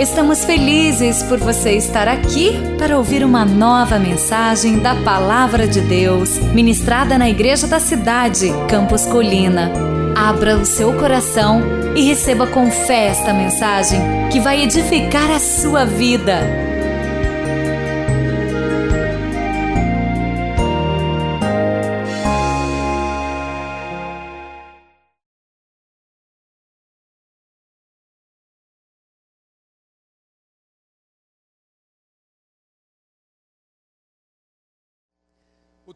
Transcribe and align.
Estamos 0.00 0.46
felizes 0.46 1.22
por 1.24 1.38
você 1.38 1.72
estar 1.72 2.08
aqui 2.08 2.52
para 2.78 2.96
ouvir 2.96 3.22
uma 3.22 3.44
nova 3.44 3.98
mensagem 3.98 4.78
da 4.78 4.94
Palavra 4.94 5.68
de 5.68 5.82
Deus, 5.82 6.38
ministrada 6.54 7.18
na 7.18 7.28
Igreja 7.28 7.66
da 7.66 7.78
Cidade, 7.78 8.46
Campos 8.66 9.04
Colina. 9.04 9.70
Abra 10.16 10.56
o 10.56 10.64
seu 10.64 10.94
coração 10.94 11.60
e 11.94 12.00
receba 12.00 12.46
com 12.46 12.70
fé 12.70 13.08
esta 13.08 13.34
mensagem 13.34 14.00
que 14.32 14.40
vai 14.40 14.62
edificar 14.62 15.30
a 15.30 15.38
sua 15.38 15.84
vida. 15.84 16.69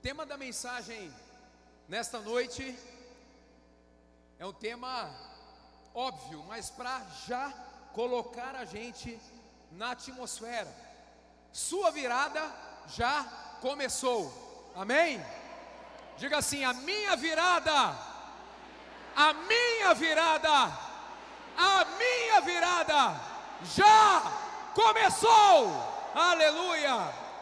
Tema 0.05 0.27
da 0.27 0.37
mensagem 0.37 1.11
nesta 1.89 2.21
noite 2.21 2.79
é 4.39 4.45
um 4.45 4.53
tema 4.53 5.11
óbvio, 5.95 6.45
mas 6.47 6.69
para 6.69 7.01
já 7.27 7.51
colocar 7.95 8.55
a 8.55 8.67
gente 8.67 9.19
na 9.73 9.93
atmosfera. 9.93 10.71
Sua 11.55 11.91
virada 11.91 12.39
já 12.89 13.25
começou. 13.63 14.31
Amém? 14.77 15.25
Diga 16.19 16.37
assim: 16.37 16.63
a 16.65 16.75
minha 16.75 17.17
virada, 17.17 17.97
a 19.17 19.33
minha 19.33 19.95
virada, 19.95 20.65
a 21.57 21.85
minha 21.97 22.41
virada 22.43 23.21
já 23.75 24.21
começou. 24.75 25.73
Aleluia, 26.15 26.93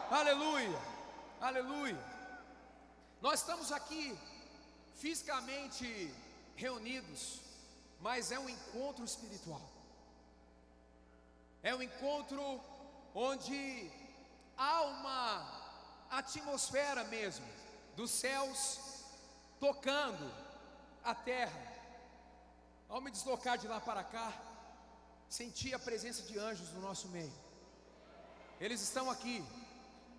aleluia, 0.09 0.79
aleluia. 1.41 2.12
Nós 3.25 3.39
estamos 3.39 3.71
aqui 3.71 4.19
fisicamente 4.95 6.13
reunidos, 6.57 7.39
mas 8.01 8.33
é 8.33 8.37
um 8.37 8.49
encontro 8.49 9.05
espiritual. 9.05 9.61
É 11.69 11.73
um 11.73 11.81
encontro 11.81 12.59
onde 13.15 13.89
há 14.57 14.81
uma 14.81 15.27
atmosfera 16.11 17.05
mesmo 17.05 17.45
dos 17.95 18.11
céus 18.11 18.59
tocando 19.57 20.29
a 21.01 21.15
terra. 21.15 21.63
Ao 22.89 22.99
me 22.99 23.09
deslocar 23.09 23.57
de 23.57 23.69
lá 23.69 23.79
para 23.79 24.03
cá, 24.03 24.33
senti 25.29 25.73
a 25.73 25.79
presença 25.79 26.23
de 26.23 26.37
anjos 26.37 26.73
no 26.73 26.81
nosso 26.81 27.07
meio. 27.07 27.33
Eles 28.59 28.81
estão 28.81 29.09
aqui 29.09 29.41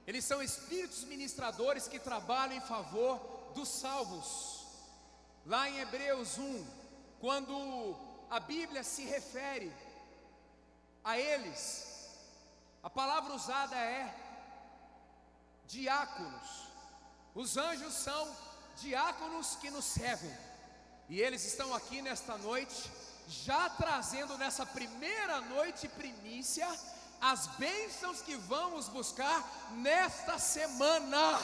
eles 0.06 0.24
são 0.24 0.42
espíritos 0.42 1.04
ministradores 1.04 1.88
que 1.88 1.98
trabalham 1.98 2.56
em 2.56 2.60
favor 2.60 3.18
dos 3.54 3.68
salvos. 3.68 4.66
Lá 5.46 5.68
em 5.68 5.78
Hebreus 5.80 6.36
1, 6.38 6.66
quando 7.20 7.96
a 8.30 8.38
Bíblia 8.40 8.82
se 8.82 9.04
refere 9.04 9.72
a 11.02 11.18
eles, 11.18 12.10
a 12.82 12.90
palavra 12.90 13.32
usada 13.32 13.76
é 13.76 14.14
diáconos. 15.66 16.68
Os 17.34 17.56
anjos 17.56 17.94
são 17.94 18.36
diáconos 18.76 19.56
que 19.56 19.70
nos 19.70 19.84
servem. 19.84 20.36
E 21.08 21.20
eles 21.20 21.44
estão 21.44 21.74
aqui 21.74 22.02
nesta 22.02 22.36
noite, 22.38 22.90
já 23.28 23.70
trazendo 23.70 24.36
nessa 24.36 24.66
primeira 24.66 25.40
noite 25.42 25.88
primícia 25.88 26.68
as 27.20 27.46
bênçãos 27.58 28.22
que 28.22 28.36
vamos 28.36 28.88
buscar 28.88 29.70
nesta 29.72 30.38
semana, 30.38 31.38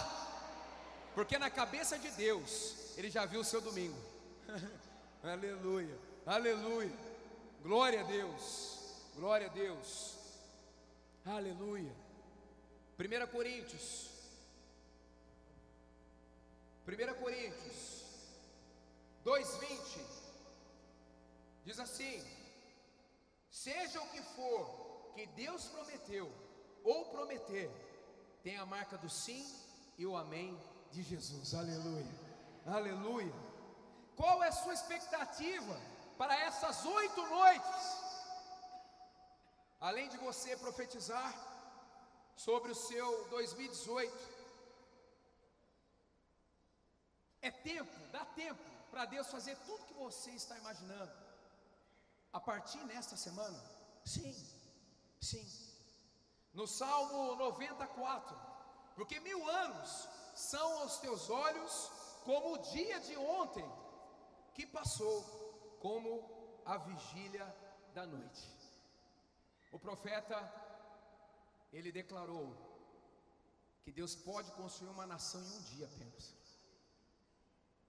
porque 1.14 1.38
na 1.38 1.50
cabeça 1.50 1.98
de 1.98 2.10
Deus, 2.12 2.74
Ele 2.96 3.10
já 3.10 3.24
viu 3.24 3.40
o 3.40 3.44
seu 3.44 3.60
domingo, 3.60 3.98
aleluia, 5.22 5.98
aleluia, 6.26 6.92
glória 7.62 8.00
a 8.00 8.04
Deus, 8.04 8.78
glória 9.16 9.46
a 9.46 9.50
Deus, 9.50 10.16
aleluia. 11.24 11.92
1 12.98 13.26
Coríntios, 13.28 14.10
1 16.86 17.14
Coríntios 17.14 18.04
2,20 19.24 20.00
diz 21.64 21.78
assim: 21.78 22.24
Seja 23.50 24.00
o 24.00 24.08
que 24.08 24.22
for 24.22 24.89
que 25.14 25.26
Deus 25.26 25.66
prometeu 25.66 26.30
ou 26.82 27.06
prometer 27.06 27.70
tem 28.42 28.56
a 28.56 28.66
marca 28.66 28.96
do 28.98 29.08
sim 29.08 29.44
e 29.98 30.06
o 30.06 30.16
amém 30.16 30.58
de 30.90 31.02
Jesus. 31.02 31.54
Aleluia. 31.54 32.14
Aleluia. 32.66 33.34
Qual 34.16 34.42
é 34.42 34.48
a 34.48 34.52
sua 34.52 34.74
expectativa 34.74 35.78
para 36.18 36.34
essas 36.46 36.84
oito 36.84 37.26
noites? 37.26 38.00
Além 39.80 40.08
de 40.08 40.18
você 40.18 40.56
profetizar 40.56 41.34
sobre 42.36 42.72
o 42.72 42.74
seu 42.74 43.28
2018, 43.28 44.40
é 47.42 47.50
tempo, 47.50 47.90
dá 48.12 48.24
tempo 48.26 48.62
para 48.90 49.06
Deus 49.06 49.28
fazer 49.28 49.56
tudo 49.66 49.86
que 49.86 49.94
você 49.94 50.30
está 50.30 50.56
imaginando. 50.58 51.12
A 52.32 52.40
partir 52.40 52.82
nesta 52.84 53.16
semana, 53.16 53.58
sim. 54.04 54.59
Sim. 55.20 55.46
No 56.52 56.66
Salmo 56.66 57.36
94, 57.36 58.36
porque 58.94 59.20
mil 59.20 59.48
anos 59.48 60.08
são 60.34 60.80
aos 60.80 60.98
teus 60.98 61.30
olhos 61.30 61.90
como 62.24 62.54
o 62.54 62.58
dia 62.58 62.98
de 63.00 63.16
ontem 63.16 63.64
que 64.54 64.66
passou, 64.66 65.22
como 65.80 66.28
a 66.64 66.76
vigília 66.76 67.44
da 67.94 68.06
noite. 68.06 68.48
O 69.72 69.78
profeta, 69.78 70.36
ele 71.72 71.92
declarou 71.92 72.56
que 73.82 73.92
Deus 73.92 74.14
pode 74.14 74.50
construir 74.52 74.90
uma 74.90 75.06
nação 75.06 75.42
em 75.42 75.58
um 75.58 75.62
dia 75.62 75.86
apenas. 75.86 76.34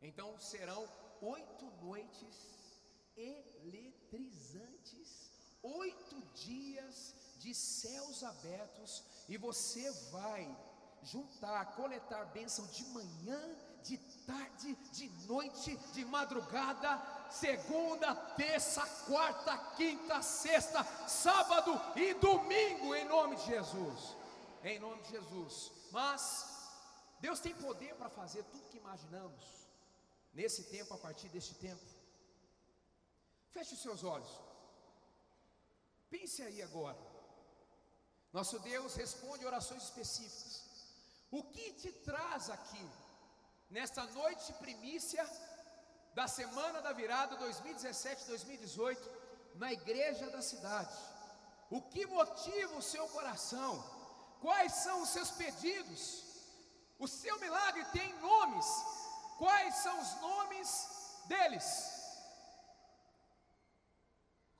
Então 0.02 0.40
serão 0.40 0.90
oito 1.22 1.66
noites 1.81 2.80
eletrizantes, 3.16 5.31
oito 5.64 6.22
dias 6.34 7.16
de 7.38 7.54
céus 7.54 8.24
abertos 8.24 9.04
e 9.28 9.38
você 9.38 9.90
vai 10.12 10.44
juntar, 11.04 11.76
coletar 11.76 12.26
bênção 12.26 12.66
de 12.68 12.84
manhã, 12.86 13.56
de 13.84 13.98
tarde, 14.28 14.76
de 14.94 15.10
noite, 15.26 15.76
de 15.94 16.06
madrugada, 16.06 17.02
segunda, 17.32 18.14
terça, 18.36 18.86
quarta, 19.08 19.58
quinta, 19.76 20.22
sexta, 20.22 20.84
sábado 21.08 21.80
e 21.96 22.14
domingo, 22.16 22.94
em 22.94 23.06
nome 23.06 23.36
de 23.38 23.46
Jesus. 23.46 24.16
Em 24.64 24.80
nome 24.80 25.02
de 25.02 25.10
Jesus. 25.10 25.72
Mas 25.92 26.46
Deus 27.20 27.40
tem 27.40 27.56
poder 27.56 27.96
para 27.96 28.10
fazer 28.10 28.44
tudo 28.44 28.70
que 28.70 28.78
imaginamos 28.78 29.44
nesse 30.34 30.66
tempo, 30.66 30.94
a 30.94 30.98
partir 30.98 31.28
deste 31.30 31.56
tempo. 31.56 31.84
Feche 33.52 33.74
os 33.74 33.82
seus 33.82 34.04
olhos. 34.04 34.50
Pense 36.12 36.44
aí 36.44 36.62
agora. 36.62 37.00
Nosso 38.34 38.60
Deus 38.60 38.96
responde 38.96 39.46
orações 39.46 39.84
específicas. 39.84 40.64
O 41.32 41.42
que 41.44 41.72
te 41.82 41.92
traz 42.10 42.50
aqui, 42.50 42.86
nesta 43.70 44.04
noite 44.20 44.52
primícia 44.54 45.26
da 46.14 46.28
semana 46.28 46.82
da 46.82 46.92
virada 46.92 47.38
2017-2018, 47.38 48.98
na 49.56 49.72
igreja 49.72 50.30
da 50.30 50.42
cidade? 50.42 50.98
O 51.69 51.81
que 51.81 52.06
motiva 52.06 52.75
o 52.75 52.81
seu 52.81 53.07
coração? 53.07 53.72
Quais 54.42 54.74
são 54.74 55.02
os 55.04 55.10
seus 55.10 55.31
pedidos? 55.31 56.25
O 57.00 57.07
seu 57.07 57.40
milagre 57.40 57.86
tem 57.94 58.14
nomes. 58.19 58.66
Quais 59.38 59.75
são 59.75 60.00
os 60.02 60.22
nomes 60.22 60.88
deles? 61.28 62.00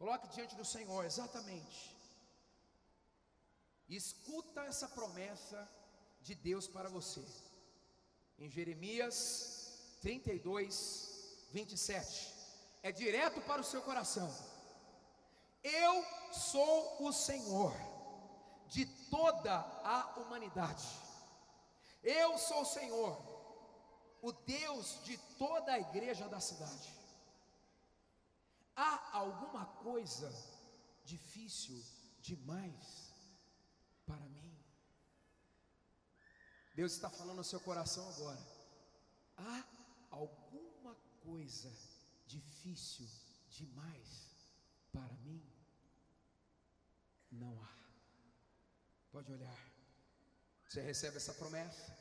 Coloque 0.02 0.28
diante 0.30 0.56
do 0.56 0.66
Senhor, 0.66 1.06
exatamente. 1.06 1.96
Escuta 3.88 4.62
essa 4.62 4.88
promessa 4.88 5.70
de 6.24 6.34
Deus 6.34 6.68
para 6.68 6.90
você. 6.90 7.24
Em 8.40 8.50
Jeremias 8.50 10.00
32, 10.02 11.46
27. 11.52 12.34
É 12.82 12.92
direto 12.92 13.42
para 13.42 13.62
o 13.62 13.64
seu 13.64 13.84
coração. 13.84 14.28
Eu 15.64 16.04
sou 16.34 17.06
o 17.08 17.14
Senhor 17.14 17.72
de 18.70 18.88
toda 19.12 19.54
a 19.84 20.16
humanidade. 20.18 20.88
Eu 22.02 22.40
sou 22.40 22.64
o 22.64 22.66
Senhor, 22.66 23.22
o 24.20 24.32
Deus 24.32 24.98
de 25.04 25.16
toda 25.38 25.74
a 25.74 25.80
igreja 25.80 26.28
da 26.28 26.40
cidade. 26.40 27.01
Alguma 29.22 29.66
coisa 29.88 30.30
difícil 31.06 31.80
demais 32.30 33.14
para 34.06 34.26
mim. 34.36 34.56
Deus 36.74 36.94
está 36.94 37.10
falando 37.10 37.38
no 37.38 37.44
seu 37.44 37.60
coração 37.60 38.08
agora. 38.10 38.44
Há 39.38 39.64
alguma 40.10 40.96
coisa 41.24 41.72
difícil 42.26 43.08
demais 43.50 44.10
para 44.92 45.14
mim? 45.26 45.44
Não 47.32 47.54
há. 47.64 47.74
Pode 49.12 49.32
olhar. 49.32 49.62
Você 50.68 50.82
recebe 50.82 51.18
essa 51.18 51.34
promessa? 51.34 51.96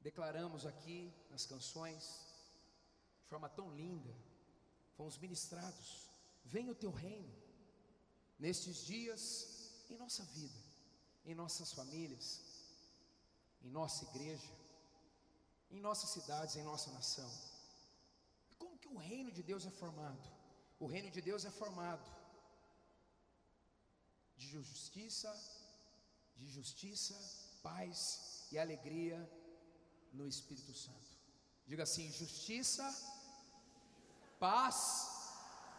Declaramos 0.00 0.64
aqui 0.64 1.12
nas 1.30 1.44
canções, 1.44 2.33
forma 3.34 3.48
tão 3.48 3.68
linda, 3.82 4.12
fomos 4.96 5.16
ministrados. 5.24 5.86
Venha 6.44 6.70
o 6.72 6.80
teu 6.82 6.92
reino, 7.06 7.32
nestes 8.44 8.76
dias, 8.90 9.22
em 9.90 9.96
nossa 10.02 10.22
vida, 10.38 10.60
em 11.24 11.34
nossas 11.42 11.72
famílias, 11.78 12.26
em 13.64 13.70
nossa 13.78 14.04
igreja, 14.10 14.52
em 15.74 15.80
nossas 15.80 16.10
cidades, 16.10 16.54
em 16.54 16.62
nossa 16.62 16.92
nação. 16.98 17.30
Como 18.56 18.78
que 18.78 18.92
o 18.94 19.02
reino 19.10 19.32
de 19.32 19.42
Deus 19.50 19.66
é 19.66 19.72
formado? 19.82 20.28
O 20.78 20.86
reino 20.94 21.10
de 21.16 21.20
Deus 21.28 21.44
é 21.44 21.50
formado 21.50 22.08
de 24.36 24.46
justiça, 24.46 25.30
de 26.36 26.46
justiça, 26.58 27.16
paz 27.62 27.96
e 28.52 28.58
alegria 28.58 29.18
no 30.12 30.28
Espírito 30.28 30.74
Santo. 30.84 31.10
Diga 31.66 31.82
assim: 31.82 32.06
justiça, 32.12 32.86
paz, 34.44 34.76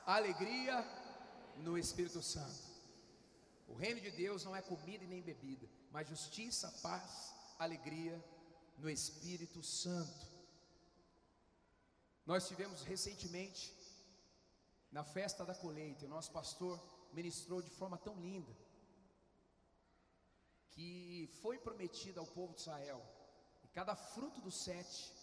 alegria 0.08 0.76
no 1.58 1.78
Espírito 1.78 2.20
Santo. 2.24 2.64
O 3.68 3.76
reino 3.76 4.02
de 4.02 4.10
Deus 4.10 4.44
não 4.44 4.56
é 4.56 4.62
comida 4.70 5.04
e 5.04 5.08
nem 5.08 5.22
bebida, 5.22 5.68
mas 5.92 6.08
justiça, 6.08 6.72
paz, 6.82 7.32
alegria 7.60 8.18
no 8.80 8.90
Espírito 8.90 9.62
Santo. 9.62 10.26
Nós 12.26 12.48
tivemos 12.48 12.82
recentemente 12.82 13.72
na 14.92 15.04
festa 15.04 15.46
da 15.46 15.54
colheita, 15.54 16.08
o 16.08 16.10
nosso 16.10 16.32
pastor 16.32 16.76
ministrou 17.14 17.62
de 17.62 17.70
forma 17.70 18.00
tão 18.00 18.16
linda 18.20 18.52
que 20.72 21.30
foi 21.44 21.60
prometido 21.60 22.20
ao 22.20 22.26
povo 22.26 22.56
de 22.56 22.62
Israel. 22.62 23.06
E 23.64 23.68
cada 23.68 23.96
fruto 23.96 24.42
do 24.42 24.50
sete 24.50 25.14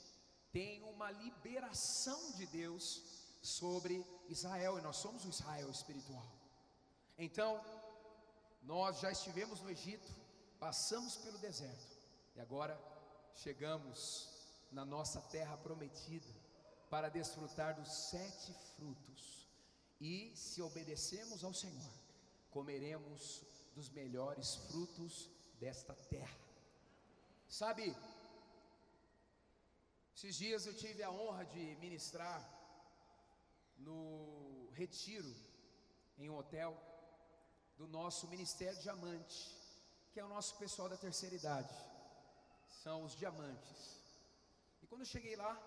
tem 0.52 0.80
uma 0.84 1.10
liberação 1.10 2.20
de 2.36 2.46
Deus 2.46 3.20
sobre 3.42 4.06
Israel, 4.28 4.78
e 4.78 4.82
nós 4.82 4.96
somos 4.96 5.24
o 5.24 5.28
Israel 5.28 5.68
espiritual. 5.68 6.26
Então, 7.18 7.60
nós 8.62 9.00
já 9.00 9.10
estivemos 9.10 9.60
no 9.60 9.68
Egito, 9.68 10.08
passamos 10.60 11.16
pelo 11.16 11.38
deserto, 11.38 11.98
e 12.36 12.40
agora 12.40 12.80
chegamos 13.34 14.28
na 14.70 14.84
nossa 14.84 15.20
terra 15.20 15.56
prometida 15.56 16.28
para 16.88 17.08
desfrutar 17.08 17.74
dos 17.74 17.92
sete 17.92 18.54
frutos. 18.76 19.48
E 20.00 20.32
se 20.36 20.62
obedecermos 20.62 21.44
ao 21.44 21.52
Senhor, 21.52 21.92
comeremos 22.50 23.42
dos 23.74 23.88
melhores 23.88 24.54
frutos 24.68 25.28
desta 25.58 25.94
terra. 25.94 26.38
Sabe, 27.48 27.94
esses 30.14 30.36
dias 30.36 30.66
eu 30.66 30.74
tive 30.74 31.02
a 31.02 31.10
honra 31.10 31.44
de 31.44 31.76
ministrar 31.76 32.61
no 33.78 34.70
retiro 34.72 35.34
em 36.18 36.28
um 36.30 36.36
hotel 36.36 36.76
do 37.76 37.86
nosso 37.86 38.28
Ministério 38.28 38.80
Diamante, 38.80 39.56
que 40.12 40.20
é 40.20 40.24
o 40.24 40.28
nosso 40.28 40.56
pessoal 40.58 40.88
da 40.88 40.96
terceira 40.96 41.34
idade, 41.34 41.74
são 42.82 43.04
os 43.04 43.16
diamantes. 43.16 44.00
E 44.82 44.86
quando 44.86 45.02
eu 45.02 45.06
cheguei 45.06 45.36
lá, 45.36 45.60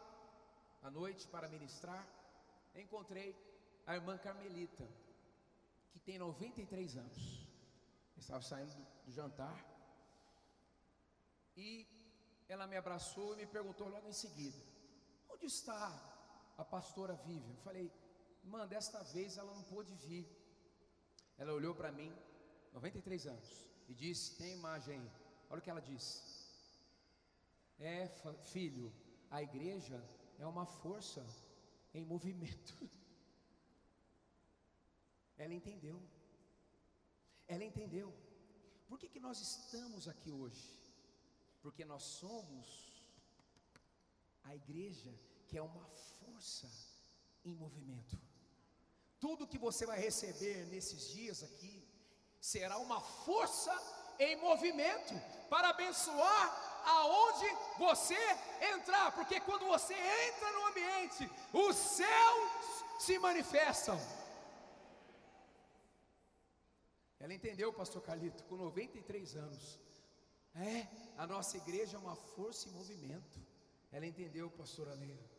à 0.83 0.91
noite, 0.91 1.27
para 1.27 1.47
ministrar, 1.47 2.07
encontrei 2.75 3.35
a 3.87 3.95
irmã 3.95 4.17
Carmelita, 4.17 4.87
que 5.91 5.99
tem 5.99 6.17
93 6.17 6.97
anos. 6.97 7.45
Estava 8.17 8.41
saindo 8.41 8.73
do 9.05 9.11
jantar 9.11 9.63
e 11.55 11.87
ela 12.47 12.67
me 12.67 12.75
abraçou 12.75 13.33
e 13.33 13.37
me 13.37 13.45
perguntou 13.45 13.87
logo 13.87 14.07
em 14.07 14.13
seguida: 14.13 14.57
Onde 15.29 15.45
está 15.45 16.14
a 16.57 16.63
pastora 16.63 17.15
Vivian? 17.25 17.53
Eu 17.53 17.63
falei: 17.67 17.91
Irmã, 18.43 18.67
desta 18.67 19.01
vez 19.03 19.37
ela 19.37 19.53
não 19.53 19.63
pôde 19.63 19.93
vir. 20.07 20.25
Ela 21.37 21.53
olhou 21.53 21.73
para 21.75 21.91
mim, 21.91 22.13
93 22.73 23.27
anos, 23.27 23.69
e 23.87 23.93
disse: 23.93 24.35
Tem 24.37 24.53
imagem 24.53 24.99
aí. 24.99 25.11
Olha 25.49 25.59
o 25.59 25.61
que 25.61 25.69
ela 25.69 25.81
disse. 25.81 26.23
É, 27.77 28.07
filho, 28.53 28.91
a 29.29 29.41
igreja 29.43 30.01
é 30.39 30.45
uma 30.45 30.65
força 30.65 31.25
em 31.93 32.05
movimento. 32.05 32.73
Ela 35.37 35.53
entendeu. 35.53 36.01
Ela 37.47 37.63
entendeu. 37.63 38.13
Por 38.87 38.97
que, 38.97 39.09
que 39.09 39.19
nós 39.19 39.41
estamos 39.41 40.07
aqui 40.07 40.31
hoje? 40.31 40.65
Porque 41.61 41.83
nós 41.83 42.03
somos 42.03 42.65
a 44.43 44.55
igreja 44.55 45.13
que 45.47 45.57
é 45.57 45.61
uma 45.61 45.85
força 46.19 46.69
em 47.43 47.53
movimento. 47.55 48.17
Tudo 49.19 49.47
que 49.47 49.57
você 49.57 49.85
vai 49.85 49.99
receber 49.99 50.65
nesses 50.67 51.09
dias 51.09 51.43
aqui 51.43 51.83
será 52.39 52.77
uma 52.77 52.99
força 53.01 53.73
em 54.19 54.35
movimento 54.37 55.13
para 55.49 55.69
abençoar 55.69 56.45
aonde 56.85 57.45
você 57.77 58.17
entrar, 58.73 59.11
porque 59.13 59.39
quando 59.39 59.65
você 59.65 59.93
entra 59.93 60.51
no 60.51 60.65
ambiente, 60.67 61.29
os 61.51 61.75
céus 61.75 62.51
se 62.99 63.17
manifestam. 63.19 63.99
Ela 67.19 67.33
entendeu, 67.33 67.73
pastor 67.73 68.01
Carlito, 68.01 68.43
com 68.43 68.55
93 68.55 69.35
anos. 69.35 69.79
É, 70.53 70.87
a 71.17 71.25
nossa 71.25 71.57
igreja 71.57 71.97
é 71.97 71.99
uma 71.99 72.15
força 72.15 72.69
em 72.69 72.71
movimento. 72.71 73.39
Ela 73.91 74.05
entendeu, 74.05 74.49
pastora 74.51 74.93
Leila. 74.93 75.34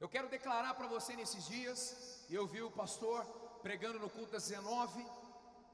Eu 0.00 0.08
quero 0.08 0.28
declarar 0.28 0.74
para 0.74 0.86
você 0.86 1.16
nesses 1.16 1.46
dias, 1.46 2.24
eu 2.30 2.46
vi 2.46 2.62
o 2.62 2.70
pastor 2.70 3.24
pregando 3.62 3.98
no 3.98 4.08
culto 4.08 4.30
das 4.30 4.46
19, 4.46 5.04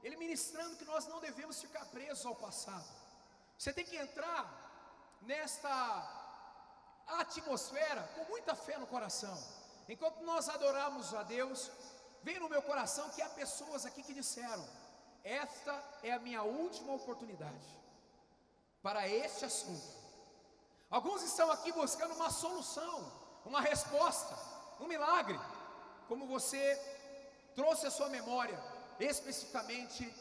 ele 0.03 0.17
ministrando 0.17 0.75
que 0.77 0.85
nós 0.85 1.05
não 1.07 1.19
devemos 1.19 1.61
ficar 1.61 1.85
presos 1.85 2.25
ao 2.25 2.35
passado. 2.35 2.87
Você 3.57 3.71
tem 3.71 3.85
que 3.85 3.95
entrar 3.95 4.43
nesta 5.21 5.71
atmosfera 7.07 8.01
com 8.15 8.23
muita 8.25 8.55
fé 8.55 8.77
no 8.79 8.87
coração. 8.87 9.37
Enquanto 9.87 10.23
nós 10.23 10.49
adoramos 10.49 11.13
a 11.13 11.21
Deus, 11.21 11.69
vem 12.23 12.39
no 12.39 12.49
meu 12.49 12.63
coração 12.63 13.09
que 13.11 13.21
há 13.21 13.29
pessoas 13.29 13.85
aqui 13.85 14.01
que 14.01 14.13
disseram: 14.13 14.67
Esta 15.23 15.73
é 16.01 16.11
a 16.13 16.19
minha 16.19 16.41
última 16.41 16.93
oportunidade 16.93 17.67
para 18.81 19.07
este 19.07 19.45
assunto. 19.45 19.87
Alguns 20.89 21.21
estão 21.21 21.51
aqui 21.51 21.71
buscando 21.71 22.15
uma 22.15 22.31
solução 22.31 23.24
uma 23.45 23.61
resposta, 23.61 24.35
um 24.79 24.87
milagre, 24.87 25.39
como 26.07 26.27
você 26.27 26.75
trouxe 27.55 27.87
a 27.87 27.91
sua 27.91 28.09
memória, 28.09 28.59
especificamente 28.99 30.13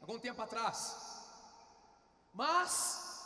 algum 0.00 0.18
tempo 0.18 0.40
atrás. 0.42 0.96
Mas 2.32 3.24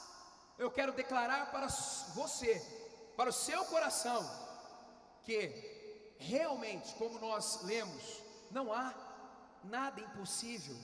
eu 0.58 0.70
quero 0.70 0.92
declarar 0.92 1.50
para 1.50 1.68
você, 2.14 2.60
para 3.16 3.30
o 3.30 3.32
seu 3.32 3.64
coração, 3.66 4.28
que 5.22 6.14
realmente, 6.18 6.94
como 6.94 7.18
nós 7.18 7.62
lemos, 7.62 8.22
não 8.50 8.72
há 8.72 8.94
nada 9.64 10.00
impossível 10.00 10.76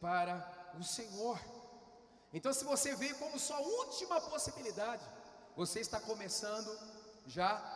para 0.00 0.72
o 0.78 0.84
Senhor. 0.84 1.38
Então, 2.32 2.52
se 2.52 2.64
você 2.64 2.94
vê 2.94 3.14
como 3.14 3.38
sua 3.38 3.58
última 3.58 4.20
possibilidade, 4.20 5.02
você 5.56 5.80
está 5.80 6.00
começando 6.00 6.78
já 7.26 7.75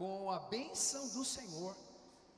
com 0.00 0.30
a 0.30 0.38
bênção 0.38 1.08
do 1.08 1.22
Senhor, 1.26 1.76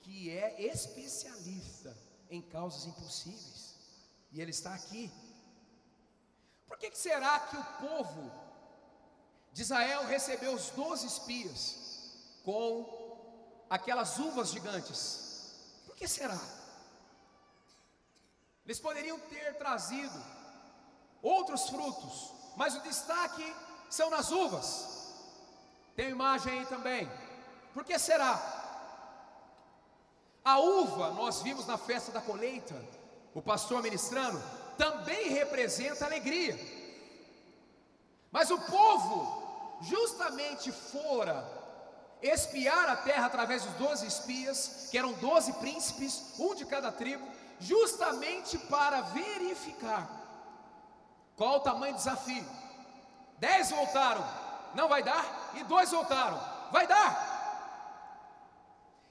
que 0.01 0.29
é 0.37 0.61
especialista 0.63 1.97
em 2.29 2.43
causas 2.43 2.87
impossíveis, 2.87 3.77
e 4.33 4.41
Ele 4.41 4.51
está 4.51 4.75
aqui. 4.75 5.09
Por 6.67 6.77
que, 6.77 6.91
que 6.91 6.99
será 6.99 7.39
que 7.39 7.57
o 7.57 7.65
povo 7.87 8.33
de 9.53 9.63
Israel 9.63 10.05
recebeu 10.07 10.53
os 10.53 10.71
doze 10.71 11.07
espias 11.07 11.77
com 12.43 13.65
aquelas 13.71 14.19
uvas 14.19 14.51
gigantes? 14.51 15.55
Por 15.87 15.95
que 15.95 16.09
será? 16.09 16.41
Eles 18.65 18.81
poderiam 18.81 19.21
ter 19.21 19.57
trazido 19.57 20.21
outros 21.23 21.69
frutos, 21.69 22.33
mas 22.57 22.75
o 22.75 22.81
destaque 22.81 23.55
são 23.89 24.11
nas 24.11 24.33
uvas. 24.33 25.15
Tem 25.95 26.11
imagem 26.11 26.59
aí 26.59 26.67
também. 26.67 27.32
Por 27.73 27.85
que 27.85 27.99
será? 27.99 28.41
A 30.45 30.59
uva, 30.59 31.11
nós 31.11 31.43
vimos 31.43 31.67
na 31.67 31.79
festa 31.79 32.11
da 32.11 32.21
colheita, 32.21 32.75
o 33.33 33.41
pastor 33.41 33.83
ministrando, 33.83 34.43
também 34.77 35.29
representa 35.29 36.05
alegria. 36.05 36.59
Mas 38.31 38.51
o 38.51 38.59
povo 38.59 39.79
justamente 39.83 40.73
fora 40.73 41.47
espiar 42.21 42.89
a 42.89 42.97
terra 42.97 43.27
através 43.27 43.65
dos 43.65 43.75
doze 43.75 44.07
espias, 44.07 44.89
que 44.91 44.99
eram 44.99 45.13
doze 45.15 45.53
príncipes, 45.55 46.39
um 46.39 46.55
de 46.55 46.65
cada 46.65 46.91
tribo, 46.91 47.27
justamente 47.59 48.59
para 48.59 49.01
verificar 49.03 50.09
qual 51.37 51.57
o 51.57 51.61
tamanho 51.61 51.95
do 51.95 51.99
desafio. 51.99 52.47
Dez 53.39 53.71
voltaram, 53.71 54.25
não 54.75 54.89
vai 54.89 55.03
dar, 55.03 55.53
e 55.55 55.65
dois 55.65 55.91
voltaram, 55.91 56.41
vai 56.71 56.87
dar. 56.87 57.32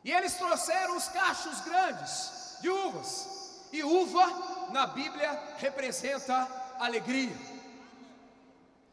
E 0.03 0.11
eles 0.11 0.33
trouxeram 0.33 0.97
os 0.97 1.07
cachos 1.07 1.61
grandes 1.61 2.57
de 2.61 2.69
uvas, 2.69 3.67
e 3.71 3.83
uva 3.83 4.69
na 4.71 4.87
Bíblia 4.87 5.31
representa 5.57 6.35
alegria. 6.79 7.35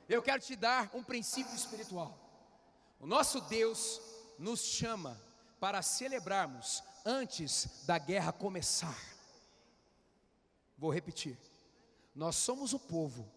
Eu 0.08 0.22
quero 0.22 0.42
te 0.42 0.56
dar 0.56 0.90
um 0.94 1.02
princípio 1.02 1.54
espiritual. 1.54 2.16
O 2.98 3.06
nosso 3.06 3.40
Deus 3.42 4.00
nos 4.38 4.60
chama 4.60 5.20
para 5.60 5.82
celebrarmos 5.82 6.82
antes 7.04 7.84
da 7.84 7.98
guerra 7.98 8.32
começar. 8.32 8.98
Vou 10.76 10.92
repetir. 10.92 11.36
Nós 12.14 12.36
somos 12.36 12.72
o 12.72 12.78
povo 12.78 13.30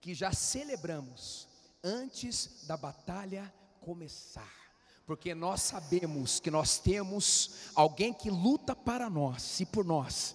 que 0.00 0.14
já 0.14 0.32
celebramos 0.32 1.48
antes 1.82 2.66
da 2.66 2.76
batalha 2.76 3.52
começar. 3.80 4.61
Porque 5.06 5.34
nós 5.34 5.62
sabemos 5.62 6.38
que 6.38 6.50
nós 6.50 6.78
temos 6.78 7.50
alguém 7.74 8.12
que 8.12 8.30
luta 8.30 8.74
para 8.74 9.10
nós 9.10 9.58
e 9.60 9.66
por 9.66 9.84
nós, 9.84 10.34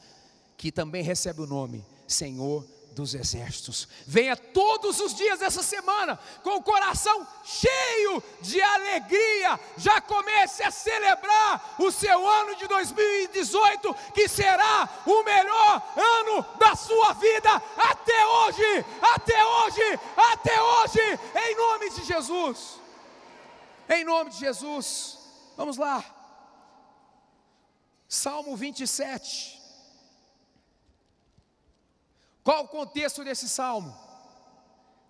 que 0.58 0.72
também 0.72 1.02
recebe 1.02 1.42
o 1.42 1.48
nome 1.48 1.86
Senhor 2.08 2.66
dos 2.98 3.14
exércitos. 3.14 3.88
Venha 4.08 4.36
todos 4.36 5.00
os 5.00 5.14
dias 5.14 5.40
dessa 5.40 5.62
semana 5.62 6.20
com 6.44 6.56
o 6.56 6.64
coração 6.64 7.26
cheio 7.44 8.24
de 8.42 8.60
alegria. 8.60 9.60
Já 9.78 10.02
comece 10.02 10.64
a 10.64 10.72
celebrar 10.72 11.76
o 11.80 11.92
seu 11.92 12.28
ano 12.28 12.56
de 12.56 12.68
2018, 12.68 13.96
que 14.16 14.28
será 14.28 14.90
o 15.06 15.24
melhor 15.24 15.94
ano 15.96 16.46
da 16.58 16.76
sua 16.76 17.14
vida 17.14 17.62
até 17.78 18.26
hoje, 18.26 18.86
até 19.00 19.46
hoje, 19.46 20.00
até 20.18 20.62
hoje, 20.62 21.20
em 21.36 21.56
nome 21.56 21.90
de 21.92 22.04
Jesus. 22.04 22.87
Em 23.90 24.04
nome 24.04 24.32
de 24.32 24.38
Jesus. 24.38 25.18
Vamos 25.56 25.78
lá. 25.78 26.04
Salmo 28.08 28.56
27. 28.56 29.62
Qual 32.44 32.64
o 32.64 32.68
contexto 32.68 33.24
desse 33.24 33.50
salmo? 33.50 33.96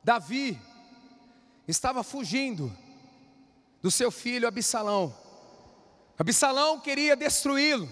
Davi 0.03 0.59
estava 1.67 2.03
fugindo 2.03 2.75
do 3.81 3.91
seu 3.91 4.09
filho 4.09 4.47
Absalão. 4.47 5.15
Absalão 6.17 6.79
queria 6.79 7.15
destruí-lo. 7.15 7.87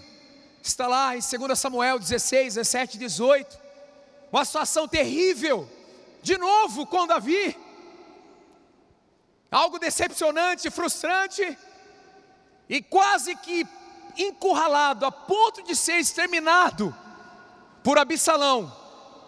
Está 0.63 0.87
lá 0.87 1.15
em 1.15 1.19
2 1.19 1.59
Samuel 1.59 1.99
16, 1.99 2.55
17, 2.55 2.97
18. 2.97 3.59
Uma 4.31 4.43
situação 4.43 4.87
terrível. 4.87 5.69
De 6.23 6.37
novo 6.37 6.87
com 6.87 7.05
Davi. 7.05 7.55
Algo 9.51 9.79
decepcionante, 9.79 10.69
frustrante. 10.69 11.57
E 12.67 12.81
quase 12.81 13.35
que 13.35 13.67
encurralado, 14.17 15.05
a 15.05 15.11
ponto 15.11 15.61
de 15.63 15.75
ser 15.75 15.99
exterminado 15.99 16.95
por 17.83 17.97
Absalão 17.97 18.73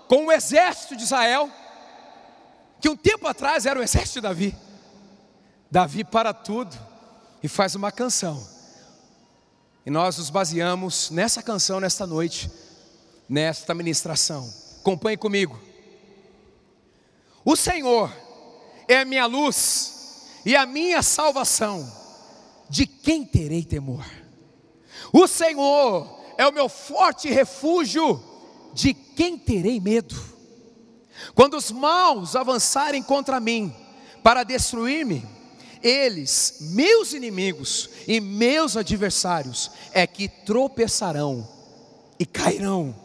com 0.08 0.28
o 0.28 0.32
exército 0.32 0.96
de 0.96 1.04
Israel, 1.04 1.52
que 2.80 2.90
um 2.90 2.96
tempo 2.96 3.28
atrás 3.28 3.66
era 3.66 3.80
o 3.80 3.84
exército 3.84 4.16
de 4.16 4.22
Davi. 4.22 4.56
Davi 5.70 6.04
para 6.04 6.34
tudo 6.34 6.76
e 7.44 7.48
faz 7.48 7.76
uma 7.76 7.92
canção. 7.92 8.48
E 9.86 9.90
nós 9.90 10.18
nos 10.18 10.30
baseamos 10.30 11.10
nessa 11.10 11.44
canção 11.44 11.80
nesta 11.80 12.08
noite, 12.08 12.50
nesta 13.28 13.74
ministração. 13.74 14.52
Acompanhe 14.80 15.18
comigo. 15.18 15.60
O 17.44 17.56
Senhor 17.56 18.12
é 18.88 19.00
a 19.00 19.06
minha 19.06 19.26
luz 19.26 19.97
e 20.46 20.56
a 20.56 20.66
minha 20.66 21.02
salvação. 21.02 21.92
De 22.70 22.86
quem 22.86 23.26
terei 23.26 23.64
temor? 23.64 24.06
O 25.14 25.26
Senhor 25.28 26.18
é 26.38 26.46
o 26.46 26.52
meu 26.52 26.68
forte 26.68 27.30
refúgio 27.30 28.22
de 28.74 28.94
quem 28.94 29.38
terei 29.38 29.80
medo? 29.80 30.16
Quando 31.34 31.56
os 31.56 31.72
maus 31.72 32.36
avançarem 32.36 33.02
contra 33.02 33.40
mim 33.40 33.74
para 34.22 34.44
destruir-me, 34.44 35.26
eles, 35.82 36.58
meus 36.62 37.14
inimigos 37.14 37.90
e 38.08 38.20
meus 38.20 38.76
adversários, 38.76 39.72
é 39.94 40.06
que 40.06 40.28
tropeçarão 40.28 41.48
e 42.20 42.26
cairão. 42.26 42.96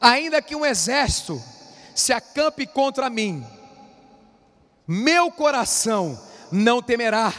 Ainda 0.00 0.42
que 0.42 0.54
um 0.54 0.64
exército 0.64 1.42
se 1.94 2.12
acampe 2.12 2.66
contra 2.66 3.10
mim, 3.10 3.44
meu 4.88 5.30
coração 5.30 6.18
não 6.50 6.82
temerá. 6.82 7.32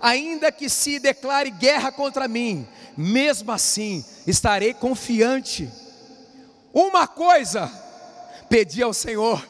Ainda 0.00 0.52
que 0.52 0.68
se 0.68 0.98
declare 0.98 1.50
guerra 1.50 1.90
contra 1.90 2.28
mim, 2.28 2.66
mesmo 2.96 3.50
assim 3.50 4.04
estarei 4.26 4.72
confiante 4.72 5.68
uma 6.74 7.06
coisa 7.06 7.70
pedi 8.48 8.82
ao 8.82 8.92
Senhor, 8.92 9.44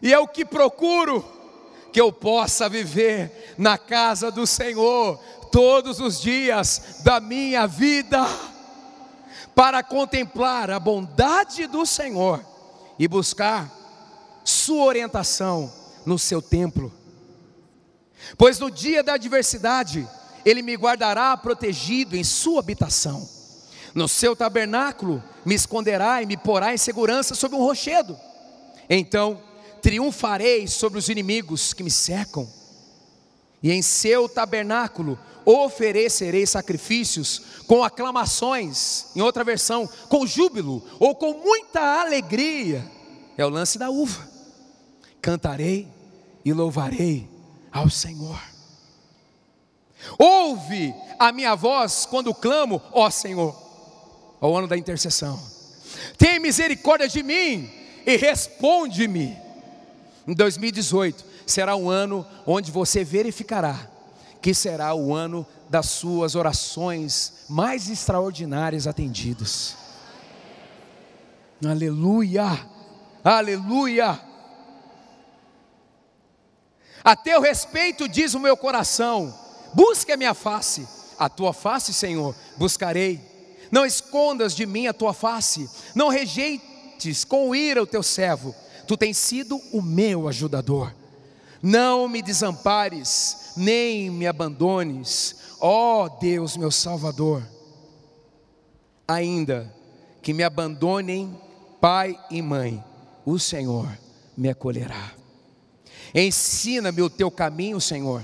e 0.00 0.12
é 0.12 0.18
o 0.18 0.28
que 0.28 0.44
procuro, 0.44 1.24
que 1.92 2.00
eu 2.00 2.12
possa 2.12 2.68
viver 2.68 3.54
na 3.56 3.78
casa 3.78 4.30
do 4.30 4.46
Senhor 4.46 5.18
todos 5.50 6.00
os 6.00 6.20
dias 6.20 7.00
da 7.04 7.20
minha 7.20 7.66
vida, 7.66 8.26
para 9.54 9.82
contemplar 9.82 10.70
a 10.70 10.80
bondade 10.80 11.66
do 11.66 11.86
Senhor 11.86 12.44
e 12.98 13.06
buscar 13.06 13.70
Sua 14.42 14.84
orientação 14.84 15.72
no 16.04 16.18
seu 16.18 16.40
templo. 16.40 16.92
Pois 18.36 18.58
no 18.58 18.70
dia 18.70 19.02
da 19.02 19.14
adversidade, 19.14 20.08
Ele 20.44 20.62
me 20.62 20.74
guardará 20.74 21.36
protegido 21.36 22.16
em 22.16 22.24
Sua 22.24 22.60
habitação 22.60 23.34
no 23.94 24.08
seu 24.08 24.34
tabernáculo 24.34 25.22
me 25.44 25.54
esconderá 25.54 26.20
e 26.20 26.26
me 26.26 26.36
porá 26.36 26.74
em 26.74 26.78
segurança 26.78 27.34
sob 27.34 27.54
um 27.54 27.60
rochedo. 27.60 28.18
Então 28.90 29.40
triunfarei 29.80 30.66
sobre 30.66 30.98
os 30.98 31.08
inimigos 31.08 31.72
que 31.72 31.84
me 31.84 31.90
cercam. 31.90 32.48
E 33.62 33.70
em 33.70 33.80
seu 33.80 34.28
tabernáculo 34.28 35.18
oferecerei 35.44 36.46
sacrifícios 36.46 37.40
com 37.66 37.84
aclamações, 37.84 39.06
em 39.14 39.20
outra 39.20 39.44
versão, 39.44 39.88
com 40.08 40.26
júbilo 40.26 40.82
ou 40.98 41.14
com 41.14 41.34
muita 41.34 42.00
alegria. 42.00 42.84
É 43.38 43.46
o 43.46 43.50
lance 43.50 43.78
da 43.78 43.90
uva. 43.90 44.28
Cantarei 45.22 45.88
e 46.44 46.52
louvarei 46.52 47.28
ao 47.72 47.88
Senhor. 47.88 48.40
Ouve 50.18 50.94
a 51.18 51.32
minha 51.32 51.54
voz 51.54 52.06
quando 52.06 52.34
clamo, 52.34 52.80
ó 52.92 53.08
Senhor 53.10 53.64
ao 54.40 54.54
ano 54.56 54.68
da 54.68 54.76
intercessão. 54.76 55.40
Tem 56.18 56.38
misericórdia 56.38 57.08
de 57.08 57.22
mim 57.22 57.70
e 58.04 58.16
responde-me. 58.16 59.36
Em 60.26 60.34
2018 60.34 61.24
será 61.46 61.76
um 61.76 61.88
ano 61.88 62.26
onde 62.46 62.70
você 62.70 63.02
verificará 63.02 63.90
que 64.44 64.52
será 64.52 64.94
o 64.94 65.14
ano 65.14 65.46
das 65.70 65.86
suas 65.86 66.34
orações 66.34 67.46
mais 67.48 67.88
extraordinárias 67.88 68.86
atendidas. 68.86 69.74
Aleluia, 71.66 72.68
aleluia. 73.24 74.20
A 77.04 77.14
teu 77.14 77.40
respeito 77.40 78.08
diz 78.08 78.34
o 78.34 78.40
meu 78.40 78.56
coração: 78.56 79.32
busque 79.74 80.10
a 80.10 80.16
minha 80.16 80.34
face, 80.34 80.88
a 81.18 81.28
tua 81.28 81.52
face, 81.52 81.92
Senhor, 81.92 82.34
buscarei 82.56 83.34
não 83.74 83.84
escondas 83.84 84.54
de 84.54 84.66
mim 84.66 84.86
a 84.86 84.92
tua 84.92 85.12
face, 85.12 85.68
não 85.96 86.08
rejeites 86.08 87.24
com 87.24 87.52
ira 87.52 87.82
o 87.82 87.86
teu 87.86 88.04
servo, 88.04 88.54
tu 88.86 88.96
tens 88.96 89.16
sido 89.16 89.60
o 89.72 89.82
meu 89.82 90.28
ajudador. 90.28 90.94
Não 91.60 92.06
me 92.06 92.22
desampares, 92.22 93.52
nem 93.56 94.10
me 94.10 94.28
abandones, 94.28 95.34
ó 95.60 96.08
Deus 96.08 96.56
meu 96.56 96.70
Salvador. 96.70 97.42
Ainda 99.08 99.74
que 100.22 100.32
me 100.32 100.44
abandonem 100.44 101.36
pai 101.80 102.16
e 102.30 102.40
mãe, 102.40 102.82
o 103.26 103.40
Senhor 103.40 103.88
me 104.36 104.48
acolherá. 104.48 105.23
Ensina-me 106.14 107.02
o 107.02 107.10
teu 107.10 107.30
caminho, 107.30 107.80
Senhor, 107.80 108.22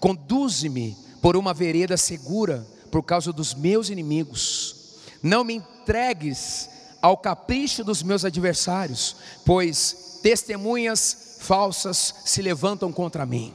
conduze-me 0.00 0.96
por 1.22 1.36
uma 1.36 1.54
vereda 1.54 1.96
segura 1.96 2.66
por 2.90 3.02
causa 3.02 3.32
dos 3.32 3.54
meus 3.54 3.90
inimigos. 3.90 4.98
Não 5.22 5.44
me 5.44 5.54
entregues 5.54 6.68
ao 7.00 7.16
capricho 7.16 7.84
dos 7.84 8.02
meus 8.02 8.24
adversários, 8.24 9.16
pois 9.44 10.18
testemunhas 10.22 11.38
falsas 11.40 12.14
se 12.24 12.42
levantam 12.42 12.92
contra 12.92 13.24
mim, 13.24 13.54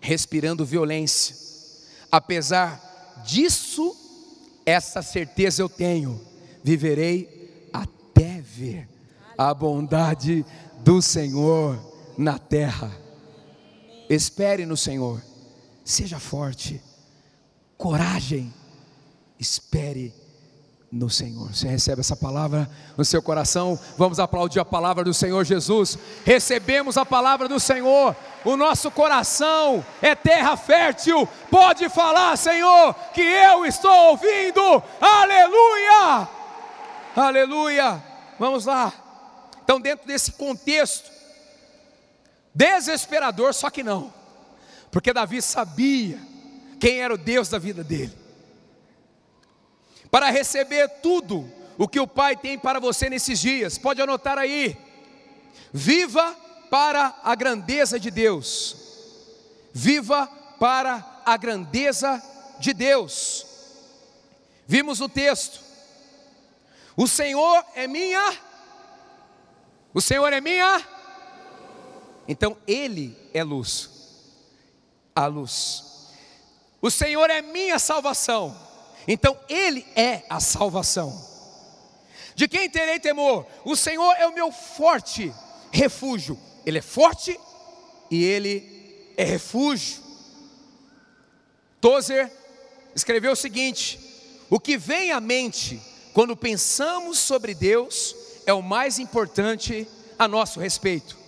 respirando 0.00 0.64
violência. 0.64 1.36
Apesar 2.10 3.22
disso, 3.26 3.94
essa 4.64 5.02
certeza 5.02 5.62
eu 5.62 5.68
tenho: 5.68 6.20
viverei 6.64 7.68
até 7.72 8.40
ver 8.40 8.88
a 9.36 9.52
bondade 9.52 10.44
do 10.78 11.02
Senhor 11.02 11.78
na 12.16 12.38
terra. 12.38 13.09
Espere 14.10 14.66
no 14.66 14.76
Senhor, 14.76 15.22
seja 15.84 16.18
forte, 16.18 16.82
coragem, 17.78 18.52
espere 19.38 20.12
no 20.90 21.08
Senhor. 21.08 21.54
Você 21.54 21.68
recebe 21.68 22.00
essa 22.00 22.16
palavra 22.16 22.68
no 22.96 23.04
seu 23.04 23.22
coração? 23.22 23.78
Vamos 23.96 24.18
aplaudir 24.18 24.58
a 24.58 24.64
palavra 24.64 25.04
do 25.04 25.14
Senhor 25.14 25.44
Jesus. 25.44 25.96
Recebemos 26.24 26.96
a 26.96 27.06
palavra 27.06 27.46
do 27.46 27.60
Senhor. 27.60 28.16
O 28.44 28.56
nosso 28.56 28.90
coração 28.90 29.86
é 30.02 30.16
terra 30.16 30.56
fértil. 30.56 31.24
Pode 31.48 31.88
falar, 31.88 32.36
Senhor, 32.36 32.92
que 33.14 33.22
eu 33.22 33.64
estou 33.64 34.08
ouvindo. 34.08 34.82
Aleluia! 35.00 36.28
Aleluia! 37.14 38.02
Vamos 38.40 38.64
lá. 38.64 38.92
Então, 39.62 39.80
dentro 39.80 40.04
desse 40.04 40.32
contexto 40.32 41.19
desesperador, 42.54 43.54
só 43.54 43.70
que 43.70 43.82
não. 43.82 44.12
Porque 44.90 45.12
Davi 45.12 45.40
sabia 45.40 46.18
quem 46.78 47.00
era 47.00 47.14
o 47.14 47.18
Deus 47.18 47.48
da 47.48 47.58
vida 47.58 47.84
dele 47.84 48.20
para 50.10 50.30
receber 50.30 50.88
tudo 51.00 51.50
o 51.78 51.86
que 51.86 52.00
o 52.00 52.06
Pai 52.06 52.36
tem 52.36 52.58
para 52.58 52.80
você 52.80 53.08
nesses 53.08 53.38
dias. 53.38 53.78
Pode 53.78 54.02
anotar 54.02 54.38
aí. 54.38 54.76
Viva 55.72 56.34
para 56.68 57.18
a 57.22 57.34
grandeza 57.34 57.98
de 57.98 58.10
Deus. 58.10 58.76
Viva 59.72 60.26
para 60.58 61.22
a 61.24 61.36
grandeza 61.36 62.22
de 62.58 62.74
Deus. 62.74 63.46
Vimos 64.66 65.00
o 65.00 65.08
texto. 65.08 65.60
O 66.96 67.06
Senhor 67.06 67.64
é 67.74 67.86
minha. 67.86 68.36
O 69.94 70.00
Senhor 70.00 70.32
é 70.32 70.40
minha. 70.40 70.86
Então 72.26 72.56
Ele 72.66 73.16
é 73.32 73.42
luz. 73.42 73.90
A 75.14 75.26
luz. 75.26 75.84
O 76.80 76.90
Senhor 76.90 77.28
é 77.30 77.42
minha 77.42 77.78
salvação. 77.78 78.56
Então 79.06 79.38
Ele 79.48 79.86
é 79.94 80.22
a 80.28 80.40
salvação. 80.40 81.28
De 82.34 82.48
quem 82.48 82.70
terei 82.70 82.98
temor? 82.98 83.46
O 83.64 83.76
Senhor 83.76 84.14
é 84.14 84.26
o 84.26 84.34
meu 84.34 84.50
forte 84.50 85.32
refúgio. 85.70 86.38
Ele 86.64 86.78
é 86.78 86.82
forte 86.82 87.38
e 88.10 88.24
Ele 88.24 89.12
é 89.16 89.24
refúgio. 89.24 90.02
Tozer 91.80 92.30
escreveu 92.94 93.32
o 93.32 93.36
seguinte: 93.36 93.98
o 94.48 94.58
que 94.58 94.76
vem 94.76 95.12
à 95.12 95.20
mente 95.20 95.80
quando 96.12 96.36
pensamos 96.36 97.18
sobre 97.18 97.54
Deus 97.54 98.14
é 98.46 98.52
o 98.52 98.62
mais 98.62 98.98
importante 98.98 99.86
a 100.18 100.26
nosso 100.26 100.60
respeito. 100.60 101.19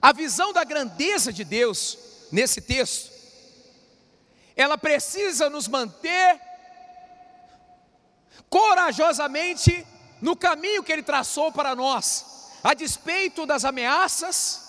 A 0.00 0.12
visão 0.12 0.52
da 0.52 0.64
grandeza 0.64 1.32
de 1.32 1.44
Deus 1.44 1.98
nesse 2.30 2.60
texto 2.60 3.16
ela 4.56 4.78
precisa 4.78 5.50
nos 5.50 5.68
manter 5.68 6.40
corajosamente 8.48 9.86
no 10.20 10.34
caminho 10.34 10.82
que 10.82 10.90
Ele 10.90 11.02
traçou 11.02 11.52
para 11.52 11.76
nós, 11.76 12.24
a 12.64 12.72
despeito 12.72 13.44
das 13.44 13.66
ameaças, 13.66 14.62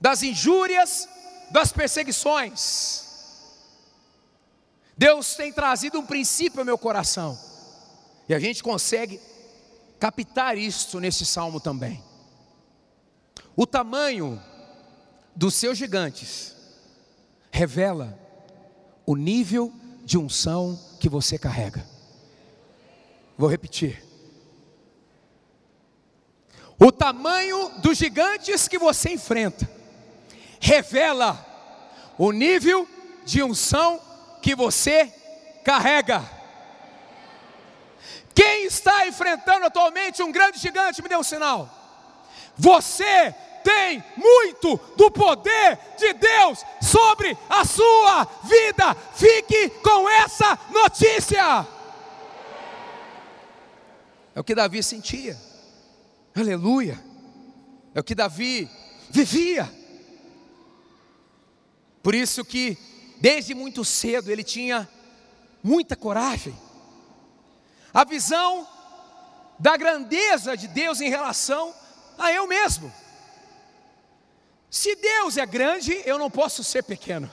das 0.00 0.22
injúrias, 0.22 1.08
das 1.50 1.72
perseguições. 1.72 3.08
Deus 4.96 5.34
tem 5.34 5.52
trazido 5.52 5.98
um 5.98 6.06
princípio 6.06 6.60
ao 6.60 6.64
meu 6.64 6.78
coração, 6.78 7.36
e 8.28 8.34
a 8.34 8.38
gente 8.38 8.62
consegue 8.62 9.20
captar 9.98 10.56
isso 10.56 11.00
nesse 11.00 11.26
salmo 11.26 11.58
também. 11.58 12.09
O 13.56 13.66
tamanho 13.66 14.40
dos 15.34 15.54
seus 15.54 15.76
gigantes 15.76 16.56
revela 17.50 18.18
o 19.04 19.16
nível 19.16 19.72
de 20.04 20.16
unção 20.18 20.78
que 20.98 21.08
você 21.08 21.38
carrega. 21.38 21.84
Vou 23.36 23.48
repetir. 23.48 24.02
O 26.78 26.90
tamanho 26.90 27.78
dos 27.80 27.98
gigantes 27.98 28.66
que 28.66 28.78
você 28.78 29.10
enfrenta 29.10 29.70
revela 30.60 31.46
o 32.16 32.32
nível 32.32 32.88
de 33.24 33.42
unção 33.42 34.00
que 34.42 34.54
você 34.54 35.06
carrega. 35.64 36.22
Quem 38.34 38.64
está 38.64 39.06
enfrentando 39.06 39.66
atualmente 39.66 40.22
um 40.22 40.32
grande 40.32 40.58
gigante, 40.58 41.02
me 41.02 41.08
dê 41.08 41.16
um 41.16 41.22
sinal. 41.22 41.79
Você 42.60 43.34
tem 43.64 44.04
muito 44.16 44.76
do 44.94 45.10
poder 45.10 45.78
de 45.96 46.12
Deus 46.12 46.62
sobre 46.82 47.36
a 47.48 47.64
sua 47.64 48.24
vida. 48.44 48.94
Fique 49.14 49.70
com 49.82 50.06
essa 50.08 50.58
notícia. 50.70 51.66
É 54.34 54.40
o 54.40 54.44
que 54.44 54.54
Davi 54.54 54.82
sentia. 54.82 55.40
Aleluia. 56.36 57.02
É 57.94 58.00
o 58.00 58.04
que 58.04 58.14
Davi 58.14 58.70
vivia. 59.08 59.72
Por 62.02 62.14
isso 62.14 62.44
que 62.44 62.76
desde 63.20 63.54
muito 63.54 63.86
cedo 63.86 64.30
ele 64.30 64.44
tinha 64.44 64.86
muita 65.62 65.96
coragem. 65.96 66.54
A 67.92 68.04
visão 68.04 68.68
da 69.58 69.78
grandeza 69.78 70.56
de 70.56 70.68
Deus 70.68 71.00
em 71.00 71.08
relação 71.08 71.74
a 72.20 72.30
eu 72.32 72.46
mesmo. 72.46 72.92
Se 74.70 74.94
Deus 74.94 75.36
é 75.36 75.46
grande, 75.46 76.00
eu 76.04 76.18
não 76.18 76.30
posso 76.30 76.62
ser 76.62 76.84
pequeno. 76.84 77.28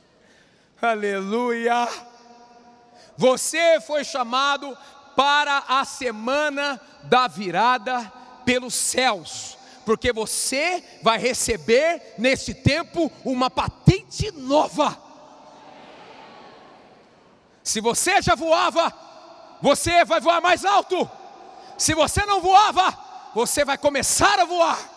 Aleluia! 0.80 1.88
Você 3.16 3.80
foi 3.80 4.04
chamado 4.04 4.76
para 5.16 5.64
a 5.66 5.84
semana 5.84 6.80
da 7.04 7.26
virada 7.26 8.12
pelos 8.44 8.74
céus, 8.74 9.58
porque 9.84 10.12
você 10.12 10.82
vai 11.02 11.18
receber 11.18 12.14
nesse 12.18 12.54
tempo 12.54 13.10
uma 13.24 13.50
patente 13.50 14.30
nova. 14.32 14.96
Se 17.62 17.80
você 17.80 18.20
já 18.20 18.34
voava, 18.34 18.92
você 19.60 20.04
vai 20.04 20.20
voar 20.20 20.40
mais 20.40 20.64
alto. 20.64 21.08
Se 21.78 21.94
você 21.94 22.24
não 22.26 22.40
voava, 22.40 22.96
você 23.34 23.64
vai 23.64 23.78
começar 23.78 24.38
a 24.38 24.44
voar. 24.44 24.90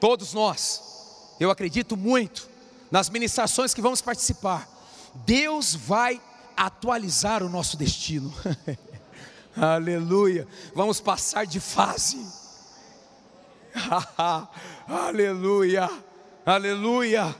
Todos 0.00 0.32
nós, 0.32 0.82
eu 1.40 1.50
acredito 1.50 1.96
muito 1.96 2.48
nas 2.90 3.08
ministrações 3.08 3.74
que 3.74 3.82
vamos 3.82 4.00
participar. 4.00 4.68
Deus 5.14 5.74
vai 5.74 6.20
atualizar 6.56 7.42
o 7.42 7.48
nosso 7.48 7.76
destino. 7.76 8.32
Aleluia. 9.56 10.46
Vamos 10.74 11.00
passar 11.00 11.46
de 11.46 11.60
fase. 11.60 12.24
Aleluia. 14.86 15.90
Aleluia. 16.44 17.34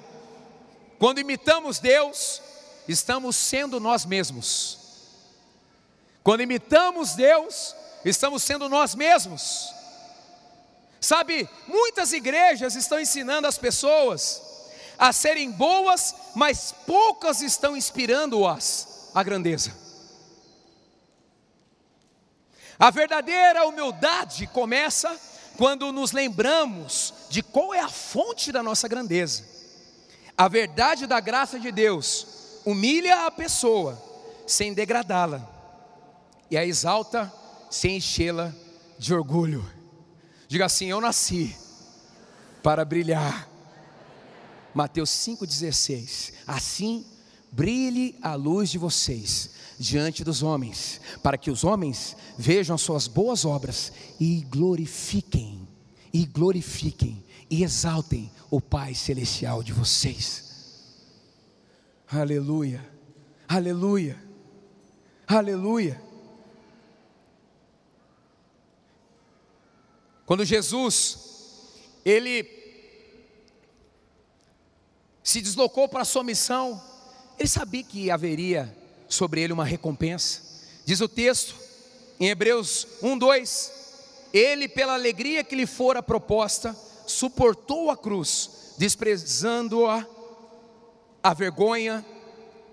Quando 0.98 1.20
imitamos 1.20 1.78
Deus, 1.78 2.40
estamos 2.88 3.36
sendo 3.36 3.78
nós 3.78 4.04
mesmos. 4.04 4.78
Quando 6.22 6.40
imitamos 6.40 7.14
Deus, 7.14 7.74
estamos 8.10 8.42
sendo 8.42 8.68
nós 8.68 8.94
mesmos. 8.94 9.74
Sabe, 11.00 11.48
muitas 11.66 12.12
igrejas 12.12 12.74
estão 12.74 12.98
ensinando 12.98 13.46
as 13.46 13.58
pessoas 13.58 14.42
a 14.98 15.12
serem 15.12 15.50
boas, 15.50 16.14
mas 16.34 16.74
poucas 16.86 17.42
estão 17.42 17.76
inspirando-as 17.76 19.10
à 19.14 19.22
grandeza. 19.22 19.72
A 22.78 22.90
verdadeira 22.90 23.66
humildade 23.66 24.46
começa 24.48 25.14
quando 25.56 25.92
nos 25.92 26.12
lembramos 26.12 27.14
de 27.30 27.42
qual 27.42 27.74
é 27.74 27.80
a 27.80 27.88
fonte 27.88 28.52
da 28.52 28.62
nossa 28.62 28.86
grandeza. 28.86 29.44
A 30.36 30.48
verdade 30.48 31.06
da 31.06 31.18
graça 31.18 31.58
de 31.58 31.72
Deus 31.72 32.26
humilha 32.64 33.26
a 33.26 33.30
pessoa 33.30 34.02
sem 34.46 34.74
degradá-la 34.74 35.40
e 36.50 36.58
a 36.58 36.64
exalta 36.64 37.32
sem 37.70 37.96
enchê-la 37.96 38.54
de 38.98 39.14
orgulho. 39.14 39.64
Diga 40.48 40.66
assim: 40.66 40.86
Eu 40.86 41.00
nasci 41.00 41.54
para 42.62 42.84
brilhar 42.84 43.48
Mateus 44.74 45.10
5,16. 45.10 46.32
Assim 46.46 47.04
brilhe 47.50 48.14
a 48.20 48.34
luz 48.34 48.70
de 48.70 48.78
vocês 48.78 49.50
diante 49.78 50.24
dos 50.24 50.42
homens, 50.42 51.00
para 51.22 51.38
que 51.38 51.50
os 51.50 51.64
homens 51.64 52.16
vejam 52.36 52.74
as 52.74 52.82
suas 52.82 53.06
boas 53.06 53.44
obras 53.44 53.92
e 54.18 54.46
glorifiquem, 54.48 55.66
e 56.12 56.24
glorifiquem, 56.24 57.24
e 57.50 57.62
exaltem 57.62 58.30
o 58.50 58.60
Pai 58.60 58.94
Celestial 58.94 59.62
de 59.62 59.72
vocês. 59.72 60.44
Aleluia, 62.10 62.86
aleluia, 63.48 64.22
aleluia. 65.26 66.05
Quando 70.26 70.44
Jesus, 70.44 71.18
ele 72.04 72.44
se 75.22 75.40
deslocou 75.40 75.88
para 75.88 76.02
a 76.02 76.04
sua 76.04 76.24
missão, 76.24 76.82
ele 77.38 77.48
sabia 77.48 77.84
que 77.84 78.10
haveria 78.10 78.76
sobre 79.08 79.40
ele 79.40 79.52
uma 79.52 79.64
recompensa. 79.64 80.42
Diz 80.84 81.00
o 81.00 81.08
texto, 81.08 81.54
em 82.18 82.28
Hebreus 82.28 82.88
1, 83.00 83.16
2: 83.16 83.72
Ele, 84.32 84.68
pela 84.68 84.94
alegria 84.94 85.44
que 85.44 85.54
lhe 85.54 85.66
fora 85.66 86.02
proposta, 86.02 86.76
suportou 87.06 87.88
a 87.88 87.96
cruz, 87.96 88.74
desprezando-a, 88.76 90.04
a 91.22 91.34
vergonha, 91.34 92.04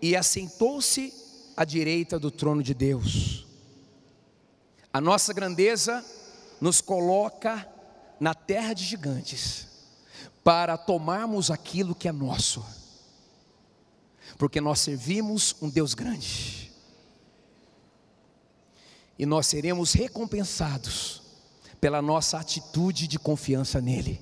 e 0.02 0.16
assentou-se 0.16 1.14
à 1.56 1.64
direita 1.64 2.18
do 2.18 2.32
trono 2.32 2.64
de 2.64 2.74
Deus. 2.74 3.46
A 4.92 5.00
nossa 5.00 5.34
grandeza 5.34 6.04
nos 6.64 6.80
coloca 6.80 7.68
na 8.20 8.34
terra 8.34 8.74
de 8.74 8.86
gigantes, 8.86 9.68
para 10.44 10.78
tomarmos 10.78 11.52
aquilo 11.52 11.94
que 11.94 12.08
é 12.08 12.12
nosso 12.12 12.64
porque 14.38 14.60
nós 14.60 14.80
servimos 14.80 15.56
um 15.62 15.70
Deus 15.70 15.94
grande. 15.94 16.72
E 19.18 19.26
nós 19.26 19.48
seremos 19.48 19.94
recompensados 19.94 21.22
pela 21.80 22.02
nossa 22.02 22.40
atitude 22.40 23.08
de 23.08 23.20
confiança 23.20 23.80
nele. 23.80 24.20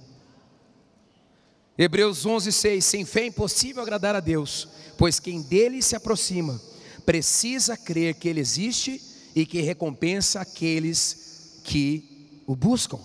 Hebreus 1.78 2.26
11:6 2.26 2.82
Sem 2.82 3.06
fé 3.06 3.22
é 3.22 3.28
impossível 3.28 3.82
agradar 3.82 4.16
a 4.16 4.20
Deus, 4.20 4.68
pois 4.98 5.20
quem 5.20 5.42
dele 5.42 5.82
se 5.82 5.96
aproxima 5.96 6.62
precisa 7.06 7.76
crer 7.76 8.16
que 8.16 8.28
ele 8.28 8.40
existe 8.40 9.02
e 9.36 9.46
que 9.46 9.62
recompensa 9.62 10.42
aqueles 10.42 11.62
que 11.64 12.11
o 12.52 12.56
buscam. 12.56 13.00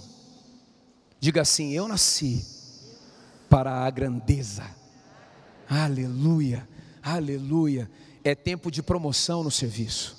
Diga 1.21 1.43
assim: 1.43 1.73
Eu 1.73 1.87
nasci 1.87 2.45
para 3.49 3.87
a 3.87 3.91
grandeza. 3.91 4.65
Aleluia. 5.69 6.69
Aleluia. 7.03 7.89
É 8.25 8.35
tempo 8.35 8.71
de 8.71 8.83
promoção 8.83 9.45
no 9.45 9.51
serviço. 9.51 10.17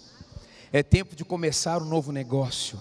É 0.72 0.82
tempo 0.82 1.16
de 1.16 1.26
começar 1.26 1.82
um 1.82 1.86
novo 1.86 2.12
negócio. 2.12 2.80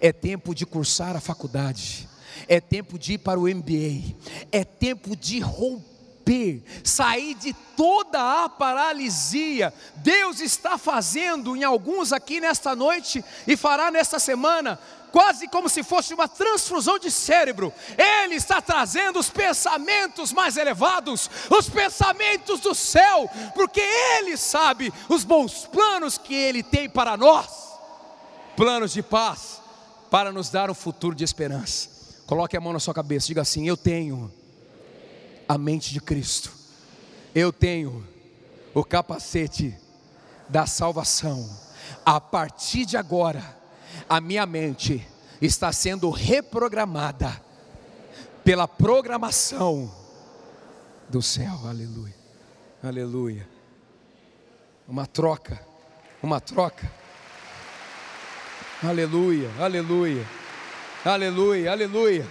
É 0.00 0.12
tempo 0.12 0.52
de 0.52 0.66
cursar 0.66 1.14
a 1.14 1.20
faculdade. 1.20 2.08
É 2.48 2.60
tempo 2.60 2.98
de 2.98 3.14
ir 3.14 3.18
para 3.18 3.38
o 3.38 3.44
MBA. 3.44 4.16
É 4.50 4.64
tempo 4.64 5.14
de 5.14 5.38
romper, 5.38 6.64
sair 6.82 7.34
de 7.34 7.52
toda 7.76 8.44
a 8.44 8.48
paralisia. 8.48 9.72
Deus 9.96 10.40
está 10.40 10.76
fazendo 10.76 11.56
em 11.56 11.62
alguns 11.62 12.12
aqui 12.12 12.40
nesta 12.40 12.74
noite 12.74 13.24
e 13.46 13.56
fará 13.56 13.92
nesta 13.92 14.18
semana 14.18 14.78
quase 15.14 15.46
como 15.46 15.68
se 15.68 15.84
fosse 15.84 16.12
uma 16.12 16.26
transfusão 16.26 16.98
de 16.98 17.08
cérebro. 17.08 17.72
Ele 17.96 18.34
está 18.34 18.60
trazendo 18.60 19.20
os 19.20 19.30
pensamentos 19.30 20.32
mais 20.32 20.56
elevados, 20.56 21.30
os 21.48 21.68
pensamentos 21.68 22.58
do 22.58 22.74
céu, 22.74 23.30
porque 23.54 23.80
Ele 23.80 24.36
sabe 24.36 24.92
os 25.08 25.22
bons 25.22 25.66
planos 25.66 26.18
que 26.18 26.34
Ele 26.34 26.64
tem 26.64 26.90
para 26.90 27.16
nós 27.16 27.46
planos 28.56 28.92
de 28.92 29.04
paz, 29.04 29.60
para 30.10 30.32
nos 30.32 30.50
dar 30.50 30.68
um 30.68 30.74
futuro 30.74 31.14
de 31.14 31.22
esperança. 31.22 31.88
Coloque 32.26 32.56
a 32.56 32.60
mão 32.60 32.72
na 32.72 32.80
sua 32.80 32.92
cabeça, 32.92 33.28
diga 33.28 33.42
assim: 33.42 33.68
Eu 33.68 33.76
tenho 33.76 34.32
a 35.48 35.56
mente 35.56 35.92
de 35.92 36.00
Cristo, 36.00 36.50
eu 37.32 37.52
tenho 37.52 38.04
o 38.74 38.82
capacete 38.82 39.78
da 40.48 40.66
salvação. 40.66 41.48
A 42.04 42.20
partir 42.20 42.84
de 42.84 42.96
agora, 42.96 43.62
a 44.08 44.20
minha 44.20 44.46
mente 44.46 45.06
está 45.40 45.72
sendo 45.72 46.10
reprogramada 46.10 47.42
pela 48.44 48.68
programação 48.68 49.92
do 51.08 51.22
céu. 51.22 51.60
Aleluia. 51.66 52.14
Aleluia. 52.82 53.48
Uma 54.86 55.06
troca, 55.06 55.60
uma 56.22 56.40
troca. 56.40 56.90
Aleluia, 58.82 59.50
aleluia. 59.58 60.26
Aleluia, 61.04 61.72
aleluia. 61.72 62.26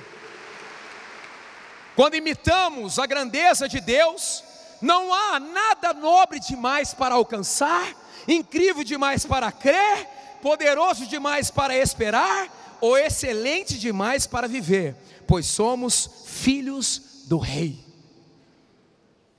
Quando 1.95 2.15
imitamos 2.15 2.97
a 2.97 3.05
grandeza 3.05 3.67
de 3.67 3.79
Deus, 3.79 4.43
não 4.81 5.13
há 5.13 5.39
nada 5.39 5.93
nobre 5.93 6.39
demais 6.39 6.93
para 6.93 7.15
alcançar, 7.15 7.87
incrível 8.27 8.83
demais 8.83 9.25
para 9.25 9.51
crer, 9.51 10.07
poderoso 10.43 11.07
demais 11.07 11.49
para 11.49 11.73
esperar 11.77 12.77
ou 12.81 12.97
excelente 12.97 13.79
demais 13.79 14.27
para 14.27 14.45
viver, 14.45 14.93
pois 15.25 15.45
somos 15.45 16.25
filhos 16.25 17.23
do 17.27 17.37
Rei. 17.37 17.81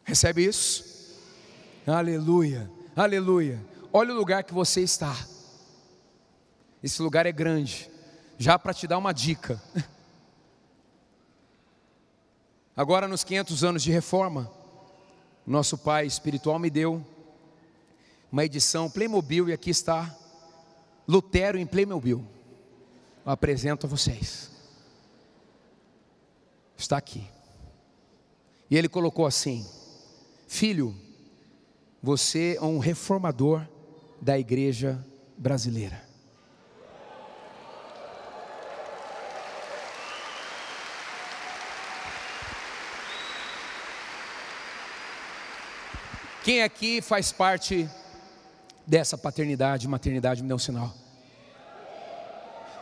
Recebe 0.02 0.46
isso? 0.46 0.82
Aleluia, 1.86 2.70
aleluia. 2.96 3.62
Olha 3.92 4.14
o 4.14 4.16
lugar 4.16 4.44
que 4.44 4.54
você 4.54 4.80
está. 4.80 5.14
Esse 6.82 7.02
lugar 7.02 7.26
é 7.26 7.32
grande. 7.32 7.90
Já 8.38 8.58
para 8.58 8.72
te 8.72 8.86
dar 8.86 8.96
uma 8.96 9.12
dica. 9.12 9.62
Agora, 12.74 13.06
nos 13.06 13.22
500 13.22 13.62
anos 13.62 13.82
de 13.82 13.92
reforma, 13.92 14.50
nosso 15.46 15.76
pai 15.76 16.06
espiritual 16.06 16.58
me 16.58 16.70
deu 16.70 17.06
uma 18.32 18.44
edição 18.44 18.90
Playmobil 18.90 19.50
e 19.50 19.52
aqui 19.52 19.68
está 19.68 20.12
Lutero 21.06 21.58
em 21.58 21.66
Playmobil. 21.66 22.24
Eu 23.24 23.32
apresento 23.32 23.86
a 23.86 23.88
vocês. 23.88 24.50
Está 26.76 26.96
aqui. 26.96 27.26
E 28.70 28.76
ele 28.76 28.88
colocou 28.88 29.26
assim: 29.26 29.66
Filho, 30.46 30.94
você 32.02 32.56
é 32.58 32.64
um 32.64 32.78
reformador 32.78 33.66
da 34.20 34.38
igreja 34.38 35.04
brasileira. 35.36 36.02
Quem 46.44 46.62
aqui 46.62 47.00
faz 47.00 47.32
parte 47.32 47.88
dessa 48.86 49.16
paternidade, 49.16 49.88
maternidade, 49.88 50.42
me 50.42 50.48
dá 50.48 50.54
um 50.54 50.58
sinal. 50.58 50.92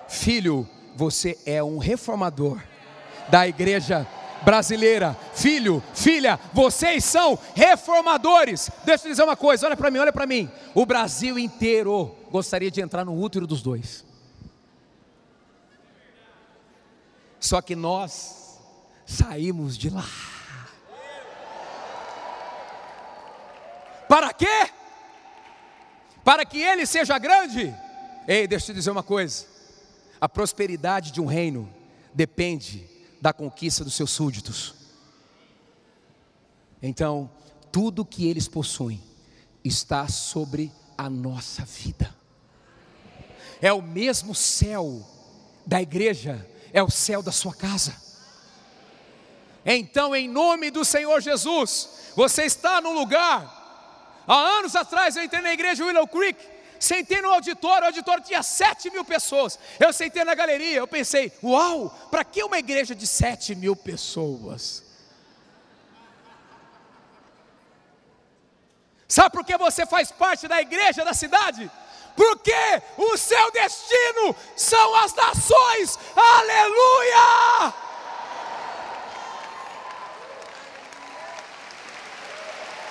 Filho, 0.08 0.68
você 0.94 1.38
é 1.46 1.62
um 1.62 1.78
reformador 1.78 2.62
da 3.28 3.46
igreja 3.46 4.06
brasileira. 4.42 5.16
Filho, 5.34 5.82
filha, 5.94 6.38
vocês 6.52 7.04
são 7.04 7.38
reformadores. 7.54 8.70
Deixa 8.84 9.06
eu 9.06 9.10
dizer 9.10 9.22
uma 9.22 9.36
coisa, 9.36 9.66
olha 9.66 9.76
para 9.76 9.90
mim, 9.90 9.98
olha 9.98 10.12
para 10.12 10.26
mim. 10.26 10.50
O 10.74 10.84
Brasil 10.84 11.38
inteiro 11.38 12.14
gostaria 12.30 12.70
de 12.70 12.80
entrar 12.80 13.04
no 13.04 13.18
útero 13.18 13.46
dos 13.46 13.62
dois. 13.62 14.04
Só 17.40 17.60
que 17.60 17.74
nós 17.74 18.60
saímos 19.06 19.76
de 19.76 19.90
lá. 19.90 20.06
Para 24.08 24.32
quê? 24.32 24.68
Para 26.24 26.44
que 26.44 26.60
ele 26.60 26.86
seja 26.86 27.18
grande? 27.18 27.74
Ei, 28.26 28.46
deixa 28.46 28.66
eu 28.66 28.74
te 28.74 28.78
dizer 28.78 28.90
uma 28.90 29.02
coisa. 29.02 29.46
A 30.20 30.28
prosperidade 30.28 31.10
de 31.10 31.20
um 31.20 31.26
reino 31.26 31.68
depende 32.14 32.88
da 33.20 33.32
conquista 33.32 33.84
dos 33.84 33.94
seus 33.94 34.10
súditos. 34.10 34.74
Então, 36.80 37.30
tudo 37.70 38.04
que 38.04 38.26
eles 38.28 38.46
possuem 38.48 39.02
está 39.64 40.08
sobre 40.08 40.72
a 40.96 41.08
nossa 41.08 41.64
vida. 41.64 42.14
É 43.60 43.72
o 43.72 43.82
mesmo 43.82 44.34
céu 44.34 45.06
da 45.64 45.80
igreja, 45.80 46.46
é 46.72 46.82
o 46.82 46.90
céu 46.90 47.22
da 47.22 47.32
sua 47.32 47.54
casa. 47.54 47.94
Então, 49.64 50.14
em 50.14 50.28
nome 50.28 50.70
do 50.70 50.84
Senhor 50.84 51.20
Jesus, 51.20 51.88
você 52.16 52.42
está 52.42 52.80
no 52.80 52.92
lugar. 52.92 53.61
Há 54.26 54.34
anos 54.34 54.76
atrás 54.76 55.16
eu 55.16 55.24
entrei 55.24 55.42
na 55.42 55.52
igreja 55.52 55.84
Willow 55.84 56.06
Creek 56.06 56.38
Sentei 56.82 57.22
no 57.22 57.32
auditório, 57.32 57.84
o 57.84 57.86
auditório 57.86 58.24
tinha 58.24 58.42
sete 58.42 58.90
mil 58.90 59.04
pessoas. 59.04 59.56
Eu 59.78 59.92
sentei 59.92 60.24
na 60.24 60.34
galeria, 60.34 60.78
eu 60.78 60.88
pensei, 60.88 61.32
uau, 61.40 61.88
para 62.10 62.24
que 62.24 62.42
uma 62.42 62.58
igreja 62.58 62.92
de 62.92 63.06
sete 63.06 63.54
mil 63.54 63.76
pessoas? 63.76 64.82
Sabe 69.06 69.30
por 69.30 69.44
que 69.44 69.56
você 69.56 69.86
faz 69.86 70.10
parte 70.10 70.48
da 70.48 70.60
igreja 70.60 71.04
da 71.04 71.14
cidade? 71.14 71.70
Porque 72.16 72.82
o 72.98 73.16
seu 73.16 73.52
destino 73.52 74.34
são 74.56 74.96
as 74.96 75.14
nações. 75.14 75.96
Aleluia! 76.16 77.74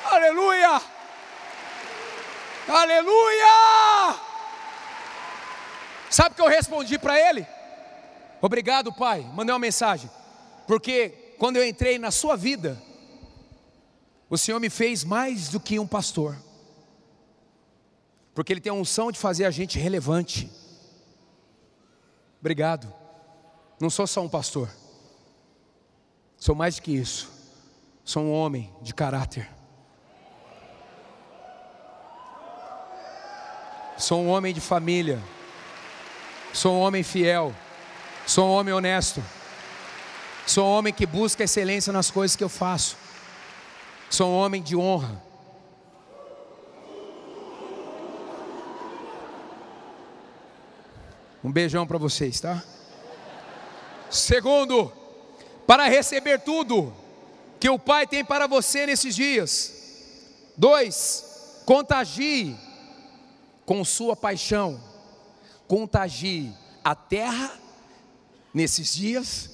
Aleluia! 0.06 0.91
Aleluia! 2.68 4.20
Sabe 6.10 6.34
o 6.34 6.36
que 6.36 6.42
eu 6.42 6.48
respondi 6.48 7.00
para 7.00 7.20
ele? 7.20 7.48
Obrigado, 8.42 8.92
pai. 8.92 9.22
Mandei 9.34 9.54
uma 9.54 9.60
mensagem. 9.60 10.10
Porque 10.68 11.10
quando 11.38 11.58
eu 11.58 11.66
entrei 11.66 11.98
na 11.98 12.12
sua 12.12 12.36
vida, 12.36 12.82
o 14.30 14.38
Senhor 14.38 14.60
me 14.60 14.70
fez 14.70 15.04
mais 15.04 15.50
do 15.50 15.60
que 15.60 15.80
um 15.80 15.88
pastor. 15.88 16.38
Porque 18.34 18.52
Ele 18.54 18.62
tem 18.62 18.72
a 18.72 18.76
unção 18.76 19.12
de 19.12 19.20
fazer 19.20 19.46
a 19.46 19.52
gente 19.52 19.78
relevante. 19.78 20.50
Obrigado. 22.40 22.94
Não 23.80 23.90
sou 23.90 24.08
só 24.08 24.22
um 24.22 24.30
pastor. 24.30 24.70
Sou 26.38 26.56
mais 26.56 26.76
do 26.76 26.82
que 26.82 26.92
isso. 26.92 27.30
Sou 28.04 28.24
um 28.24 28.32
homem 28.32 28.74
de 28.82 28.94
caráter. 28.94 29.50
Sou 34.02 34.20
um 34.20 34.30
homem 34.30 34.52
de 34.52 34.60
família. 34.60 35.22
Sou 36.52 36.74
um 36.74 36.80
homem 36.80 37.04
fiel. 37.04 37.54
Sou 38.26 38.48
um 38.48 38.52
homem 38.54 38.74
honesto. 38.74 39.24
Sou 40.48 40.66
um 40.66 40.72
homem 40.72 40.92
que 40.92 41.06
busca 41.06 41.44
excelência 41.44 41.94
nas 41.94 42.10
coisas 42.10 42.36
que 42.36 42.44
eu 42.44 42.50
faço. 42.50 42.98
Sou 44.10 44.28
um 44.28 44.38
homem 44.38 44.60
de 44.60 44.76
honra. 44.76 45.22
Um 51.44 51.52
beijão 51.52 51.86
para 51.86 52.00
vocês, 52.00 52.40
tá? 52.40 52.64
Segundo, 54.10 54.92
para 55.68 55.88
receber 55.88 56.40
tudo 56.40 56.92
que 57.60 57.70
o 57.70 57.78
Pai 57.78 58.08
tem 58.08 58.26
para 58.26 58.48
você 58.48 58.88
nesses 58.88 59.16
dias. 59.16 59.72
Dois, 60.58 61.62
contagie 61.68 62.71
com 63.72 63.86
sua 63.86 64.18
paixão, 64.18 64.84
contagie 65.66 66.54
a 66.84 66.94
terra 66.94 67.58
nesses 68.54 68.94
dias, 68.94 69.50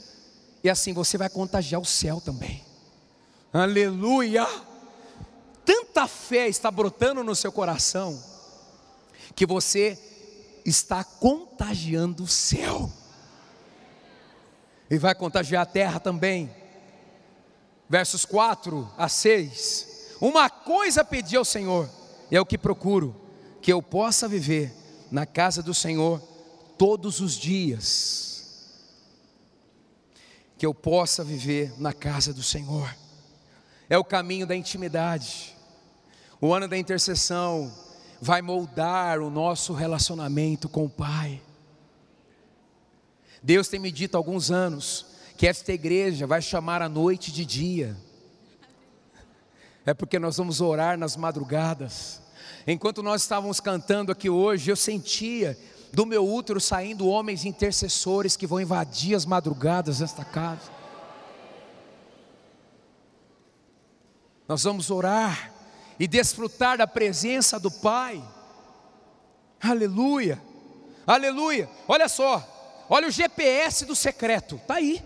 e 0.64 0.72
assim 0.72 0.92
você 0.92 1.20
vai 1.20 1.30
contagiar 1.30 1.80
o 1.80 1.86
céu 1.86 2.20
também. 2.20 2.66
Aleluia! 3.54 4.44
Tanta 5.64 6.08
fé 6.08 6.48
está 6.48 6.72
brotando 6.72 7.24
no 7.24 7.36
seu 7.36 7.52
coração, 7.52 8.20
que 9.36 9.46
você 9.46 10.00
está 10.66 11.04
contagiando 11.04 12.24
o 12.24 12.28
céu, 12.28 12.92
e 14.90 14.98
vai 14.98 15.14
contagiar 15.14 15.62
a 15.62 15.68
terra 15.68 16.00
também. 16.00 16.52
Versos 17.88 18.26
4 18.26 18.92
a 18.98 19.08
6. 19.08 20.16
Uma 20.20 20.50
coisa 20.50 21.04
pedi 21.04 21.36
ao 21.38 21.46
Senhor, 21.46 21.88
e 22.32 22.36
é 22.36 22.42
o 22.42 22.48
que 22.48 22.58
procuro, 22.58 23.27
que 23.68 23.74
eu 23.74 23.82
possa 23.82 24.30
viver 24.30 24.74
na 25.12 25.26
casa 25.26 25.62
do 25.62 25.74
Senhor 25.74 26.22
todos 26.78 27.20
os 27.20 27.34
dias 27.34 28.64
que 30.58 30.66
eu 30.66 30.74
possa 30.74 31.22
viver 31.22 31.74
na 31.78 31.92
casa 31.92 32.34
do 32.34 32.42
Senhor. 32.42 32.96
É 33.90 33.98
o 33.98 34.06
caminho 34.06 34.48
da 34.48 34.56
intimidade. 34.56 35.54
O 36.40 36.54
ano 36.54 36.66
da 36.66 36.78
intercessão 36.78 37.70
vai 38.22 38.42
moldar 38.42 39.20
o 39.20 39.30
nosso 39.30 39.74
relacionamento 39.74 40.70
com 40.70 40.86
o 40.86 40.90
Pai. 40.90 41.42
Deus 43.44 43.68
tem 43.68 43.82
me 43.82 43.92
dito 43.92 44.16
há 44.16 44.18
alguns 44.18 44.50
anos 44.50 45.08
que 45.36 45.46
esta 45.46 45.74
igreja 45.74 46.26
vai 46.26 46.42
chamar 46.42 46.82
a 46.82 46.88
noite 46.88 47.34
de 47.34 47.44
dia. 47.44 47.98
É 49.86 49.94
porque 49.94 50.18
nós 50.18 50.38
vamos 50.38 50.62
orar 50.62 50.98
nas 50.98 51.18
madrugadas. 51.18 52.26
Enquanto 52.70 53.02
nós 53.02 53.22
estávamos 53.22 53.62
cantando 53.62 54.12
aqui 54.12 54.30
hoje, 54.30 54.70
eu 54.70 54.76
sentia 54.76 55.58
do 55.94 56.06
meu 56.06 56.28
útero 56.28 56.60
saindo 56.60 57.08
homens 57.08 57.46
intercessores 57.46 58.36
que 58.36 58.46
vão 58.46 58.60
invadir 58.60 59.16
as 59.16 59.26
madrugadas 59.26 60.00
desta 60.00 60.26
casa. 60.26 60.70
Nós 64.46 64.64
vamos 64.64 64.92
orar 64.92 65.54
e 65.98 66.10
desfrutar 66.10 66.78
da 66.78 66.86
presença 66.86 67.58
do 67.58 67.72
Pai. 67.72 68.22
Aleluia, 69.62 70.42
aleluia. 71.06 71.70
Olha 71.88 72.10
só, 72.10 72.86
olha 72.90 73.08
o 73.08 73.12
GPS 73.12 73.86
do 73.86 73.96
secreto, 73.96 74.58
está 74.58 74.76
aí. 74.76 75.02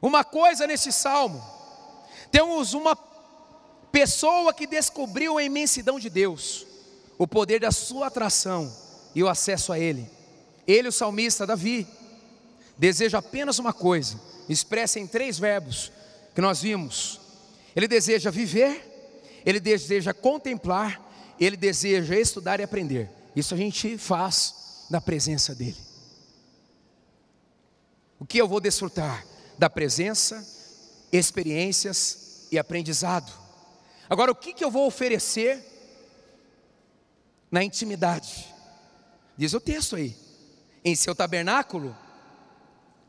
Uma 0.00 0.24
coisa 0.24 0.66
nesse 0.66 0.92
salmo, 0.92 1.42
temos 2.30 2.74
uma 2.74 2.94
pessoa 3.92 4.54
que 4.54 4.66
descobriu 4.66 5.36
a 5.36 5.44
imensidão 5.44 6.00
de 6.00 6.08
Deus 6.08 6.66
o 7.18 7.26
poder 7.28 7.60
da 7.60 7.70
sua 7.70 8.06
atração 8.08 8.74
e 9.14 9.22
o 9.22 9.28
acesso 9.28 9.72
a 9.72 9.78
Ele. 9.78 10.10
Ele, 10.66 10.88
o 10.88 10.92
salmista 10.92 11.46
Davi, 11.46 11.86
deseja 12.76 13.18
apenas 13.18 13.58
uma 13.58 13.72
coisa, 13.72 14.18
expressa 14.48 14.98
em 14.98 15.06
três 15.06 15.38
verbos 15.38 15.92
que 16.34 16.40
nós 16.40 16.62
vimos. 16.62 17.20
Ele 17.76 17.86
deseja 17.86 18.30
viver, 18.30 19.42
ele 19.44 19.60
deseja 19.60 20.12
contemplar, 20.14 21.00
ele 21.38 21.56
deseja 21.56 22.16
estudar 22.16 22.60
e 22.60 22.62
aprender. 22.62 23.10
Isso 23.36 23.54
a 23.54 23.56
gente 23.56 23.98
faz 23.98 24.86
na 24.90 25.00
presença 25.00 25.54
dele. 25.54 25.76
O 28.18 28.26
que 28.26 28.38
eu 28.38 28.48
vou 28.48 28.60
desfrutar? 28.60 29.26
Da 29.58 29.68
presença, 29.68 30.46
experiências 31.12 32.46
e 32.50 32.58
aprendizado. 32.58 33.41
Agora, 34.08 34.32
o 34.32 34.34
que, 34.34 34.52
que 34.52 34.64
eu 34.64 34.70
vou 34.70 34.86
oferecer 34.86 35.72
na 37.52 37.62
intimidade. 37.62 38.48
Diz 39.36 39.52
o 39.52 39.60
texto 39.60 39.94
aí: 39.94 40.16
em 40.82 40.96
seu 40.96 41.14
tabernáculo, 41.14 41.94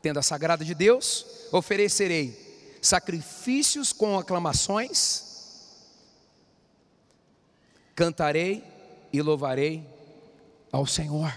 tendo 0.02 0.18
a 0.18 0.22
sagrada 0.22 0.62
de 0.62 0.74
Deus, 0.74 1.24
oferecerei 1.50 2.78
sacrifícios 2.82 3.90
com 3.90 4.18
aclamações, 4.18 5.24
cantarei 7.96 8.62
e 9.10 9.22
louvarei 9.22 9.88
ao 10.70 10.86
Senhor. 10.86 11.30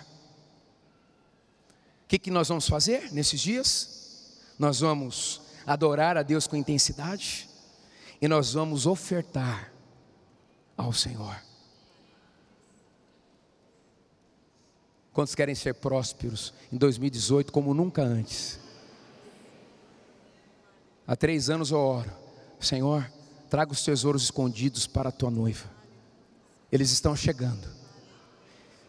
O 2.03 2.07
que, 2.09 2.19
que 2.19 2.31
nós 2.31 2.49
vamos 2.49 2.67
fazer 2.67 3.11
nesses 3.13 3.39
dias? 3.39 3.95
Nós 4.59 4.79
vamos 4.81 5.41
adorar 5.65 6.17
a 6.17 6.23
Deus 6.23 6.47
com 6.47 6.55
intensidade 6.55 7.46
e 8.21 8.27
nós 8.27 8.53
vamos 8.53 8.85
ofertar 8.85 9.71
ao 10.75 10.91
Senhor. 10.91 11.35
Quantos 15.13 15.33
querem 15.33 15.55
ser 15.55 15.73
prósperos 15.75 16.53
em 16.71 16.77
2018 16.77 17.51
como 17.51 17.73
nunca 17.73 18.03
antes? 18.03 18.59
Há 21.07 21.15
três 21.15 21.49
anos 21.49 21.71
eu 21.71 21.79
oro, 21.79 22.11
Senhor, 22.59 23.09
traga 23.49 23.71
os 23.71 23.83
tesouros 23.83 24.23
escondidos 24.23 24.85
para 24.85 25.09
a 25.09 25.11
tua 25.11 25.31
noiva. 25.31 25.69
Eles 26.71 26.91
estão 26.91 27.15
chegando. 27.15 27.67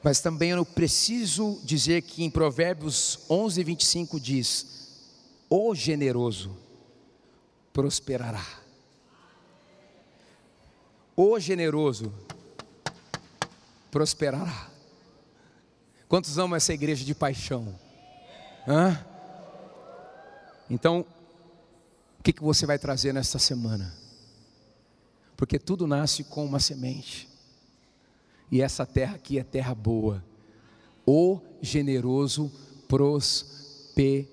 Mas 0.03 0.21
também 0.21 0.51
eu 0.51 0.65
preciso 0.65 1.61
dizer 1.65 2.03
que 2.03 2.25
em 2.25 2.31
Provérbios 2.31 3.21
11, 3.31 3.65
25 3.65 4.21
diz: 4.21 4.67
O 5.49 5.75
generoso 5.75 6.57
prosperará. 7.73 8.68
O 11.21 11.41
generoso 11.41 12.15
prosperará. 13.91 14.71
Quantos 16.09 16.39
amam 16.39 16.55
essa 16.55 16.73
igreja 16.73 17.05
de 17.05 17.13
paixão? 17.13 17.77
Hã? 18.69 19.05
Então, 20.71 21.05
o 22.21 22.23
que, 22.23 22.33
que 22.33 22.41
você 22.41 22.67
vai 22.67 22.79
trazer 22.79 23.13
nesta 23.13 23.37
semana? 23.37 23.93
Porque 25.37 25.59
tudo 25.59 25.89
nasce 25.89 26.23
com 26.23 26.45
uma 26.45 26.61
semente, 26.61 27.29
e 28.49 28.63
essa 28.63 28.87
terra 28.87 29.17
aqui 29.17 29.41
é 29.41 29.43
terra 29.43 29.75
boa. 29.75 30.25
O 31.05 31.41
generoso 31.61 32.49
prosperará, 32.87 34.25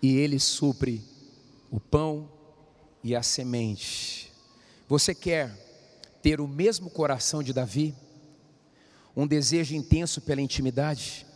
e 0.00 0.16
ele 0.16 0.40
supre 0.40 1.04
o 1.70 1.78
pão 1.78 2.26
e 3.04 3.14
a 3.14 3.22
semente. 3.22 4.29
Você 4.90 5.14
quer 5.14 5.56
ter 6.20 6.38
o 6.38 6.46
mesmo 6.46 6.90
coração 6.90 7.42
de 7.42 7.54
Davi? 7.54 7.94
um 9.16 9.26
desejo 9.26 9.74
intenso 9.74 10.20
pela 10.20 10.40
intimidade? 10.40 11.26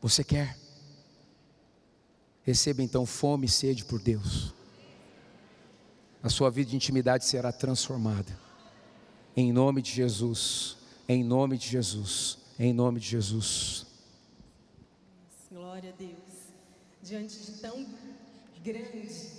Você 0.00 0.22
quer? 0.22 0.56
Receba 2.42 2.82
então 2.82 3.04
fome 3.04 3.46
e 3.46 3.50
sede 3.50 3.84
por 3.84 4.00
Deus. 4.00 4.54
a 6.22 6.28
sua 6.28 6.50
vida 6.50 6.70
de 6.70 6.76
intimidade 6.76 7.24
será 7.24 7.52
transformada. 7.52 8.36
Em 9.36 9.52
nome 9.52 9.80
de 9.80 9.92
Jesus, 9.92 10.76
em 11.08 11.22
nome 11.22 11.56
de 11.56 11.68
Jesus, 11.68 12.38
em 12.58 12.72
nome 12.72 12.98
de 12.98 13.08
Jesus. 13.08 13.86
Glória 15.50 15.90
a 15.90 15.96
Deus. 15.96 16.16
Diante 17.00 17.38
de 17.38 17.52
tão 17.60 17.86
grande 18.64 19.30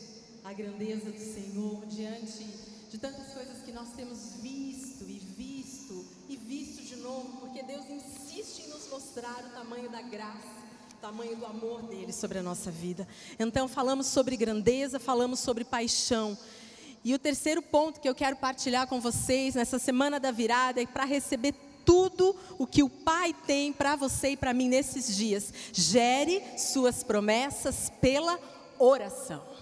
a 0.45 0.53
grandeza 0.53 1.11
do 1.11 1.19
Senhor, 1.19 1.85
diante 1.87 2.76
de 2.89 2.97
tantas 2.97 3.33
coisas 3.33 3.61
que 3.63 3.71
nós 3.71 3.89
temos 3.95 4.33
visto 4.41 5.03
e 5.03 5.19
visto 5.19 6.05
e 6.29 6.37
visto 6.37 6.83
de 6.83 6.95
novo, 6.97 7.41
porque 7.41 7.63
Deus 7.63 7.85
insiste 7.89 8.63
em 8.65 8.69
nos 8.69 8.89
mostrar 8.89 9.45
o 9.45 9.49
tamanho 9.49 9.89
da 9.89 10.01
graça 10.01 10.67
tamanho 11.01 11.35
do 11.35 11.45
amor 11.45 11.83
dele 11.83 12.11
sobre 12.11 12.39
a 12.39 12.43
nossa 12.43 12.71
vida. 12.71 13.07
Então, 13.37 13.67
falamos 13.67 14.07
sobre 14.07 14.35
grandeza, 14.35 14.99
falamos 14.99 15.39
sobre 15.39 15.63
paixão. 15.63 16.35
E 17.03 17.13
o 17.13 17.19
terceiro 17.19 17.61
ponto 17.61 18.01
que 18.01 18.09
eu 18.09 18.15
quero 18.15 18.35
partilhar 18.35 18.87
com 18.87 18.99
vocês 18.99 19.53
nessa 19.53 19.77
semana 19.77 20.19
da 20.19 20.31
virada 20.31 20.81
é 20.81 20.87
para 20.87 21.05
receber 21.05 21.53
tudo 21.85 22.35
o 22.57 22.65
que 22.67 22.83
o 22.83 22.89
Pai 22.89 23.33
tem 23.45 23.71
para 23.71 23.95
você 23.95 24.31
e 24.31 24.37
para 24.37 24.53
mim 24.53 24.67
nesses 24.67 25.15
dias. 25.15 25.53
Gere 25.71 26.43
suas 26.57 27.03
promessas 27.03 27.91
pela 28.01 28.39
oração. 28.79 29.56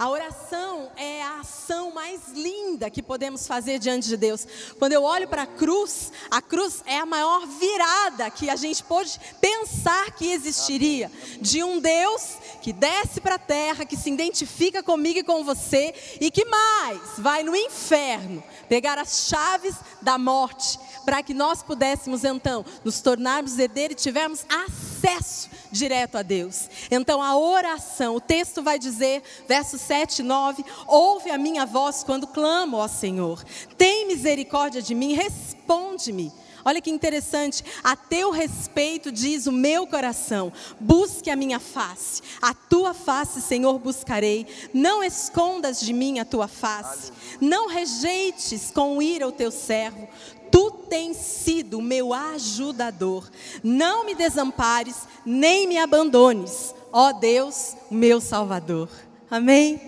A 0.00 0.08
oração 0.08 0.90
é 0.96 1.22
a 1.22 1.40
ação 1.40 1.92
mais 1.92 2.28
linda 2.32 2.88
que 2.88 3.02
podemos 3.02 3.46
fazer 3.46 3.78
diante 3.78 4.08
de 4.08 4.16
Deus. 4.16 4.46
Quando 4.78 4.94
eu 4.94 5.02
olho 5.02 5.28
para 5.28 5.42
a 5.42 5.46
cruz, 5.46 6.10
a 6.30 6.40
cruz 6.40 6.82
é 6.86 6.96
a 6.96 7.04
maior 7.04 7.46
virada 7.46 8.30
que 8.30 8.48
a 8.48 8.56
gente 8.56 8.82
pode 8.82 9.20
pensar 9.42 10.10
que 10.12 10.32
existiria 10.32 11.12
de 11.38 11.62
um 11.62 11.78
Deus 11.78 12.38
que 12.62 12.72
desce 12.72 13.20
para 13.20 13.34
a 13.34 13.38
terra, 13.38 13.84
que 13.84 13.94
se 13.94 14.10
identifica 14.10 14.82
comigo 14.82 15.18
e 15.18 15.22
com 15.22 15.44
você 15.44 15.94
e 16.18 16.30
que 16.30 16.46
mais 16.46 17.18
vai 17.18 17.42
no 17.42 17.54
inferno 17.54 18.42
pegar 18.70 18.96
as 18.96 19.28
chaves 19.28 19.74
da 20.00 20.16
morte 20.16 20.78
para 21.04 21.22
que 21.22 21.34
nós 21.34 21.62
pudéssemos 21.62 22.24
então 22.24 22.64
nos 22.84 23.00
tornarmos 23.00 23.58
herdeiros 23.58 24.00
e 24.00 24.02
tivermos 24.02 24.46
acesso 24.48 25.50
direto 25.70 26.16
a 26.16 26.22
Deus. 26.22 26.68
Então 26.90 27.22
a 27.22 27.36
oração, 27.36 28.16
o 28.16 28.20
texto 28.20 28.62
vai 28.62 28.78
dizer, 28.78 29.22
versos 29.46 29.89
7 29.90 30.20
e 30.20 30.22
9: 30.22 30.64
Ouve 30.86 31.32
a 31.32 31.36
minha 31.36 31.66
voz 31.66 32.04
quando 32.04 32.28
clamo, 32.28 32.76
ó 32.76 32.86
Senhor, 32.86 33.42
tem 33.76 34.06
misericórdia 34.06 34.80
de 34.80 34.94
mim, 34.94 35.14
responde-me. 35.14 36.32
Olha 36.64 36.80
que 36.80 36.90
interessante, 36.90 37.64
a 37.82 37.96
teu 37.96 38.30
respeito 38.30 39.10
diz 39.10 39.48
o 39.48 39.52
meu 39.52 39.88
coração: 39.88 40.52
busque 40.78 41.28
a 41.28 41.34
minha 41.34 41.58
face, 41.58 42.22
a 42.40 42.54
tua 42.54 42.94
face, 42.94 43.42
Senhor, 43.42 43.76
buscarei. 43.80 44.46
Não 44.72 45.02
escondas 45.02 45.80
de 45.80 45.92
mim 45.92 46.20
a 46.20 46.24
tua 46.24 46.46
face, 46.46 47.10
não 47.40 47.66
rejeites 47.66 48.70
com 48.70 49.02
ira 49.02 49.26
o 49.26 49.32
teu 49.32 49.50
servo. 49.50 50.06
Tu 50.52 50.70
tens 50.88 51.16
sido 51.16 51.78
o 51.78 51.82
meu 51.82 52.14
ajudador. 52.14 53.28
Não 53.60 54.04
me 54.04 54.14
desampares, 54.14 55.08
nem 55.26 55.66
me 55.66 55.78
abandones, 55.78 56.72
ó 56.92 57.12
Deus, 57.12 57.74
meu 57.90 58.20
Salvador. 58.20 58.88
Amém? 59.30 59.80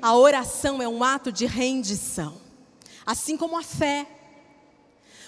A 0.00 0.16
oração 0.16 0.80
é 0.80 0.88
um 0.88 1.04
ato 1.04 1.30
de 1.30 1.44
rendição, 1.44 2.40
assim 3.04 3.36
como 3.36 3.58
a 3.58 3.62
fé. 3.62 4.06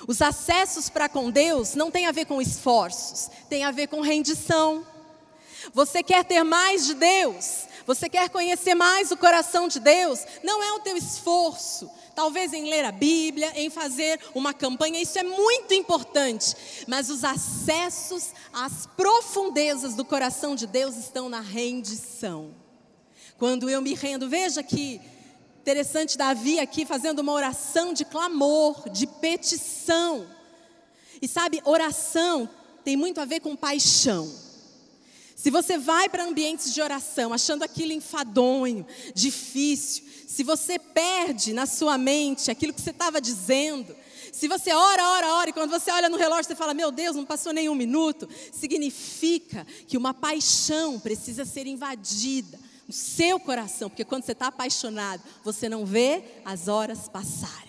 Os 0.07 0.23
acessos 0.23 0.89
para 0.89 1.09
com 1.09 1.31
Deus 1.31 1.75
não 1.75 1.91
tem 1.91 2.07
a 2.07 2.13
ver 2.13 2.25
com 2.25 2.41
esforços, 2.41 3.29
tem 3.51 3.65
a 3.65 3.71
ver 3.71 3.89
com 3.89 4.01
rendição. 4.01 4.87
Você 5.75 6.03
quer 6.03 6.25
ter 6.25 6.43
mais 6.45 6.87
de 6.87 6.95
Deus? 6.95 7.67
Você 7.87 8.09
quer 8.09 8.31
conhecer 8.31 8.75
mais 8.75 9.11
o 9.11 9.17
coração 9.17 9.69
de 9.69 9.81
Deus? 9.81 10.21
Não 10.43 10.63
é 10.63 10.73
o 10.73 10.81
teu 10.81 10.97
esforço, 10.97 11.91
talvez 12.15 12.53
em 12.53 12.71
ler 12.71 12.85
a 12.85 12.93
Bíblia, 12.93 13.53
em 13.55 13.69
fazer 13.69 14.21
uma 14.35 14.55
campanha, 14.55 15.01
isso 15.01 15.19
é 15.19 15.23
muito 15.23 15.75
importante, 15.75 16.85
mas 16.87 17.11
os 17.11 17.23
acessos 17.25 18.31
às 18.53 18.87
profundezas 18.87 19.95
do 19.95 20.05
coração 20.05 20.55
de 20.55 20.67
Deus 20.67 20.97
estão 20.97 21.29
na 21.29 21.41
rendição. 21.41 22.68
Quando 23.39 23.71
eu 23.71 23.81
me 23.81 23.95
rendo, 23.95 24.29
veja 24.29 24.65
que 24.65 25.01
interessante 25.61 26.19
Davi 26.19 26.59
aqui 26.59 26.85
fazendo 26.85 27.21
uma 27.21 27.33
oração 27.33 27.95
de 27.95 28.05
clamor, 28.05 28.91
de 28.91 29.07
petição. 29.07 30.27
E 31.23 31.29
sabe, 31.29 31.63
oração 31.65 32.51
tem 32.83 32.97
muito 32.97 33.21
a 33.21 33.25
ver 33.25 33.39
com 33.39 33.55
paixão. 33.55 34.29
Se 35.37 35.53
você 35.53 35.79
vai 35.79 36.09
para 36.09 36.25
ambientes 36.25 36.75
de 36.75 36.83
oração 36.83 37.33
achando 37.33 37.63
aquilo 37.63 37.93
enfadonho, 37.93 38.85
difícil, 39.15 40.03
se 40.27 40.43
você 40.43 40.77
perde 40.77 41.53
na 41.53 41.65
sua 41.65 41.97
mente 41.97 42.51
aquilo 42.51 42.73
que 42.73 42.81
você 42.81 42.91
estava 42.91 43.21
dizendo, 43.21 43.95
se 44.33 44.49
você 44.49 44.73
ora, 44.73 45.11
ora, 45.11 45.35
ora, 45.35 45.51
e 45.51 45.53
quando 45.53 45.71
você 45.71 45.93
olha 45.93 46.09
no 46.09 46.17
relógio 46.17 46.45
você 46.45 46.57
fala, 46.57 46.75
meu 46.75 46.91
Deus, 46.91 47.15
não 47.15 47.25
passou 47.25 47.53
nenhum 47.53 47.77
minuto, 47.77 48.29
significa 48.53 49.65
que 49.87 49.97
uma 49.97 50.13
paixão 50.13 50.99
precisa 50.99 51.45
ser 51.45 51.69
invadida 51.69 52.59
no 52.89 52.95
seu 52.95 53.39
coração, 53.39 53.91
porque 53.91 54.05
quando 54.05 54.25
você 54.25 54.33
está 54.33 54.47
apaixonado, 54.47 55.23
você 55.45 55.69
não 55.69 55.85
vê 55.85 56.25
as 56.43 56.69
horas 56.69 57.07
passarem. 57.07 57.69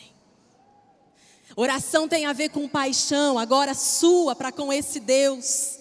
Oração 1.57 2.07
tem 2.07 2.25
a 2.25 2.31
ver 2.31 2.49
com 2.49 2.69
paixão, 2.69 3.37
agora 3.37 3.73
sua 3.73 4.33
para 4.33 4.49
com 4.49 4.71
esse 4.71 4.97
Deus. 4.97 5.77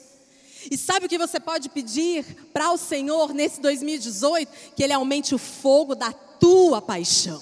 E 0.68 0.76
sabe 0.76 1.06
o 1.06 1.08
que 1.08 1.16
você 1.16 1.38
pode 1.38 1.68
pedir 1.68 2.24
para 2.52 2.72
o 2.72 2.76
Senhor 2.76 3.32
nesse 3.32 3.60
2018? 3.60 4.74
Que 4.74 4.82
Ele 4.82 4.92
aumente 4.92 5.36
o 5.36 5.38
fogo 5.38 5.94
da 5.94 6.12
tua 6.12 6.82
paixão. 6.82 7.40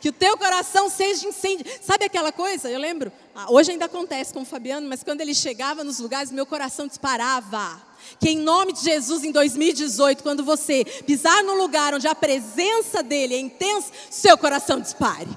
Que 0.00 0.08
o 0.08 0.12
teu 0.12 0.36
coração 0.38 0.88
seja 0.88 1.28
incêndio. 1.28 1.66
Sabe 1.82 2.06
aquela 2.06 2.32
coisa? 2.32 2.70
Eu 2.70 2.80
lembro, 2.80 3.12
ah, 3.34 3.46
hoje 3.50 3.72
ainda 3.72 3.84
acontece 3.84 4.32
com 4.32 4.42
o 4.42 4.44
Fabiano, 4.44 4.88
mas 4.88 5.02
quando 5.02 5.20
ele 5.20 5.34
chegava 5.34 5.84
nos 5.84 5.98
lugares, 5.98 6.32
meu 6.32 6.46
coração 6.46 6.86
disparava. 6.86 7.80
Que 8.18 8.30
em 8.30 8.38
nome 8.38 8.72
de 8.72 8.80
Jesus, 8.80 9.24
em 9.24 9.30
2018, 9.30 10.22
quando 10.22 10.42
você 10.42 10.84
pisar 11.06 11.44
no 11.44 11.54
lugar 11.54 11.94
onde 11.94 12.08
a 12.08 12.14
presença 12.14 13.02
dele 13.02 13.34
é 13.34 13.38
intensa, 13.38 13.92
seu 14.10 14.38
coração 14.38 14.80
dispare. 14.80 15.28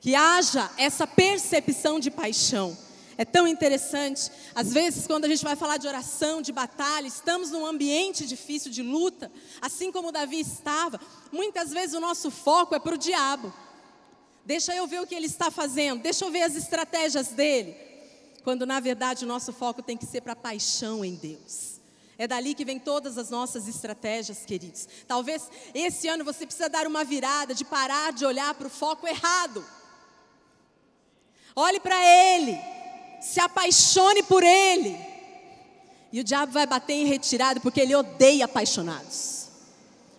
Que 0.00 0.14
haja 0.14 0.70
essa 0.78 1.06
percepção 1.06 1.98
de 1.98 2.10
paixão. 2.10 2.76
É 3.20 3.24
tão 3.26 3.46
interessante. 3.46 4.32
Às 4.54 4.72
vezes, 4.72 5.06
quando 5.06 5.26
a 5.26 5.28
gente 5.28 5.44
vai 5.44 5.54
falar 5.54 5.76
de 5.76 5.86
oração, 5.86 6.40
de 6.40 6.52
batalha, 6.52 7.06
estamos 7.06 7.50
num 7.50 7.66
ambiente 7.66 8.26
difícil 8.26 8.70
de 8.72 8.82
luta, 8.82 9.30
assim 9.60 9.92
como 9.92 10.10
Davi 10.10 10.40
estava. 10.40 10.98
Muitas 11.30 11.70
vezes 11.70 11.94
o 11.94 12.00
nosso 12.00 12.30
foco 12.30 12.74
é 12.74 12.78
para 12.78 12.94
o 12.94 12.96
diabo. 12.96 13.52
Deixa 14.42 14.74
eu 14.74 14.86
ver 14.86 15.02
o 15.02 15.06
que 15.06 15.14
ele 15.14 15.26
está 15.26 15.50
fazendo, 15.50 16.00
deixa 16.00 16.24
eu 16.24 16.30
ver 16.30 16.44
as 16.44 16.56
estratégias 16.56 17.28
dele. 17.28 17.76
Quando 18.42 18.64
na 18.64 18.80
verdade 18.80 19.26
o 19.26 19.28
nosso 19.28 19.52
foco 19.52 19.82
tem 19.82 19.98
que 19.98 20.06
ser 20.06 20.22
para 20.22 20.32
a 20.32 20.36
paixão 20.36 21.04
em 21.04 21.14
Deus. 21.14 21.78
É 22.16 22.26
dali 22.26 22.54
que 22.54 22.64
vem 22.64 22.78
todas 22.78 23.18
as 23.18 23.28
nossas 23.28 23.68
estratégias, 23.68 24.46
queridos. 24.46 24.88
Talvez 25.06 25.46
esse 25.74 26.08
ano 26.08 26.24
você 26.24 26.46
precisa 26.46 26.70
dar 26.70 26.86
uma 26.86 27.04
virada 27.04 27.54
de 27.54 27.66
parar 27.66 28.14
de 28.14 28.24
olhar 28.24 28.54
para 28.54 28.66
o 28.66 28.70
foco 28.70 29.06
errado. 29.06 29.62
Olhe 31.54 31.78
para 31.80 32.02
Ele 32.02 32.79
se 33.20 33.40
apaixone 33.40 34.22
por 34.22 34.42
Ele. 34.42 35.10
E 36.12 36.20
o 36.20 36.24
diabo 36.24 36.52
vai 36.52 36.66
bater 36.66 36.94
em 36.94 37.06
retirada 37.06 37.60
porque 37.60 37.80
ele 37.80 37.94
odeia 37.94 38.44
apaixonados. 38.44 39.48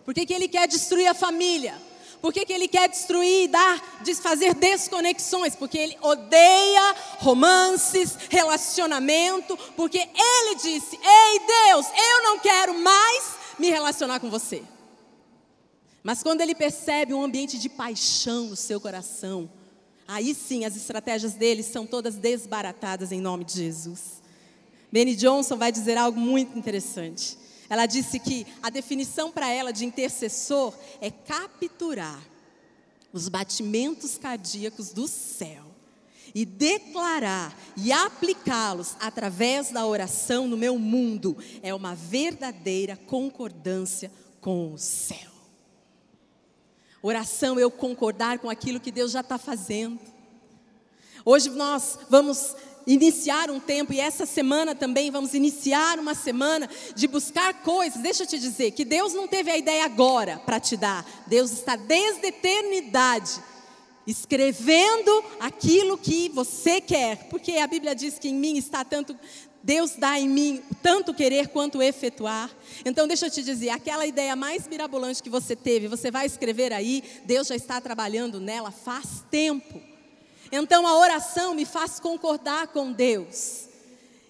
Por 0.05 0.13
que, 0.13 0.33
ele 0.33 0.47
quer 0.47 0.67
destruir 0.67 1.07
a 1.07 1.13
família? 1.13 1.75
Por 2.21 2.31
que, 2.31 2.45
que 2.45 2.53
ele 2.53 2.67
quer 2.67 2.87
destruir 2.87 3.45
e 3.45 3.47
dar, 3.47 4.01
desfazer 4.03 4.53
desconexões? 4.53 5.55
Porque 5.55 5.77
ele 5.77 5.97
odeia 6.01 6.95
romances, 7.17 8.17
relacionamento, 8.29 9.57
porque 9.75 9.97
ele 9.97 10.55
disse: 10.55 10.99
Ei 11.01 11.39
Deus, 11.39 11.87
eu 11.87 12.23
não 12.23 12.39
quero 12.39 12.77
mais 12.79 13.23
me 13.57 13.69
relacionar 13.69 14.19
com 14.19 14.29
você. 14.29 14.63
Mas 16.03 16.23
quando 16.23 16.41
ele 16.41 16.55
percebe 16.55 17.13
um 17.13 17.23
ambiente 17.23 17.57
de 17.57 17.69
paixão 17.69 18.47
no 18.47 18.55
seu 18.55 18.79
coração, 18.79 19.49
Aí 20.11 20.35
sim 20.35 20.65
as 20.65 20.75
estratégias 20.75 21.35
deles 21.35 21.67
são 21.67 21.87
todas 21.87 22.17
desbaratadas 22.17 23.13
em 23.13 23.21
nome 23.21 23.45
de 23.45 23.53
Jesus. 23.53 24.21
Benny 24.91 25.15
Johnson 25.15 25.55
vai 25.55 25.71
dizer 25.71 25.97
algo 25.97 26.19
muito 26.19 26.59
interessante. 26.59 27.37
Ela 27.69 27.85
disse 27.85 28.19
que 28.19 28.45
a 28.61 28.69
definição 28.69 29.31
para 29.31 29.49
ela 29.49 29.71
de 29.71 29.85
intercessor 29.85 30.77
é 30.99 31.09
capturar 31.09 32.21
os 33.13 33.29
batimentos 33.29 34.17
cardíacos 34.17 34.89
do 34.89 35.07
céu 35.07 35.63
e 36.35 36.43
declarar 36.43 37.57
e 37.77 37.93
aplicá-los 37.93 38.97
através 38.99 39.71
da 39.71 39.85
oração 39.85 40.45
no 40.45 40.57
meu 40.57 40.77
mundo 40.77 41.37
é 41.63 41.73
uma 41.73 41.95
verdadeira 41.95 42.97
concordância 42.97 44.11
com 44.41 44.73
o 44.73 44.77
céu. 44.77 45.30
Oração 47.03 47.59
eu 47.59 47.71
concordar 47.71 48.39
com 48.39 48.49
aquilo 48.49 48.79
que 48.79 48.91
Deus 48.91 49.11
já 49.11 49.21
está 49.21 49.37
fazendo. 49.37 49.99
Hoje 51.25 51.49
nós 51.49 51.97
vamos 52.09 52.55
iniciar 52.85 53.49
um 53.49 53.59
tempo, 53.59 53.93
e 53.93 53.99
essa 53.99 54.25
semana 54.25 54.75
também 54.75 55.11
vamos 55.11 55.33
iniciar 55.33 55.99
uma 55.99 56.13
semana 56.13 56.69
de 56.95 57.07
buscar 57.07 57.61
coisas. 57.61 58.01
Deixa 58.01 58.23
eu 58.23 58.27
te 58.27 58.39
dizer 58.39 58.71
que 58.71 58.85
Deus 58.85 59.13
não 59.13 59.27
teve 59.27 59.49
a 59.49 59.57
ideia 59.57 59.85
agora 59.85 60.37
para 60.45 60.59
te 60.59 60.77
dar, 60.77 61.05
Deus 61.27 61.51
está 61.51 61.75
desde 61.75 62.25
a 62.25 62.29
eternidade 62.29 63.41
escrevendo 64.05 65.23
aquilo 65.39 65.97
que 65.97 66.29
você 66.29 66.81
quer, 66.81 67.29
porque 67.29 67.53
a 67.53 67.67
Bíblia 67.67 67.95
diz 67.95 68.17
que 68.17 68.29
em 68.29 68.35
mim 68.35 68.57
está 68.57 68.83
tanto 68.83 69.17
Deus 69.63 69.91
dá 69.95 70.19
em 70.19 70.27
mim 70.27 70.63
tanto 70.81 71.13
querer 71.13 71.49
quanto 71.49 71.81
efetuar. 71.81 72.49
Então, 72.83 73.07
deixa 73.07 73.27
eu 73.27 73.31
te 73.31 73.43
dizer, 73.43 73.69
aquela 73.69 74.05
ideia 74.05 74.35
mais 74.35 74.67
mirabolante 74.67 75.21
que 75.21 75.29
você 75.29 75.55
teve, 75.55 75.87
você 75.87 76.09
vai 76.09 76.25
escrever 76.25 76.73
aí, 76.73 77.03
Deus 77.25 77.47
já 77.47 77.55
está 77.55 77.79
trabalhando 77.79 78.39
nela 78.39 78.71
faz 78.71 79.23
tempo. 79.29 79.81
Então, 80.51 80.85
a 80.85 80.97
oração 80.97 81.53
me 81.53 81.65
faz 81.65 81.99
concordar 81.99 82.67
com 82.67 82.91
Deus. 82.91 83.71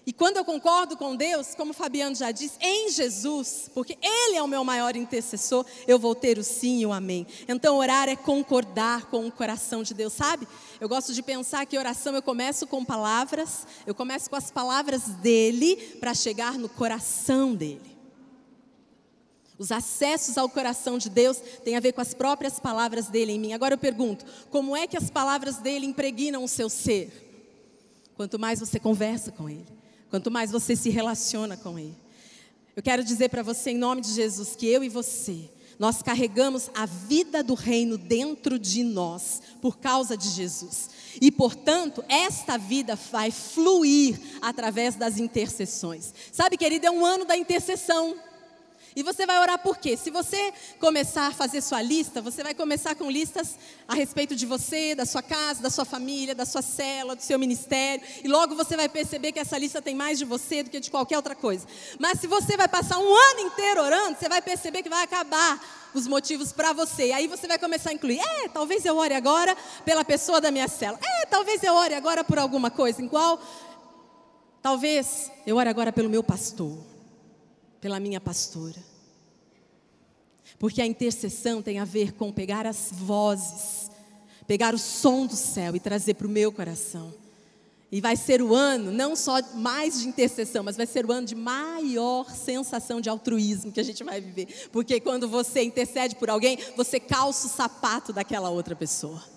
E 0.04 0.12
quando 0.12 0.36
eu 0.36 0.44
concordo 0.44 0.96
com 0.96 1.14
Deus, 1.14 1.54
como 1.54 1.72
Fabiano 1.72 2.16
já 2.16 2.32
disse, 2.32 2.56
em 2.60 2.90
Jesus, 2.90 3.70
porque 3.72 3.96
Ele 4.02 4.36
é 4.36 4.42
o 4.42 4.48
meu 4.48 4.64
maior 4.64 4.96
intercessor, 4.96 5.64
eu 5.86 5.96
vou 5.96 6.12
ter 6.14 6.38
o 6.38 6.44
sim 6.44 6.80
e 6.80 6.86
o 6.86 6.92
amém. 6.92 7.24
Então, 7.46 7.76
orar 7.76 8.08
é 8.08 8.16
concordar 8.16 9.06
com 9.06 9.26
o 9.26 9.30
coração 9.30 9.84
de 9.84 9.94
Deus, 9.94 10.12
sabe? 10.12 10.48
Eu 10.82 10.88
gosto 10.88 11.14
de 11.14 11.22
pensar 11.22 11.64
que 11.64 11.78
oração 11.78 12.12
eu 12.12 12.20
começo 12.20 12.66
com 12.66 12.84
palavras, 12.84 13.64
eu 13.86 13.94
começo 13.94 14.28
com 14.28 14.34
as 14.34 14.50
palavras 14.50 15.02
dele 15.04 15.76
para 16.00 16.12
chegar 16.12 16.58
no 16.58 16.68
coração 16.68 17.54
dele. 17.54 17.96
Os 19.56 19.70
acessos 19.70 20.36
ao 20.36 20.48
coração 20.48 20.98
de 20.98 21.08
Deus 21.08 21.38
têm 21.62 21.76
a 21.76 21.80
ver 21.80 21.92
com 21.92 22.00
as 22.00 22.12
próprias 22.12 22.58
palavras 22.58 23.06
dele 23.06 23.30
em 23.30 23.38
mim. 23.38 23.52
Agora 23.52 23.74
eu 23.74 23.78
pergunto: 23.78 24.24
como 24.50 24.76
é 24.76 24.88
que 24.88 24.96
as 24.96 25.08
palavras 25.08 25.58
dele 25.58 25.86
impregnam 25.86 26.42
o 26.42 26.48
seu 26.48 26.68
ser? 26.68 27.30
Quanto 28.16 28.36
mais 28.36 28.58
você 28.58 28.80
conversa 28.80 29.30
com 29.30 29.48
ele 29.48 29.82
quanto 30.12 30.30
mais 30.30 30.50
você 30.50 30.76
se 30.76 30.90
relaciona 30.90 31.56
com 31.56 31.78
Ele. 31.78 31.96
Eu 32.76 32.82
quero 32.82 33.02
dizer 33.02 33.30
para 33.30 33.42
você, 33.42 33.70
em 33.70 33.78
nome 33.78 34.02
de 34.02 34.12
Jesus, 34.12 34.54
que 34.54 34.66
eu 34.66 34.84
e 34.84 34.88
você, 34.90 35.48
nós 35.82 36.00
carregamos 36.00 36.70
a 36.76 36.86
vida 36.86 37.42
do 37.42 37.54
reino 37.54 37.98
dentro 37.98 38.56
de 38.56 38.84
nós, 38.84 39.42
por 39.60 39.78
causa 39.78 40.16
de 40.16 40.28
Jesus. 40.28 40.88
E, 41.20 41.28
portanto, 41.28 42.04
esta 42.08 42.56
vida 42.56 42.94
vai 42.94 43.32
fluir 43.32 44.16
através 44.40 44.94
das 44.94 45.18
intercessões. 45.18 46.14
Sabe, 46.30 46.56
querido, 46.56 46.86
é 46.86 46.90
um 46.92 47.04
ano 47.04 47.24
da 47.24 47.36
intercessão. 47.36 48.14
E 48.94 49.02
você 49.02 49.24
vai 49.24 49.38
orar 49.38 49.58
por 49.58 49.78
quê? 49.78 49.96
Se 49.96 50.10
você 50.10 50.52
começar 50.78 51.28
a 51.28 51.32
fazer 51.32 51.62
sua 51.62 51.80
lista, 51.80 52.20
você 52.20 52.42
vai 52.42 52.54
começar 52.54 52.94
com 52.94 53.10
listas 53.10 53.58
a 53.88 53.94
respeito 53.94 54.36
de 54.36 54.44
você, 54.44 54.94
da 54.94 55.06
sua 55.06 55.22
casa, 55.22 55.62
da 55.62 55.70
sua 55.70 55.84
família, 55.84 56.34
da 56.34 56.44
sua 56.44 56.60
célula, 56.60 57.16
do 57.16 57.22
seu 57.22 57.38
ministério. 57.38 58.04
E 58.22 58.28
logo 58.28 58.54
você 58.54 58.76
vai 58.76 58.88
perceber 58.88 59.32
que 59.32 59.38
essa 59.38 59.56
lista 59.56 59.80
tem 59.80 59.94
mais 59.94 60.18
de 60.18 60.26
você 60.26 60.62
do 60.62 60.68
que 60.68 60.78
de 60.78 60.90
qualquer 60.90 61.16
outra 61.16 61.34
coisa. 61.34 61.66
Mas 61.98 62.20
se 62.20 62.26
você 62.26 62.54
vai 62.56 62.68
passar 62.68 62.98
um 62.98 63.14
ano 63.14 63.40
inteiro 63.40 63.82
orando, 63.82 64.18
você 64.18 64.28
vai 64.28 64.42
perceber 64.42 64.82
que 64.82 64.90
vai 64.90 65.02
acabar 65.02 65.90
os 65.94 66.06
motivos 66.06 66.52
para 66.52 66.74
você. 66.74 67.06
E 67.06 67.12
aí 67.12 67.26
você 67.26 67.46
vai 67.46 67.58
começar 67.58 67.90
a 67.90 67.92
incluir: 67.94 68.20
é, 68.20 68.48
talvez 68.48 68.84
eu 68.84 68.96
ore 68.96 69.14
agora 69.14 69.56
pela 69.86 70.04
pessoa 70.04 70.38
da 70.38 70.50
minha 70.50 70.68
célula. 70.68 71.00
É, 71.02 71.26
talvez 71.26 71.62
eu 71.62 71.74
ore 71.74 71.94
agora 71.94 72.22
por 72.22 72.38
alguma 72.38 72.70
coisa. 72.70 73.00
Em 73.00 73.08
qual? 73.08 73.40
Talvez 74.60 75.30
eu 75.46 75.56
ore 75.56 75.70
agora 75.70 75.92
pelo 75.92 76.10
meu 76.10 76.22
pastor 76.22 76.91
pela 77.82 77.98
minha 77.98 78.20
pastora. 78.20 78.78
Porque 80.58 80.80
a 80.80 80.86
intercessão 80.86 81.60
tem 81.60 81.80
a 81.80 81.84
ver 81.84 82.12
com 82.12 82.32
pegar 82.32 82.64
as 82.64 82.90
vozes, 82.92 83.90
pegar 84.46 84.72
o 84.72 84.78
som 84.78 85.26
do 85.26 85.34
céu 85.34 85.74
e 85.74 85.80
trazer 85.80 86.14
para 86.14 86.28
o 86.28 86.30
meu 86.30 86.52
coração. 86.52 87.12
E 87.90 88.00
vai 88.00 88.16
ser 88.16 88.40
o 88.40 88.54
ano, 88.54 88.90
não 88.92 89.16
só 89.16 89.34
mais 89.54 90.00
de 90.00 90.08
intercessão, 90.08 90.62
mas 90.62 90.76
vai 90.76 90.86
ser 90.86 91.04
o 91.04 91.12
ano 91.12 91.26
de 91.26 91.34
maior 91.34 92.30
sensação 92.30 93.00
de 93.00 93.10
altruísmo 93.10 93.72
que 93.72 93.80
a 93.80 93.84
gente 93.84 94.02
vai 94.04 94.20
viver. 94.20 94.70
Porque 94.70 95.00
quando 95.00 95.28
você 95.28 95.62
intercede 95.62 96.14
por 96.14 96.30
alguém, 96.30 96.56
você 96.76 97.00
calça 97.00 97.48
o 97.48 97.50
sapato 97.50 98.12
daquela 98.12 98.48
outra 98.48 98.76
pessoa. 98.76 99.31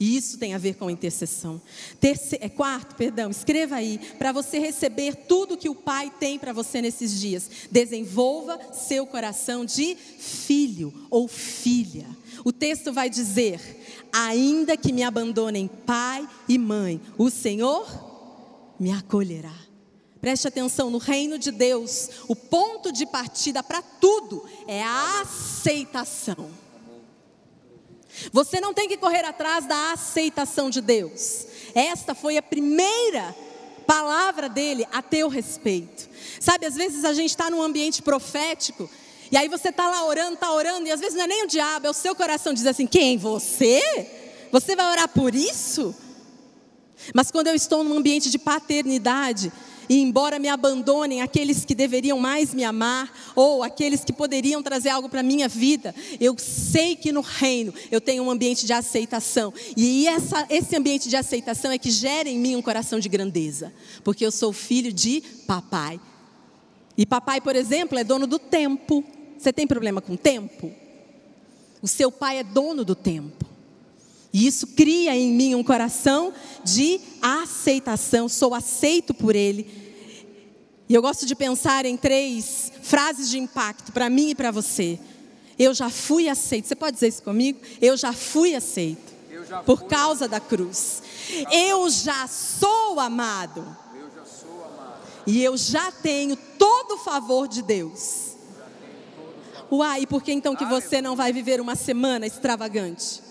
E 0.00 0.16
isso 0.16 0.38
tem 0.38 0.54
a 0.54 0.58
ver 0.58 0.76
com 0.76 0.88
intercessão. 0.88 1.60
Terce, 2.00 2.38
é, 2.40 2.48
quarto, 2.48 2.96
perdão, 2.96 3.30
escreva 3.30 3.76
aí, 3.76 4.00
para 4.18 4.32
você 4.32 4.58
receber 4.58 5.14
tudo 5.14 5.58
que 5.58 5.68
o 5.68 5.74
Pai 5.74 6.10
tem 6.18 6.38
para 6.38 6.54
você 6.54 6.80
nesses 6.80 7.20
dias. 7.20 7.50
Desenvolva 7.70 8.58
seu 8.72 9.06
coração 9.06 9.62
de 9.62 9.94
filho 9.94 11.06
ou 11.10 11.28
filha. 11.28 12.06
O 12.42 12.50
texto 12.50 12.94
vai 12.94 13.10
dizer: 13.10 13.60
ainda 14.10 14.74
que 14.74 14.90
me 14.90 15.02
abandonem 15.02 15.68
pai 15.68 16.26
e 16.48 16.56
mãe, 16.56 16.98
o 17.18 17.28
Senhor 17.28 17.86
me 18.80 18.90
acolherá. 18.90 19.54
Preste 20.18 20.48
atenção, 20.48 20.90
no 20.90 20.98
reino 20.98 21.38
de 21.38 21.50
Deus, 21.50 22.08
o 22.26 22.34
ponto 22.34 22.90
de 22.90 23.04
partida 23.04 23.62
para 23.62 23.82
tudo 23.82 24.44
é 24.66 24.82
a 24.82 25.20
aceitação. 25.22 26.50
Você 28.32 28.60
não 28.60 28.74
tem 28.74 28.88
que 28.88 28.96
correr 28.96 29.24
atrás 29.24 29.66
da 29.66 29.92
aceitação 29.92 30.70
de 30.70 30.80
Deus. 30.80 31.46
Esta 31.74 32.14
foi 32.14 32.36
a 32.36 32.42
primeira 32.42 33.34
palavra 33.86 34.48
dele 34.48 34.86
a 34.92 35.02
teu 35.02 35.28
respeito. 35.28 36.08
Sabe, 36.38 36.66
às 36.66 36.74
vezes 36.74 37.04
a 37.04 37.12
gente 37.12 37.30
está 37.30 37.50
num 37.50 37.62
ambiente 37.62 38.02
profético 38.02 38.88
e 39.30 39.36
aí 39.36 39.48
você 39.48 39.68
está 39.68 39.88
lá 39.88 40.04
orando, 40.04 40.34
está 40.34 40.52
orando, 40.52 40.88
e 40.88 40.90
às 40.90 40.98
vezes 40.98 41.16
não 41.16 41.24
é 41.24 41.26
nem 41.28 41.44
o 41.44 41.46
diabo, 41.46 41.86
é 41.86 41.90
o 41.90 41.94
seu 41.94 42.14
coração 42.14 42.52
diz 42.52 42.66
assim: 42.66 42.86
quem? 42.86 43.16
Você? 43.16 43.80
Você 44.50 44.74
vai 44.74 44.90
orar 44.90 45.08
por 45.08 45.34
isso? 45.34 45.94
Mas 47.14 47.30
quando 47.30 47.46
eu 47.46 47.54
estou 47.54 47.84
num 47.84 47.96
ambiente 47.96 48.28
de 48.28 48.38
paternidade, 48.38 49.52
e 49.90 50.00
embora 50.00 50.38
me 50.38 50.46
abandonem 50.46 51.20
aqueles 51.20 51.64
que 51.64 51.74
deveriam 51.74 52.16
mais 52.16 52.54
me 52.54 52.62
amar, 52.62 53.12
ou 53.34 53.64
aqueles 53.64 54.04
que 54.04 54.12
poderiam 54.12 54.62
trazer 54.62 54.88
algo 54.90 55.08
para 55.08 55.20
minha 55.20 55.48
vida, 55.48 55.92
eu 56.20 56.36
sei 56.38 56.94
que 56.94 57.10
no 57.10 57.20
reino 57.20 57.74
eu 57.90 58.00
tenho 58.00 58.22
um 58.22 58.30
ambiente 58.30 58.64
de 58.64 58.72
aceitação. 58.72 59.52
E 59.76 60.06
essa, 60.06 60.46
esse 60.48 60.76
ambiente 60.76 61.08
de 61.08 61.16
aceitação 61.16 61.72
é 61.72 61.76
que 61.76 61.90
gera 61.90 62.28
em 62.28 62.38
mim 62.38 62.54
um 62.54 62.62
coração 62.62 63.00
de 63.00 63.08
grandeza, 63.08 63.72
porque 64.04 64.24
eu 64.24 64.30
sou 64.30 64.52
filho 64.52 64.92
de 64.92 65.22
papai. 65.44 65.98
E 66.96 67.04
papai, 67.04 67.40
por 67.40 67.56
exemplo, 67.56 67.98
é 67.98 68.04
dono 68.04 68.28
do 68.28 68.38
tempo. 68.38 69.02
Você 69.36 69.52
tem 69.52 69.66
problema 69.66 70.00
com 70.00 70.14
tempo? 70.16 70.72
O 71.82 71.88
seu 71.88 72.12
pai 72.12 72.38
é 72.38 72.44
dono 72.44 72.84
do 72.84 72.94
tempo. 72.94 73.49
E 74.32 74.46
isso 74.46 74.66
cria 74.68 75.14
em 75.16 75.32
mim 75.32 75.54
um 75.54 75.64
coração 75.64 76.32
de 76.64 77.00
aceitação, 77.20 78.28
sou 78.28 78.54
aceito 78.54 79.12
por 79.12 79.34
Ele. 79.34 79.68
E 80.88 80.94
eu 80.94 81.02
gosto 81.02 81.26
de 81.26 81.34
pensar 81.34 81.84
em 81.84 81.96
três 81.96 82.72
frases 82.82 83.30
de 83.30 83.38
impacto 83.38 83.92
para 83.92 84.10
mim 84.10 84.30
e 84.30 84.34
para 84.34 84.50
você. 84.50 84.98
Eu 85.58 85.74
já 85.74 85.90
fui 85.90 86.28
aceito. 86.28 86.66
Você 86.66 86.74
pode 86.74 86.94
dizer 86.94 87.08
isso 87.08 87.22
comigo? 87.22 87.60
Eu 87.80 87.96
já 87.96 88.12
fui 88.12 88.54
aceito. 88.54 89.10
Já 89.48 89.62
por 89.62 89.80
fui. 89.80 89.88
causa 89.88 90.28
da 90.28 90.38
cruz. 90.38 91.02
Eu 91.50 91.90
já 91.90 92.26
sou 92.28 93.00
amado. 93.00 93.60
Eu 93.94 94.10
já 94.14 94.24
sou 94.24 94.64
amado. 94.64 95.00
E 95.26 95.42
eu 95.42 95.56
já 95.56 95.90
tenho 95.90 96.36
todo 96.36 96.94
o 96.94 96.98
favor 96.98 97.48
de 97.48 97.62
Deus. 97.62 98.36
Uai, 99.70 100.02
e 100.02 100.06
por 100.06 100.22
que 100.22 100.32
então 100.32 100.56
que 100.56 100.64
você 100.64 101.02
não 101.02 101.14
vai 101.14 101.32
viver 101.32 101.60
uma 101.60 101.74
semana 101.74 102.26
extravagante? 102.26 103.22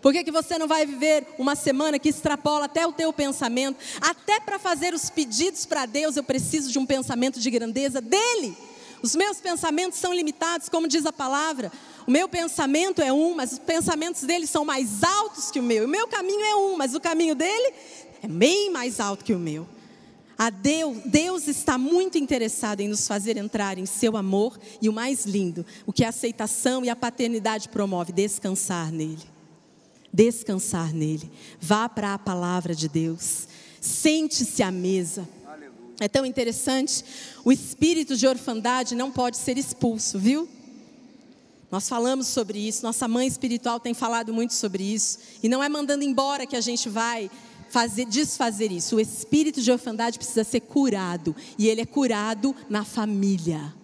Por 0.00 0.12
que, 0.12 0.24
que 0.24 0.30
você 0.30 0.58
não 0.58 0.68
vai 0.68 0.86
viver 0.86 1.26
uma 1.38 1.54
semana 1.54 1.98
que 1.98 2.08
extrapola 2.08 2.66
até 2.66 2.86
o 2.86 2.92
teu 2.92 3.12
pensamento? 3.12 3.78
Até 4.00 4.40
para 4.40 4.58
fazer 4.58 4.94
os 4.94 5.10
pedidos 5.10 5.64
para 5.64 5.86
Deus, 5.86 6.16
eu 6.16 6.22
preciso 6.22 6.70
de 6.70 6.78
um 6.78 6.86
pensamento 6.86 7.40
de 7.40 7.50
grandeza 7.50 8.00
dele. 8.00 8.56
Os 9.02 9.14
meus 9.14 9.38
pensamentos 9.38 9.98
são 9.98 10.12
limitados, 10.12 10.68
como 10.68 10.88
diz 10.88 11.06
a 11.06 11.12
palavra. 11.12 11.70
O 12.06 12.10
meu 12.10 12.28
pensamento 12.28 13.02
é 13.02 13.12
um, 13.12 13.34
mas 13.34 13.52
os 13.52 13.58
pensamentos 13.58 14.22
dele 14.22 14.46
são 14.46 14.64
mais 14.64 15.02
altos 15.02 15.50
que 15.50 15.60
o 15.60 15.62
meu. 15.62 15.84
O 15.84 15.88
meu 15.88 16.08
caminho 16.08 16.44
é 16.44 16.56
um, 16.56 16.76
mas 16.76 16.94
o 16.94 17.00
caminho 17.00 17.34
dele 17.34 17.74
é 18.22 18.28
bem 18.28 18.70
mais 18.70 19.00
alto 19.00 19.24
que 19.24 19.34
o 19.34 19.38
meu. 19.38 19.66
A 20.38 20.50
Deus, 20.50 20.98
Deus 21.06 21.48
está 21.48 21.78
muito 21.78 22.18
interessado 22.18 22.80
em 22.80 22.88
nos 22.88 23.06
fazer 23.08 23.38
entrar 23.38 23.78
em 23.78 23.86
seu 23.86 24.16
amor 24.16 24.58
e 24.82 24.88
o 24.88 24.92
mais 24.92 25.24
lindo, 25.24 25.64
o 25.86 25.92
que 25.92 26.04
a 26.04 26.10
aceitação 26.10 26.84
e 26.84 26.90
a 26.90 26.96
paternidade 26.96 27.70
promove, 27.70 28.12
descansar 28.12 28.92
nele 28.92 29.35
descansar 30.16 30.94
nele. 30.94 31.30
Vá 31.60 31.90
para 31.90 32.14
a 32.14 32.18
palavra 32.18 32.74
de 32.74 32.88
Deus. 32.88 33.46
Sente-se 33.82 34.62
à 34.62 34.70
mesa. 34.70 35.28
É 36.00 36.08
tão 36.08 36.24
interessante. 36.24 37.04
O 37.44 37.52
espírito 37.52 38.16
de 38.16 38.26
orfandade 38.26 38.94
não 38.94 39.12
pode 39.12 39.36
ser 39.36 39.58
expulso, 39.58 40.18
viu? 40.18 40.48
Nós 41.70 41.88
falamos 41.88 42.28
sobre 42.28 42.58
isso, 42.58 42.82
nossa 42.82 43.08
mãe 43.08 43.26
espiritual 43.26 43.78
tem 43.78 43.92
falado 43.92 44.32
muito 44.32 44.54
sobre 44.54 44.82
isso. 44.82 45.18
E 45.42 45.48
não 45.48 45.62
é 45.62 45.68
mandando 45.68 46.02
embora 46.02 46.46
que 46.46 46.56
a 46.56 46.60
gente 46.60 46.88
vai 46.88 47.30
fazer, 47.68 48.06
desfazer 48.06 48.72
isso. 48.72 48.96
O 48.96 49.00
espírito 49.00 49.60
de 49.60 49.70
orfandade 49.70 50.16
precisa 50.16 50.44
ser 50.44 50.60
curado. 50.60 51.36
E 51.58 51.68
ele 51.68 51.82
é 51.82 51.86
curado 51.86 52.56
na 52.70 52.84
família. 52.84 53.74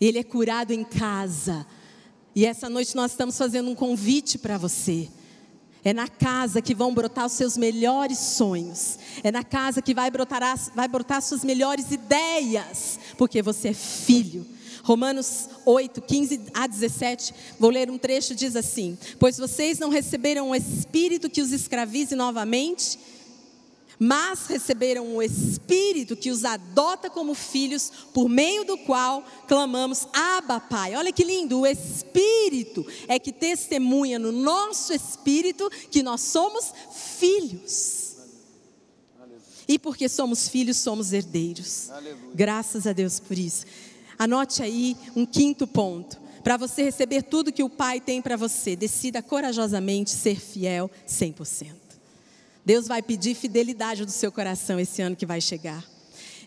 Ele 0.00 0.18
é 0.18 0.22
curado 0.22 0.72
em 0.72 0.84
casa. 0.84 1.66
E 2.36 2.46
essa 2.46 2.70
noite 2.70 2.94
nós 2.94 3.10
estamos 3.10 3.36
fazendo 3.36 3.68
um 3.68 3.74
convite 3.74 4.38
para 4.38 4.56
você. 4.56 5.08
É 5.84 5.92
na 5.92 6.08
casa 6.08 6.60
que 6.60 6.74
vão 6.74 6.92
brotar 6.92 7.26
os 7.26 7.32
seus 7.32 7.56
melhores 7.56 8.18
sonhos. 8.18 8.98
É 9.22 9.30
na 9.30 9.42
casa 9.42 9.80
que 9.80 9.94
vai 9.94 10.10
brotar, 10.10 10.42
as, 10.42 10.70
vai 10.74 10.86
brotar 10.86 11.22
suas 11.22 11.44
melhores 11.44 11.90
ideias. 11.90 12.98
Porque 13.16 13.42
você 13.42 13.68
é 13.68 13.74
filho. 13.74 14.46
Romanos 14.82 15.48
8, 15.64 16.00
15 16.00 16.40
a 16.54 16.66
17, 16.66 17.34
vou 17.58 17.70
ler 17.70 17.90
um 17.90 17.98
trecho, 17.98 18.34
diz 18.34 18.56
assim: 18.56 18.96
Pois 19.18 19.36
vocês 19.36 19.78
não 19.78 19.90
receberam 19.90 20.50
um 20.50 20.54
espírito 20.54 21.28
que 21.28 21.42
os 21.42 21.52
escravize 21.52 22.14
novamente 22.14 22.98
mas 24.02 24.46
receberam 24.46 25.14
o 25.14 25.22
Espírito 25.22 26.16
que 26.16 26.30
os 26.30 26.42
adota 26.42 27.10
como 27.10 27.34
filhos, 27.34 27.92
por 28.14 28.30
meio 28.30 28.64
do 28.64 28.78
qual 28.78 29.22
clamamos: 29.46 30.08
Abba, 30.10 30.58
Pai. 30.58 30.96
Olha 30.96 31.12
que 31.12 31.22
lindo, 31.22 31.60
o 31.60 31.66
Espírito 31.66 32.86
é 33.06 33.18
que 33.18 33.30
testemunha 33.30 34.18
no 34.18 34.32
nosso 34.32 34.94
espírito 34.94 35.70
que 35.90 36.02
nós 36.02 36.22
somos 36.22 36.72
filhos. 37.18 38.16
E 39.68 39.78
porque 39.78 40.08
somos 40.08 40.48
filhos, 40.48 40.78
somos 40.78 41.12
herdeiros. 41.12 41.90
Aleluia. 41.90 42.30
Graças 42.34 42.86
a 42.86 42.94
Deus 42.94 43.20
por 43.20 43.38
isso. 43.38 43.66
Anote 44.18 44.62
aí 44.62 44.96
um 45.14 45.26
quinto 45.26 45.66
ponto. 45.66 46.18
Para 46.42 46.56
você 46.56 46.82
receber 46.82 47.22
tudo 47.22 47.52
que 47.52 47.62
o 47.62 47.68
Pai 47.68 48.00
tem 48.00 48.22
para 48.22 48.34
você, 48.34 48.74
decida 48.74 49.22
corajosamente 49.22 50.10
ser 50.10 50.40
fiel 50.40 50.90
100%. 51.06 51.79
Deus 52.64 52.86
vai 52.86 53.02
pedir 53.02 53.34
fidelidade 53.34 54.04
do 54.04 54.10
seu 54.10 54.30
coração 54.30 54.78
esse 54.78 55.00
ano 55.02 55.16
que 55.16 55.26
vai 55.26 55.40
chegar. 55.40 55.84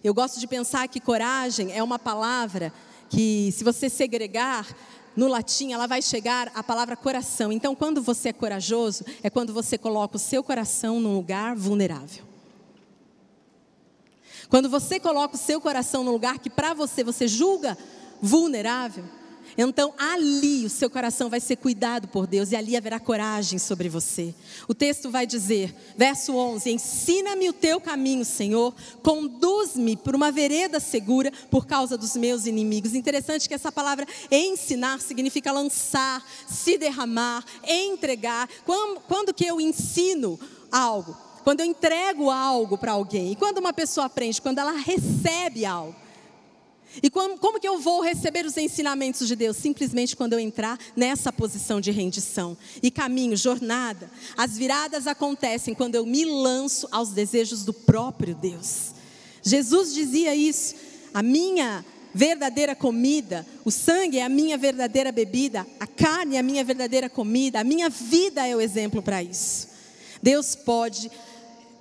Eu 0.03 0.13
gosto 0.13 0.39
de 0.39 0.47
pensar 0.47 0.87
que 0.87 0.99
coragem 0.99 1.71
é 1.71 1.81
uma 1.81 1.97
palavra 1.97 2.73
que, 3.09 3.51
se 3.51 3.63
você 3.63 3.89
segregar, 3.89 4.67
no 5.15 5.27
latim, 5.27 5.71
ela 5.71 5.87
vai 5.87 6.01
chegar 6.01 6.51
à 6.55 6.63
palavra 6.63 6.95
coração. 6.95 7.51
Então, 7.51 7.75
quando 7.75 8.01
você 8.01 8.29
é 8.29 8.33
corajoso, 8.33 9.05
é 9.21 9.29
quando 9.29 9.53
você 9.53 9.77
coloca 9.77 10.17
o 10.17 10.19
seu 10.19 10.43
coração 10.43 10.99
num 10.99 11.15
lugar 11.15 11.55
vulnerável. 11.55 12.23
Quando 14.49 14.69
você 14.69 14.99
coloca 14.99 15.35
o 15.35 15.39
seu 15.39 15.61
coração 15.61 16.03
num 16.03 16.11
lugar 16.11 16.39
que 16.39 16.49
para 16.49 16.73
você 16.73 17.03
você 17.03 17.27
julga 17.27 17.77
vulnerável, 18.21 19.05
então 19.57 19.93
ali 19.97 20.65
o 20.65 20.69
seu 20.69 20.89
coração 20.89 21.29
vai 21.29 21.39
ser 21.39 21.57
cuidado 21.57 22.07
por 22.07 22.25
Deus 22.25 22.51
e 22.51 22.55
ali 22.55 22.75
haverá 22.75 22.99
coragem 22.99 23.59
sobre 23.59 23.87
você. 23.87 24.33
O 24.67 24.73
texto 24.73 25.09
vai 25.09 25.27
dizer, 25.27 25.73
verso 25.95 26.35
11: 26.35 26.71
Ensina-me 26.71 27.49
o 27.49 27.53
teu 27.53 27.79
caminho, 27.79 28.25
Senhor, 28.25 28.73
conduz-me 29.01 29.95
por 29.95 30.15
uma 30.15 30.31
vereda 30.31 30.79
segura 30.79 31.31
por 31.51 31.65
causa 31.65 31.97
dos 31.97 32.15
meus 32.15 32.45
inimigos. 32.45 32.95
Interessante 32.95 33.47
que 33.47 33.53
essa 33.53 33.71
palavra 33.71 34.07
ensinar 34.31 34.99
significa 35.01 35.51
lançar, 35.51 36.25
se 36.47 36.77
derramar, 36.77 37.43
entregar. 37.63 38.49
Quando, 38.65 39.01
quando 39.01 39.33
que 39.33 39.45
eu 39.45 39.61
ensino 39.61 40.39
algo? 40.71 41.15
Quando 41.43 41.59
eu 41.59 41.65
entrego 41.65 42.31
algo 42.31 42.77
para 42.77 42.93
alguém. 42.93 43.33
E 43.33 43.35
quando 43.35 43.57
uma 43.57 43.73
pessoa 43.73 44.07
aprende? 44.07 44.41
Quando 44.41 44.59
ela 44.59 44.71
recebe 44.71 45.65
algo. 45.65 46.02
E 47.01 47.09
como, 47.09 47.37
como, 47.39 47.59
que 47.59 47.67
eu 47.67 47.79
vou 47.79 48.01
receber 48.01 48.45
os 48.45 48.55
ensinamentos 48.57 49.27
de 49.27 49.35
Deus? 49.35 49.57
Simplesmente 49.57 50.15
quando 50.15 50.33
eu 50.33 50.39
entrar 50.39 50.77
nessa 50.95 51.33
posição 51.33 51.81
de 51.81 51.91
rendição. 51.91 52.55
E 52.81 52.91
caminho, 52.91 53.35
jornada. 53.35 54.11
As 54.37 54.57
viradas 54.57 55.07
acontecem 55.07 55.73
quando 55.73 55.95
eu 55.95 56.05
me 56.05 56.23
lanço 56.25 56.87
aos 56.91 57.09
desejos 57.09 57.63
do 57.63 57.73
próprio 57.73 58.35
Deus. 58.35 58.91
Jesus 59.41 59.93
dizia 59.93 60.35
isso. 60.35 60.75
A 61.13 61.23
minha 61.23 61.83
verdadeira 62.13 62.75
comida, 62.75 63.45
o 63.65 63.71
sangue 63.71 64.19
é 64.19 64.23
a 64.23 64.29
minha 64.29 64.57
verdadeira 64.57 65.11
bebida, 65.11 65.65
a 65.79 65.87
carne 65.87 66.35
é 66.35 66.39
a 66.39 66.43
minha 66.43 66.63
verdadeira 66.63 67.09
comida, 67.09 67.59
a 67.59 67.63
minha 67.63 67.89
vida 67.89 68.47
é 68.47 68.55
o 68.55 68.61
exemplo 68.61 69.01
para 69.01 69.23
isso. 69.23 69.67
Deus 70.21 70.55
pode 70.55 71.11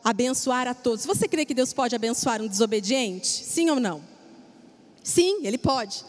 abençoar 0.02 0.66
a 0.66 0.74
todos. 0.74 1.04
Você 1.04 1.28
crê 1.28 1.44
que 1.44 1.54
Deus 1.54 1.72
pode 1.72 1.94
abençoar 1.94 2.40
um 2.40 2.48
desobediente? 2.48 3.28
Sim 3.28 3.70
ou 3.70 3.78
não? 3.78 4.11
Sim, 5.02 5.44
ele 5.44 5.58
pode. 5.58 6.04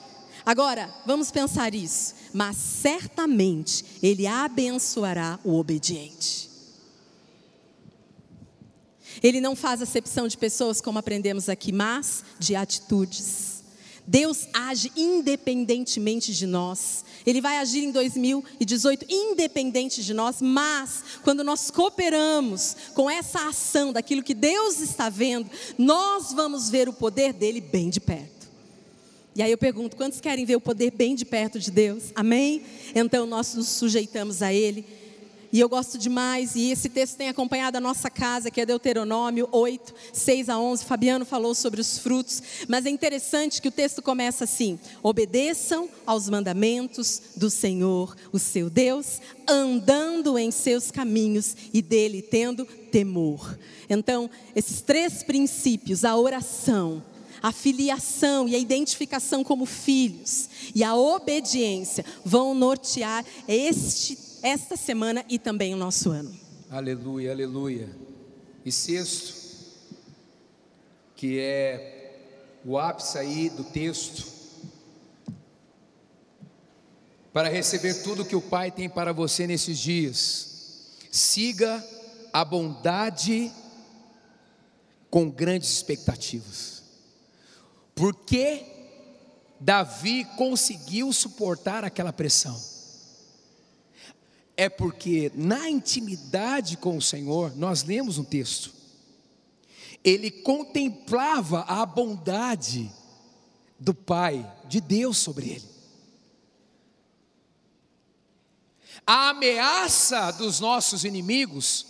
Agora, 0.46 0.94
vamos 1.06 1.32
pensar 1.32 1.74
isso. 1.74 2.16
Mas 2.34 2.58
certamente 2.58 3.86
ele 4.02 4.28
abençoará 4.28 5.40
o 5.44 5.58
obediente. 5.58 6.50
Ele 9.22 9.40
não 9.40 9.56
faz 9.56 9.82
acepção 9.82 10.28
de 10.28 10.38
pessoas, 10.38 10.82
como 10.82 11.00
aprendemos 11.00 11.48
aqui, 11.48 11.72
mas 11.72 12.24
de 12.40 12.56
atitudes. 12.56 13.64
Deus 14.06 14.48
age 14.54 14.92
independentemente 14.98 16.34
de 16.34 16.46
nós. 16.46 17.06
Ele 17.26 17.40
vai 17.40 17.58
agir 17.58 17.84
em 17.84 17.92
2018 17.92 19.06
independente 19.08 20.04
de 20.04 20.14
nós, 20.14 20.42
mas 20.42 21.04
quando 21.24 21.44
nós 21.44 21.72
cooperamos 21.72 22.76
com 22.94 23.10
essa 23.10 23.48
ação 23.48 23.94
daquilo 23.94 24.24
que 24.24 24.34
Deus 24.34 24.82
está 24.82 25.08
vendo, 25.10 25.50
nós 25.78 26.34
vamos 26.34 26.70
ver 26.70 26.90
o 26.90 26.94
poder 26.94 27.32
dele 27.32 27.62
bem 27.62 27.90
de 27.90 28.02
perto. 28.02 28.33
E 29.36 29.42
aí 29.42 29.52
eu 29.52 29.58
pergunto: 29.58 29.96
quantos 29.96 30.20
querem 30.20 30.46
ver 30.46 30.56
o 30.56 30.62
poder 30.62 30.92
bem 30.92 31.16
de 31.16 31.26
perto 31.26 31.60
de 31.60 31.72
Deus? 31.72 32.12
Amém? 32.16 32.62
Então 32.94 33.26
nós 33.26 33.54
nos 33.56 33.68
sujeitamos 33.68 34.42
a 34.42 34.54
Ele. 34.54 34.86
E 35.54 35.60
eu 35.60 35.70
gosto 35.70 36.00
demais, 36.00 36.56
e 36.56 36.72
esse 36.72 36.90
texto 36.90 37.16
tem 37.16 37.30
acompanhado 37.30 37.78
a 37.78 37.80
nossa 37.80 38.10
casa, 38.10 38.50
que 38.50 38.60
é 38.60 38.66
Deuteronômio 38.66 39.48
8, 39.52 39.94
6 40.12 40.50
a 40.50 40.58
11. 40.58 40.84
Fabiano 40.84 41.26
falou 41.26 41.54
sobre 41.54 41.80
os 41.80 42.00
frutos, 42.00 42.42
mas 42.68 42.88
é 42.88 42.90
interessante 42.90 43.62
que 43.62 43.68
o 43.68 43.72
texto 43.72 44.02
começa 44.02 44.46
assim: 44.46 44.80
obedeçam 45.04 45.88
aos 46.08 46.28
mandamentos 46.28 47.22
do 47.36 47.52
Senhor, 47.52 48.16
o 48.32 48.40
seu 48.40 48.68
Deus, 48.68 49.22
andando 49.48 50.40
em 50.40 50.50
seus 50.50 50.90
caminhos 50.90 51.56
e 51.72 51.84
dele 51.84 52.24
tendo 52.24 52.66
temor. 52.66 53.56
Então, 53.88 54.28
esses 54.56 54.82
três 54.82 55.22
princípios, 55.22 56.04
a 56.04 56.18
oração, 56.18 57.04
a 57.44 57.52
filiação 57.52 58.48
e 58.48 58.56
a 58.56 58.58
identificação 58.58 59.44
como 59.44 59.66
filhos 59.66 60.48
e 60.74 60.82
a 60.82 60.96
obediência 60.96 62.06
vão 62.24 62.56
nortear 62.56 63.26
este, 63.46 64.18
esta 64.42 64.78
semana 64.78 65.26
e 65.28 65.38
também 65.38 65.74
o 65.74 65.78
nosso 65.78 66.10
ano. 66.10 66.34
Aleluia, 66.72 67.32
aleluia. 67.32 67.94
E 68.64 68.72
sexto, 68.72 69.36
que 71.18 71.38
é 71.38 72.62
o 72.64 72.78
ápice 72.78 73.18
aí 73.18 73.50
do 73.50 73.66
texto, 73.66 74.26
para 77.34 77.50
receber 77.50 78.04
tudo 78.04 78.24
que 78.24 78.38
o 78.38 78.42
Pai 78.42 78.72
tem 78.72 78.88
para 78.88 79.12
você 79.12 79.46
nesses 79.46 79.78
dias, 79.80 80.94
siga 81.12 81.86
a 82.32 82.46
bondade 82.46 83.52
com 85.10 85.30
grandes 85.30 85.70
expectativas. 85.70 86.83
Por 87.96 88.16
que 88.16 88.66
Davi 89.60 90.26
conseguiu 90.38 91.14
suportar 91.14 91.84
aquela 91.84 92.12
pressão? 92.12 92.60
É 94.56 94.70
porque 94.70 95.32
na 95.36 95.70
intimidade 95.70 96.78
com 96.78 96.98
o 96.98 97.02
Senhor, 97.02 97.56
nós 97.56 97.84
lemos 97.84 98.18
um 98.18 98.24
texto, 98.24 98.74
ele 100.04 100.30
contemplava 100.30 101.62
a 101.62 101.86
bondade 101.86 102.92
do 103.80 103.94
Pai, 103.94 104.52
de 104.66 104.82
Deus 104.82 105.18
sobre 105.18 105.50
ele. 105.50 105.74
A 109.06 109.30
ameaça 109.30 110.32
dos 110.32 110.60
nossos 110.60 111.04
inimigos, 111.04 111.86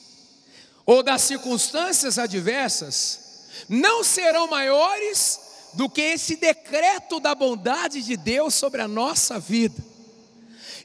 ou 0.86 1.04
das 1.04 1.22
circunstâncias 1.22 2.18
adversas, 2.18 3.46
não 3.70 4.04
serão 4.04 4.48
maiores 4.48 5.40
do 5.74 5.90
que 5.90 6.02
esse 6.02 6.36
decreto 6.36 7.20
da 7.20 7.34
bondade 7.34 8.02
de 8.02 8.16
Deus 8.16 8.54
sobre 8.54 8.82
a 8.82 8.88
nossa 8.88 9.40
vida. 9.40 9.84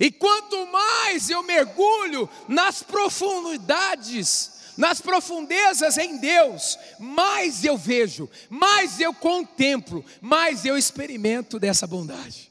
E 0.01 0.11
quanto 0.11 0.67
mais 0.67 1.29
eu 1.29 1.43
mergulho 1.43 2.29
nas 2.47 2.83
profundidades, 2.83 4.53
nas 4.77 5.01
profundezas 5.01 5.99
em 5.99 6.19
Deus, 6.19 6.79
mais 7.01 7.65
eu 7.65 7.77
vejo, 7.77 8.31
mais 8.49 9.01
eu 9.01 9.13
contemplo, 9.13 10.05
mais 10.21 10.65
eu 10.65 10.79
experimento 10.79 11.59
dessa 11.59 11.87
bondade. 11.87 12.49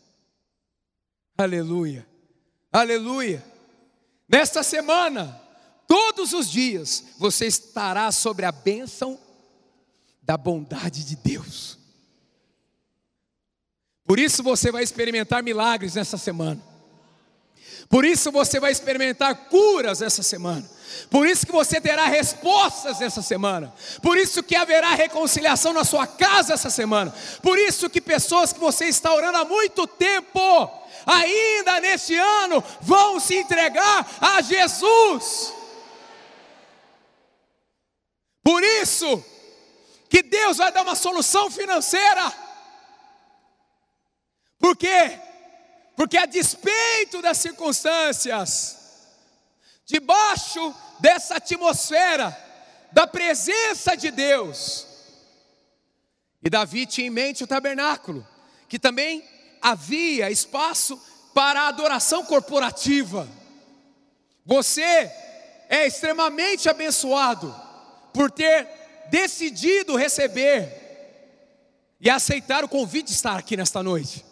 Aleluia, 1.38 2.06
aleluia. 2.72 3.44
Nesta 4.28 4.62
semana, 4.62 5.42
todos 5.88 6.34
os 6.34 6.52
dias, 6.52 7.04
você 7.18 7.48
estará 7.48 8.12
sobre 8.12 8.46
a 8.46 8.52
bênção 8.52 9.18
da 10.22 10.36
bondade 10.36 11.06
de 11.06 11.16
Deus. 11.16 11.77
Por 14.08 14.18
isso 14.18 14.42
você 14.42 14.72
vai 14.72 14.84
experimentar 14.84 15.44
milagres 15.44 15.96
nessa 15.96 16.18
semana. 16.18 16.62
Por 17.90 18.06
isso 18.06 18.32
você 18.32 18.60
vai 18.60 18.72
experimentar 18.72 19.36
curas 19.50 20.02
essa 20.02 20.24
semana. 20.24 20.68
Por 21.10 21.28
isso 21.28 21.46
que 21.46 21.52
você 21.52 21.80
terá 21.80 22.06
respostas 22.06 23.02
essa 23.02 23.22
semana. 23.22 23.74
Por 24.02 24.18
isso 24.18 24.42
que 24.42 24.56
haverá 24.56 24.94
reconciliação 24.94 25.74
na 25.74 25.84
sua 25.84 26.08
casa 26.08 26.54
essa 26.54 26.70
semana. 26.70 27.14
Por 27.42 27.58
isso 27.60 27.90
que 27.90 28.02
pessoas 28.02 28.54
que 28.54 28.60
você 28.60 28.86
está 28.86 29.14
orando 29.14 29.38
há 29.38 29.46
muito 29.46 29.86
tempo, 29.86 30.40
ainda 31.06 31.80
neste 31.82 32.16
ano, 32.16 32.64
vão 32.82 33.20
se 33.20 33.36
entregar 33.36 34.10
a 34.20 34.42
Jesus. 34.42 35.54
Por 38.44 38.64
isso 38.64 39.24
que 40.10 40.24
Deus 40.24 40.58
vai 40.58 40.72
dar 40.72 40.84
uma 40.84 40.96
solução 40.96 41.52
financeira. 41.52 42.47
Por 44.60 44.76
quê? 44.76 45.20
Porque 45.96 46.18
a 46.18 46.26
despeito 46.26 47.22
das 47.22 47.38
circunstâncias, 47.38 48.78
debaixo 49.86 50.76
dessa 51.00 51.36
atmosfera 51.36 52.36
da 52.92 53.08
presença 53.08 53.96
de 53.96 54.12
Deus, 54.12 54.86
e 56.44 56.50
Davi 56.50 56.86
tinha 56.86 57.08
em 57.08 57.12
mente 57.12 57.44
o 57.44 57.48
tabernáculo, 57.48 58.26
que 58.70 58.80
também 58.80 59.24
havia 59.62 60.30
espaço 60.30 61.00
para 61.34 61.62
a 61.62 61.68
adoração 61.68 62.24
corporativa. 62.26 63.28
Você 64.46 64.82
é 65.70 65.86
extremamente 65.86 66.70
abençoado 66.70 67.54
por 68.14 68.32
ter 68.32 68.68
decidido 69.10 69.96
receber 69.96 70.88
e 72.00 72.10
aceitar 72.10 72.64
o 72.64 72.70
convite 72.70 73.08
de 73.08 73.14
estar 73.14 73.38
aqui 73.38 73.58
nesta 73.58 73.82
noite, 73.82 74.24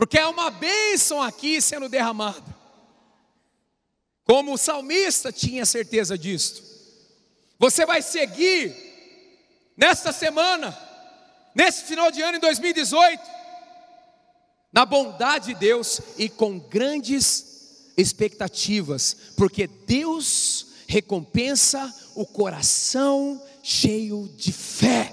porque 0.00 0.18
é 0.18 0.26
uma 0.26 0.50
bênção 0.50 1.20
aqui 1.20 1.60
sendo 1.60 1.86
derramada, 1.86 2.42
como 4.24 4.54
o 4.54 4.56
salmista 4.56 5.30
tinha 5.30 5.66
certeza 5.66 6.16
disto. 6.16 6.62
Você 7.58 7.84
vai 7.84 8.00
seguir 8.00 8.74
nesta 9.76 10.10
semana, 10.10 10.74
nesse 11.54 11.84
final 11.84 12.10
de 12.10 12.22
ano 12.22 12.38
em 12.38 12.40
2018, 12.40 13.20
na 14.72 14.86
bondade 14.86 15.48
de 15.48 15.54
Deus 15.60 16.00
e 16.16 16.30
com 16.30 16.58
grandes 16.58 17.92
expectativas, 17.94 19.34
porque 19.36 19.66
Deus 19.66 20.68
recompensa 20.88 21.94
o 22.14 22.24
coração 22.24 23.38
cheio 23.62 24.30
de 24.34 24.50
fé. 24.50 25.12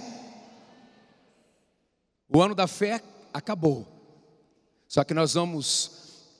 O 2.29 2.41
ano 2.41 2.55
da 2.55 2.67
fé 2.67 3.03
acabou. 3.33 3.96
Só 4.87 5.03
que 5.03 5.13
nós 5.13 5.33
vamos 5.33 5.91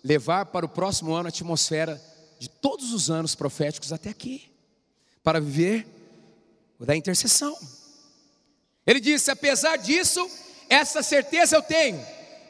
levar 0.04 0.46
para 0.46 0.66
o 0.66 0.70
próximo 0.70 1.14
ano 1.14 1.28
a 1.28 1.30
atmosfera 1.30 2.02
de 2.40 2.50
todos 2.50 2.94
os 2.94 3.10
anos 3.10 3.36
proféticos 3.36 3.92
até 3.92 4.10
aqui, 4.10 4.50
para 5.24 5.42
viver 5.42 5.88
da 6.80 6.96
intercessão. 6.96 7.58
Ele 8.86 9.00
disse: 9.00 9.30
apesar 9.32 9.78
disso, 9.78 10.30
essa 10.70 11.04
certeza 11.04 11.56
eu 11.56 11.62
tenho, 11.62 12.04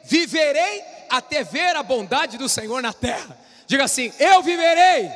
viverei 0.04 0.82
até 1.08 1.42
ver 1.42 1.74
a 1.74 1.82
bondade 1.82 2.38
do 2.38 2.48
Senhor 2.48 2.82
na 2.82 2.92
terra. 2.92 3.38
Diga 3.66 3.84
assim: 3.84 4.12
eu 4.18 4.42
viverei 4.42 5.10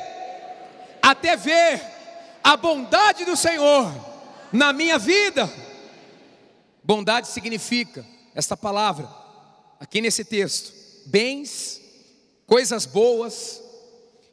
até 1.01 1.35
ver 1.35 1.81
a 2.43 2.57
bondade 2.57 3.23
do 3.25 3.37
Senhor 3.37 3.93
na 4.51 4.73
minha 4.73 4.97
vida. 4.97 5.49
Bondade 6.83 7.27
significa 7.29 8.05
esta 8.35 8.57
palavra, 8.57 9.07
aqui 9.83 9.99
nesse 9.99 10.23
texto: 10.23 10.73
bens, 11.05 11.81
coisas 12.47 12.85
boas, 12.85 13.61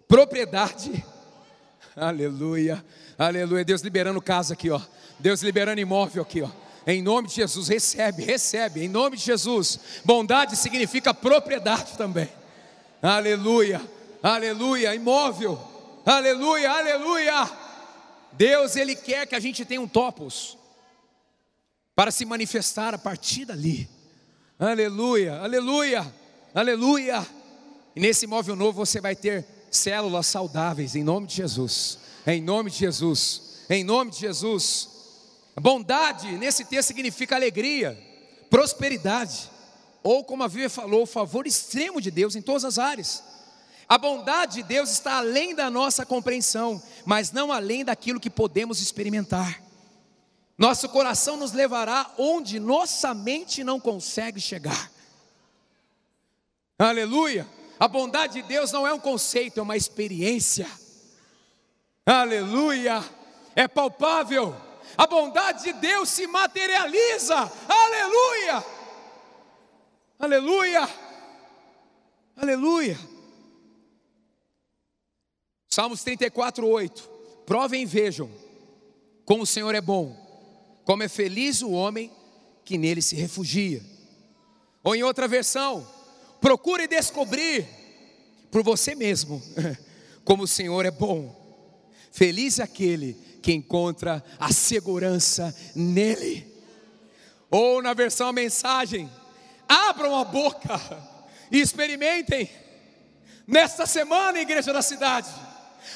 propriedade. 0.07 1.05
Aleluia, 1.97 2.83
aleluia. 3.19 3.65
Deus 3.65 3.83
liberando 3.83 4.23
casa 4.23 4.55
aqui, 4.55 4.71
ó. 4.71 4.81
Deus 5.19 5.43
liberando 5.43 5.81
imóvel 5.81 6.23
aqui, 6.23 6.41
ó. 6.41 6.49
Em 6.87 7.03
nome 7.03 7.29
de 7.29 7.35
Jesus, 7.35 7.69
recebe, 7.69 8.23
recebe. 8.23 8.85
Em 8.85 8.89
nome 8.89 9.17
de 9.17 9.25
Jesus. 9.25 9.79
Bondade 10.05 10.57
significa 10.57 11.13
propriedade 11.13 11.99
também. 11.99 12.29
Aleluia, 13.03 13.83
aleluia. 14.23 14.95
Imóvel, 14.95 15.61
aleluia, 16.07 16.71
aleluia. 16.71 17.51
Deus, 18.33 18.77
Ele 18.77 18.95
quer 18.95 19.27
que 19.27 19.35
a 19.35 19.41
gente 19.41 19.65
tenha 19.65 19.81
um 19.81 19.89
topos 19.89 20.57
para 21.95 22.13
se 22.13 22.25
manifestar 22.25 22.95
a 22.95 22.99
partir 22.99 23.45
dali. 23.45 24.00
Aleluia, 24.61 25.41
aleluia, 25.41 26.15
aleluia. 26.55 27.27
E 27.97 28.01
nesse 28.01 28.27
imóvel 28.27 28.55
novo 28.55 28.85
você 28.85 29.01
vai 29.01 29.17
ter 29.17 29.47
células 29.71 30.27
saudáveis, 30.27 30.95
em 30.95 31.03
nome 31.03 31.27
de 31.27 31.37
Jesus. 31.37 31.99
Em 32.27 32.43
nome 32.43 32.71
de 32.71 32.77
Jesus. 32.77 33.65
Em 33.71 33.83
nome 33.83 34.11
de 34.11 34.19
Jesus. 34.19 34.91
Bondade, 35.59 36.33
nesse 36.33 36.67
texto, 36.67 36.89
significa 36.89 37.37
alegria, 37.37 37.99
prosperidade, 38.51 39.51
ou 40.03 40.23
como 40.25 40.43
a 40.43 40.49
Bíblia 40.49 40.69
falou, 40.69 41.07
favor 41.07 41.47
extremo 41.47 41.99
de 41.99 42.11
Deus 42.11 42.37
em 42.37 42.43
todas 42.43 42.67
as 42.67 42.79
áreas. 42.79 43.23
A 43.89 43.97
bondade 43.97 44.57
de 44.57 44.63
Deus 44.65 44.91
está 44.91 45.17
além 45.17 45.55
da 45.55 45.71
nossa 45.71 46.05
compreensão, 46.05 46.83
mas 47.07 47.33
não 47.33 47.51
além 47.51 47.83
daquilo 47.83 48.21
que 48.21 48.29
podemos 48.29 48.83
experimentar. 48.83 49.70
Nosso 50.61 50.91
coração 50.91 51.39
nos 51.39 51.53
levará 51.53 52.13
onde 52.19 52.61
nossa 52.61 53.15
mente 53.15 53.65
não 53.65 53.81
consegue 53.81 54.39
chegar. 54.39 54.93
Aleluia! 56.79 57.49
A 57.79 57.89
bondade 57.89 58.43
de 58.43 58.43
Deus 58.43 58.71
não 58.71 58.87
é 58.87 58.93
um 58.93 59.01
conceito, 59.01 59.59
é 59.59 59.63
uma 59.63 59.75
experiência. 59.75 60.71
Aleluia! 62.05 63.03
É 63.57 63.67
palpável. 63.67 64.55
A 64.99 65.07
bondade 65.07 65.63
de 65.63 65.73
Deus 65.73 66.11
se 66.11 66.27
materializa. 66.27 67.37
Aleluia! 67.67 68.65
Aleluia! 70.19 70.89
Aleluia! 72.37 72.99
Salmos 75.71 76.05
34, 76.05 76.69
8. 76.69 77.09
Provem 77.47 77.85
e 77.85 77.87
vejam 77.87 78.31
como 79.25 79.45
o 79.45 79.47
Senhor 79.47 79.75
é 79.75 79.81
bom, 79.81 80.30
como 80.85 81.03
é 81.03 81.09
feliz 81.09 81.63
o 81.63 81.71
homem 81.71 82.11
que 82.65 82.79
nele 82.79 83.03
se 83.03 83.17
refugia. 83.17 83.83
Ou 84.83 84.95
em 84.95 85.03
outra 85.03 85.29
versão, 85.29 85.87
procure 86.41 86.87
descobrir 86.87 87.67
por 88.51 88.63
você 88.63 88.95
mesmo 88.95 89.43
como 90.25 90.45
o 90.45 90.49
Senhor 90.49 90.85
é 90.87 90.91
bom. 90.91 91.39
Feliz 92.13 92.59
aquele 92.59 93.15
que 93.43 93.53
encontra 93.53 94.25
a 94.39 94.53
segurança 94.53 95.55
nele. 95.75 96.47
Ou 97.51 97.83
na 97.83 97.95
versão 97.95 98.33
mensagem, 98.33 99.11
abram 99.69 100.17
a 100.17 100.25
boca 100.25 100.81
e 101.51 101.61
experimentem 101.61 102.51
nesta 103.47 103.87
semana, 103.87 104.41
igreja 104.41 104.73
da 104.73 104.83
cidade 104.83 105.31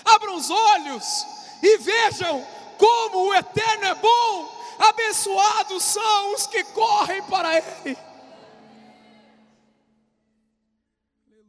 abram 0.05 0.37
os 0.37 0.51
olhos 0.51 1.26
e 1.62 1.78
vejam 1.78 2.47
como 2.78 3.28
o 3.28 3.35
Eterno 3.35 3.85
é 3.85 3.95
bom, 3.95 4.53
abençoados 4.79 5.83
são 5.83 6.35
os 6.35 6.47
que 6.47 6.64
correm 6.64 7.22
para 7.25 7.57
Ele. 7.57 7.97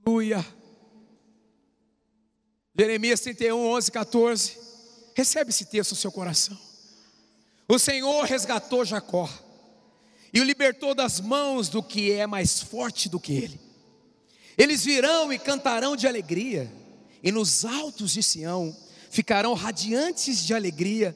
Aleluia. 0.05 0.45
Jeremias 2.78 3.21
31, 3.21 3.57
11, 3.57 3.91
14. 3.91 4.57
Recebe 5.15 5.49
esse 5.49 5.65
texto 5.65 5.91
no 5.91 5.97
seu 5.97 6.11
coração. 6.11 6.57
O 7.67 7.80
Senhor 7.80 8.23
resgatou 8.26 8.86
Jacó 8.86 9.30
e 10.32 10.39
o 10.39 10.43
libertou 10.43 10.93
das 10.93 11.19
mãos 11.19 11.69
do 11.69 11.82
que 11.82 12.11
é 12.11 12.28
mais 12.28 12.61
forte 12.61 13.07
do 13.09 13.19
que 13.19 13.34
ele. 13.34 13.59
Eles 14.57 14.84
virão 14.84 15.32
e 15.34 15.39
cantarão 15.39 15.95
de 15.95 16.07
alegria 16.07 16.71
e 17.23 17.32
nos 17.32 17.65
altos 17.65 18.11
de 18.11 18.21
Sião 18.21 18.76
ficarão 19.09 19.53
radiantes 19.53 20.45
de 20.45 20.53
alegria 20.53 21.15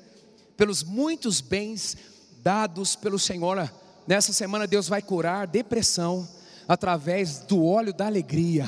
pelos 0.59 0.83
muitos 0.83 1.39
bens 1.39 1.95
dados 2.43 2.93
pelo 2.93 3.17
Senhor. 3.17 3.71
Nessa 4.05 4.33
semana 4.33 4.67
Deus 4.67 4.89
vai 4.89 5.01
curar 5.01 5.47
depressão 5.47 6.27
através 6.67 7.39
do 7.39 7.65
óleo 7.65 7.93
da 7.93 8.07
alegria. 8.07 8.67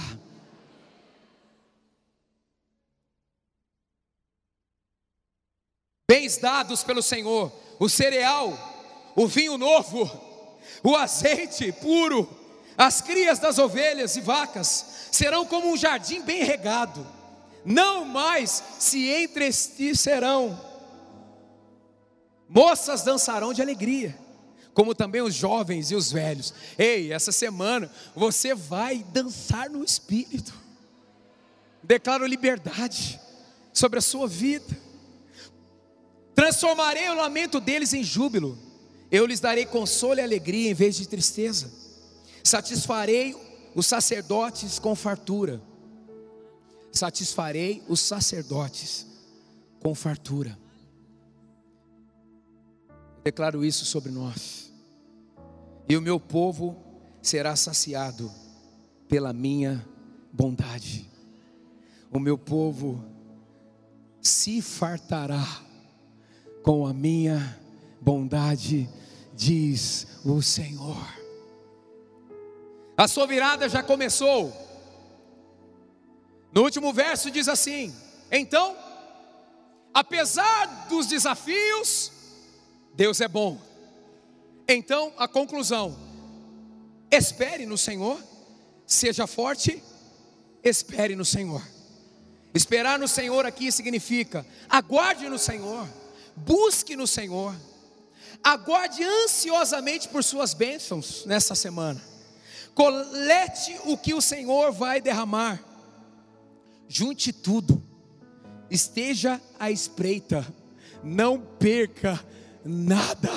Bens 6.10 6.38
dados 6.38 6.82
pelo 6.82 7.02
Senhor, 7.04 7.52
o 7.78 7.90
cereal, 7.90 8.58
o 9.14 9.28
vinho 9.28 9.58
novo, 9.58 10.10
o 10.82 10.96
azeite 10.96 11.74
puro, 11.74 12.26
as 12.78 13.02
crias 13.02 13.38
das 13.38 13.60
ovelhas 13.60 14.16
e 14.16 14.22
vacas 14.22 15.10
serão 15.12 15.46
como 15.46 15.70
um 15.70 15.76
jardim 15.76 16.22
bem 16.22 16.46
regado 16.46 17.06
não 17.66 18.06
mais 18.06 18.64
se 18.80 19.10
entristecerão. 19.24 20.71
Moças 22.54 23.02
dançarão 23.02 23.54
de 23.54 23.62
alegria, 23.62 24.18
como 24.74 24.94
também 24.94 25.22
os 25.22 25.34
jovens 25.34 25.90
e 25.90 25.96
os 25.96 26.12
velhos. 26.12 26.54
Ei, 26.78 27.12
essa 27.12 27.32
semana 27.32 27.90
você 28.16 28.54
vai 28.54 29.06
dançar 29.12 29.70
no 29.70 29.84
espírito. 29.84 30.54
Declaro 31.82 32.26
liberdade 32.26 33.20
sobre 33.74 34.00
a 34.00 34.02
sua 34.02 34.28
vida. 34.28 34.78
Transformarei 36.36 37.10
o 37.10 37.16
lamento 37.16 37.60
deles 37.60 37.94
em 37.94 38.04
júbilo. 38.04 38.58
Eu 39.10 39.26
lhes 39.26 39.40
darei 39.40 39.66
consolo 39.66 40.20
e 40.20 40.24
alegria 40.24 40.70
em 40.70 40.74
vez 40.74 40.96
de 40.96 41.08
tristeza. 41.08 41.72
Satisfarei 42.44 43.36
os 43.74 43.86
sacerdotes 43.88 44.78
com 44.78 44.96
fartura 44.96 45.62
satisfarei 46.92 47.82
os 47.88 48.00
sacerdotes 48.00 49.08
com 49.80 49.96
fartura. 49.96 50.58
Declaro 53.24 53.64
isso 53.64 53.86
sobre 53.86 54.12
nós. 54.12 54.72
E 55.88 55.96
o 55.96 56.02
meu 56.02 56.20
povo 56.20 56.76
será 57.22 57.56
saciado 57.56 58.32
pela 59.08 59.32
minha 59.34 59.86
bondade. 60.32 61.10
O 62.12 62.20
meu 62.20 62.38
povo 62.38 63.04
se 64.22 64.62
fartará 64.62 65.46
com 66.64 66.86
a 66.86 66.94
minha 66.94 67.60
bondade, 68.00 68.90
diz 69.36 70.08
o 70.24 70.42
Senhor. 70.42 70.98
A 72.98 73.08
sua 73.08 73.26
virada 73.26 73.68
já 73.68 73.82
começou. 73.82 74.54
No 76.54 76.64
último 76.64 76.94
verso 76.94 77.32
diz 77.32 77.48
assim: 77.48 77.94
Então, 78.32 78.76
apesar 79.94 80.88
dos 80.88 81.08
desafios, 81.08 82.12
Deus 82.94 83.22
é 83.22 83.28
bom. 83.28 83.60
Então, 84.68 85.14
a 85.18 85.28
conclusão: 85.28 85.98
espere 87.12 87.66
no 87.66 87.78
Senhor, 87.78 88.22
seja 88.86 89.28
forte, 89.28 89.82
espere 90.64 91.16
no 91.16 91.26
Senhor. 91.26 91.62
Esperar 92.54 93.00
no 93.00 93.08
Senhor 93.08 93.46
aqui 93.46 93.72
significa 93.72 94.46
aguarde 94.70 95.30
no 95.30 95.40
Senhor, 95.40 95.88
busque 96.36 96.98
no 96.98 97.08
Senhor, 97.08 97.56
aguarde 98.44 99.04
ansiosamente 99.04 100.10
por 100.10 100.22
suas 100.24 100.54
bênçãos 100.54 101.26
nessa 101.26 101.56
semana, 101.56 102.02
colete 102.76 103.80
o 103.86 103.98
que 103.98 104.14
o 104.14 104.22
Senhor 104.22 104.74
vai 104.74 105.00
derramar, 105.00 105.64
junte 106.90 107.32
tudo, 107.32 107.82
esteja 108.70 109.40
à 109.58 109.72
espreita, 109.72 110.46
não 111.02 111.40
perca 111.40 112.20
nada. 112.64 113.32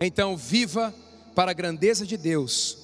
Então, 0.00 0.36
viva 0.36 0.94
para 1.34 1.50
a 1.52 1.54
grandeza 1.54 2.04
de 2.06 2.16
Deus, 2.16 2.76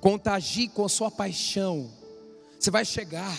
contagie 0.00 0.68
com 0.68 0.88
sua 0.88 1.10
paixão. 1.10 1.90
Você 2.58 2.70
vai 2.70 2.84
chegar, 2.84 3.38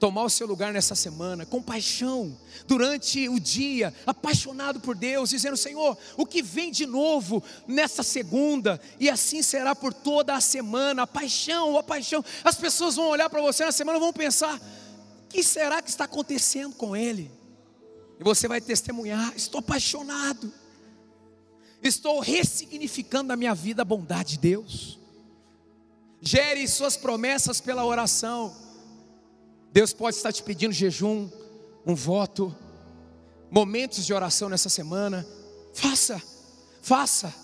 tomar 0.00 0.24
o 0.24 0.30
seu 0.30 0.46
lugar 0.46 0.72
nessa 0.72 0.94
semana, 0.94 1.44
com 1.44 1.62
paixão, 1.62 2.36
durante 2.66 3.28
o 3.28 3.38
dia, 3.38 3.92
apaixonado 4.06 4.80
por 4.80 4.96
Deus, 4.96 5.30
dizendo: 5.30 5.56
Senhor, 5.56 5.96
o 6.16 6.24
que 6.24 6.42
vem 6.42 6.70
de 6.70 6.86
novo 6.86 7.42
nessa 7.68 8.02
segunda, 8.02 8.80
e 8.98 9.10
assim 9.10 9.42
será 9.42 9.74
por 9.74 9.92
toda 9.92 10.34
a 10.34 10.40
semana, 10.40 11.02
a 11.02 11.06
paixão, 11.06 11.78
a 11.78 11.82
paixão. 11.82 12.24
As 12.42 12.56
pessoas 12.56 12.96
vão 12.96 13.08
olhar 13.08 13.28
para 13.28 13.42
você 13.42 13.64
na 13.64 13.72
semana 13.72 13.98
e 13.98 14.00
vão 14.00 14.12
pensar: 14.12 14.56
o 14.56 15.28
que 15.28 15.42
será 15.42 15.82
que 15.82 15.90
está 15.90 16.04
acontecendo 16.04 16.74
com 16.74 16.96
ele? 16.96 17.30
E 18.18 18.24
você 18.24 18.48
vai 18.48 18.60
testemunhar: 18.60 19.32
estou 19.36 19.60
apaixonado, 19.60 20.52
estou 21.82 22.20
ressignificando 22.20 23.32
a 23.32 23.36
minha 23.36 23.54
vida 23.54 23.82
a 23.82 23.84
bondade 23.84 24.32
de 24.32 24.38
Deus. 24.38 24.98
Gere 26.20 26.66
suas 26.66 26.96
promessas 26.96 27.60
pela 27.60 27.84
oração. 27.84 28.56
Deus 29.72 29.92
pode 29.92 30.16
estar 30.16 30.32
te 30.32 30.42
pedindo 30.42 30.72
jejum, 30.72 31.28
um 31.84 31.94
voto, 31.94 32.54
momentos 33.50 34.06
de 34.06 34.14
oração 34.14 34.48
nessa 34.48 34.68
semana. 34.68 35.26
Faça, 35.74 36.22
faça. 36.80 37.34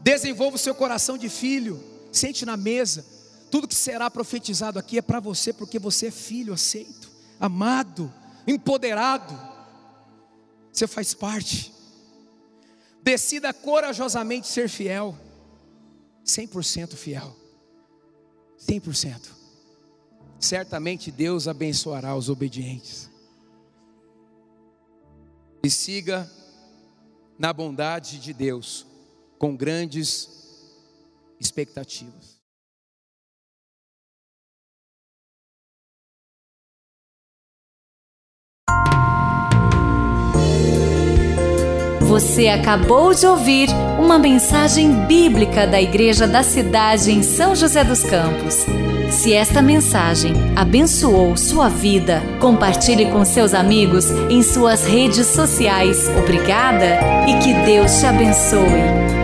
Desenvolva 0.00 0.56
o 0.56 0.58
seu 0.58 0.74
coração 0.74 1.18
de 1.18 1.28
filho. 1.28 1.82
Sente 2.12 2.46
na 2.46 2.56
mesa. 2.56 3.04
Tudo 3.50 3.68
que 3.68 3.74
será 3.74 4.10
profetizado 4.10 4.78
aqui 4.78 4.98
é 4.98 5.02
para 5.02 5.20
você, 5.20 5.52
porque 5.52 5.78
você 5.78 6.06
é 6.06 6.10
filho 6.10 6.52
aceito, 6.52 7.10
amado, 7.38 8.12
empoderado. 8.46 9.55
Você 10.76 10.86
faz 10.86 11.14
parte. 11.14 11.72
Decida 13.02 13.50
corajosamente 13.54 14.46
ser 14.46 14.68
fiel, 14.68 15.16
100% 16.22 16.94
fiel, 16.94 17.34
100%. 18.60 19.30
Certamente 20.38 21.10
Deus 21.10 21.48
abençoará 21.48 22.14
os 22.14 22.28
obedientes. 22.28 23.08
E 25.62 25.70
siga 25.70 26.30
na 27.38 27.54
bondade 27.54 28.18
de 28.18 28.34
Deus, 28.34 28.86
com 29.38 29.56
grandes 29.56 30.28
expectativas. 31.40 32.35
Você 42.06 42.46
acabou 42.46 43.12
de 43.12 43.26
ouvir 43.26 43.68
uma 43.98 44.16
mensagem 44.16 44.92
bíblica 45.06 45.66
da 45.66 45.82
Igreja 45.82 46.24
da 46.24 46.44
Cidade 46.44 47.10
em 47.10 47.20
São 47.20 47.54
José 47.56 47.82
dos 47.82 48.04
Campos. 48.04 48.64
Se 49.10 49.34
esta 49.34 49.60
mensagem 49.60 50.32
abençoou 50.54 51.36
sua 51.36 51.68
vida, 51.68 52.22
compartilhe 52.40 53.06
com 53.06 53.24
seus 53.24 53.52
amigos 53.52 54.08
em 54.30 54.40
suas 54.40 54.84
redes 54.84 55.26
sociais. 55.26 56.08
Obrigada 56.16 57.00
e 57.26 57.38
que 57.40 57.52
Deus 57.64 57.98
te 57.98 58.06
abençoe. 58.06 59.15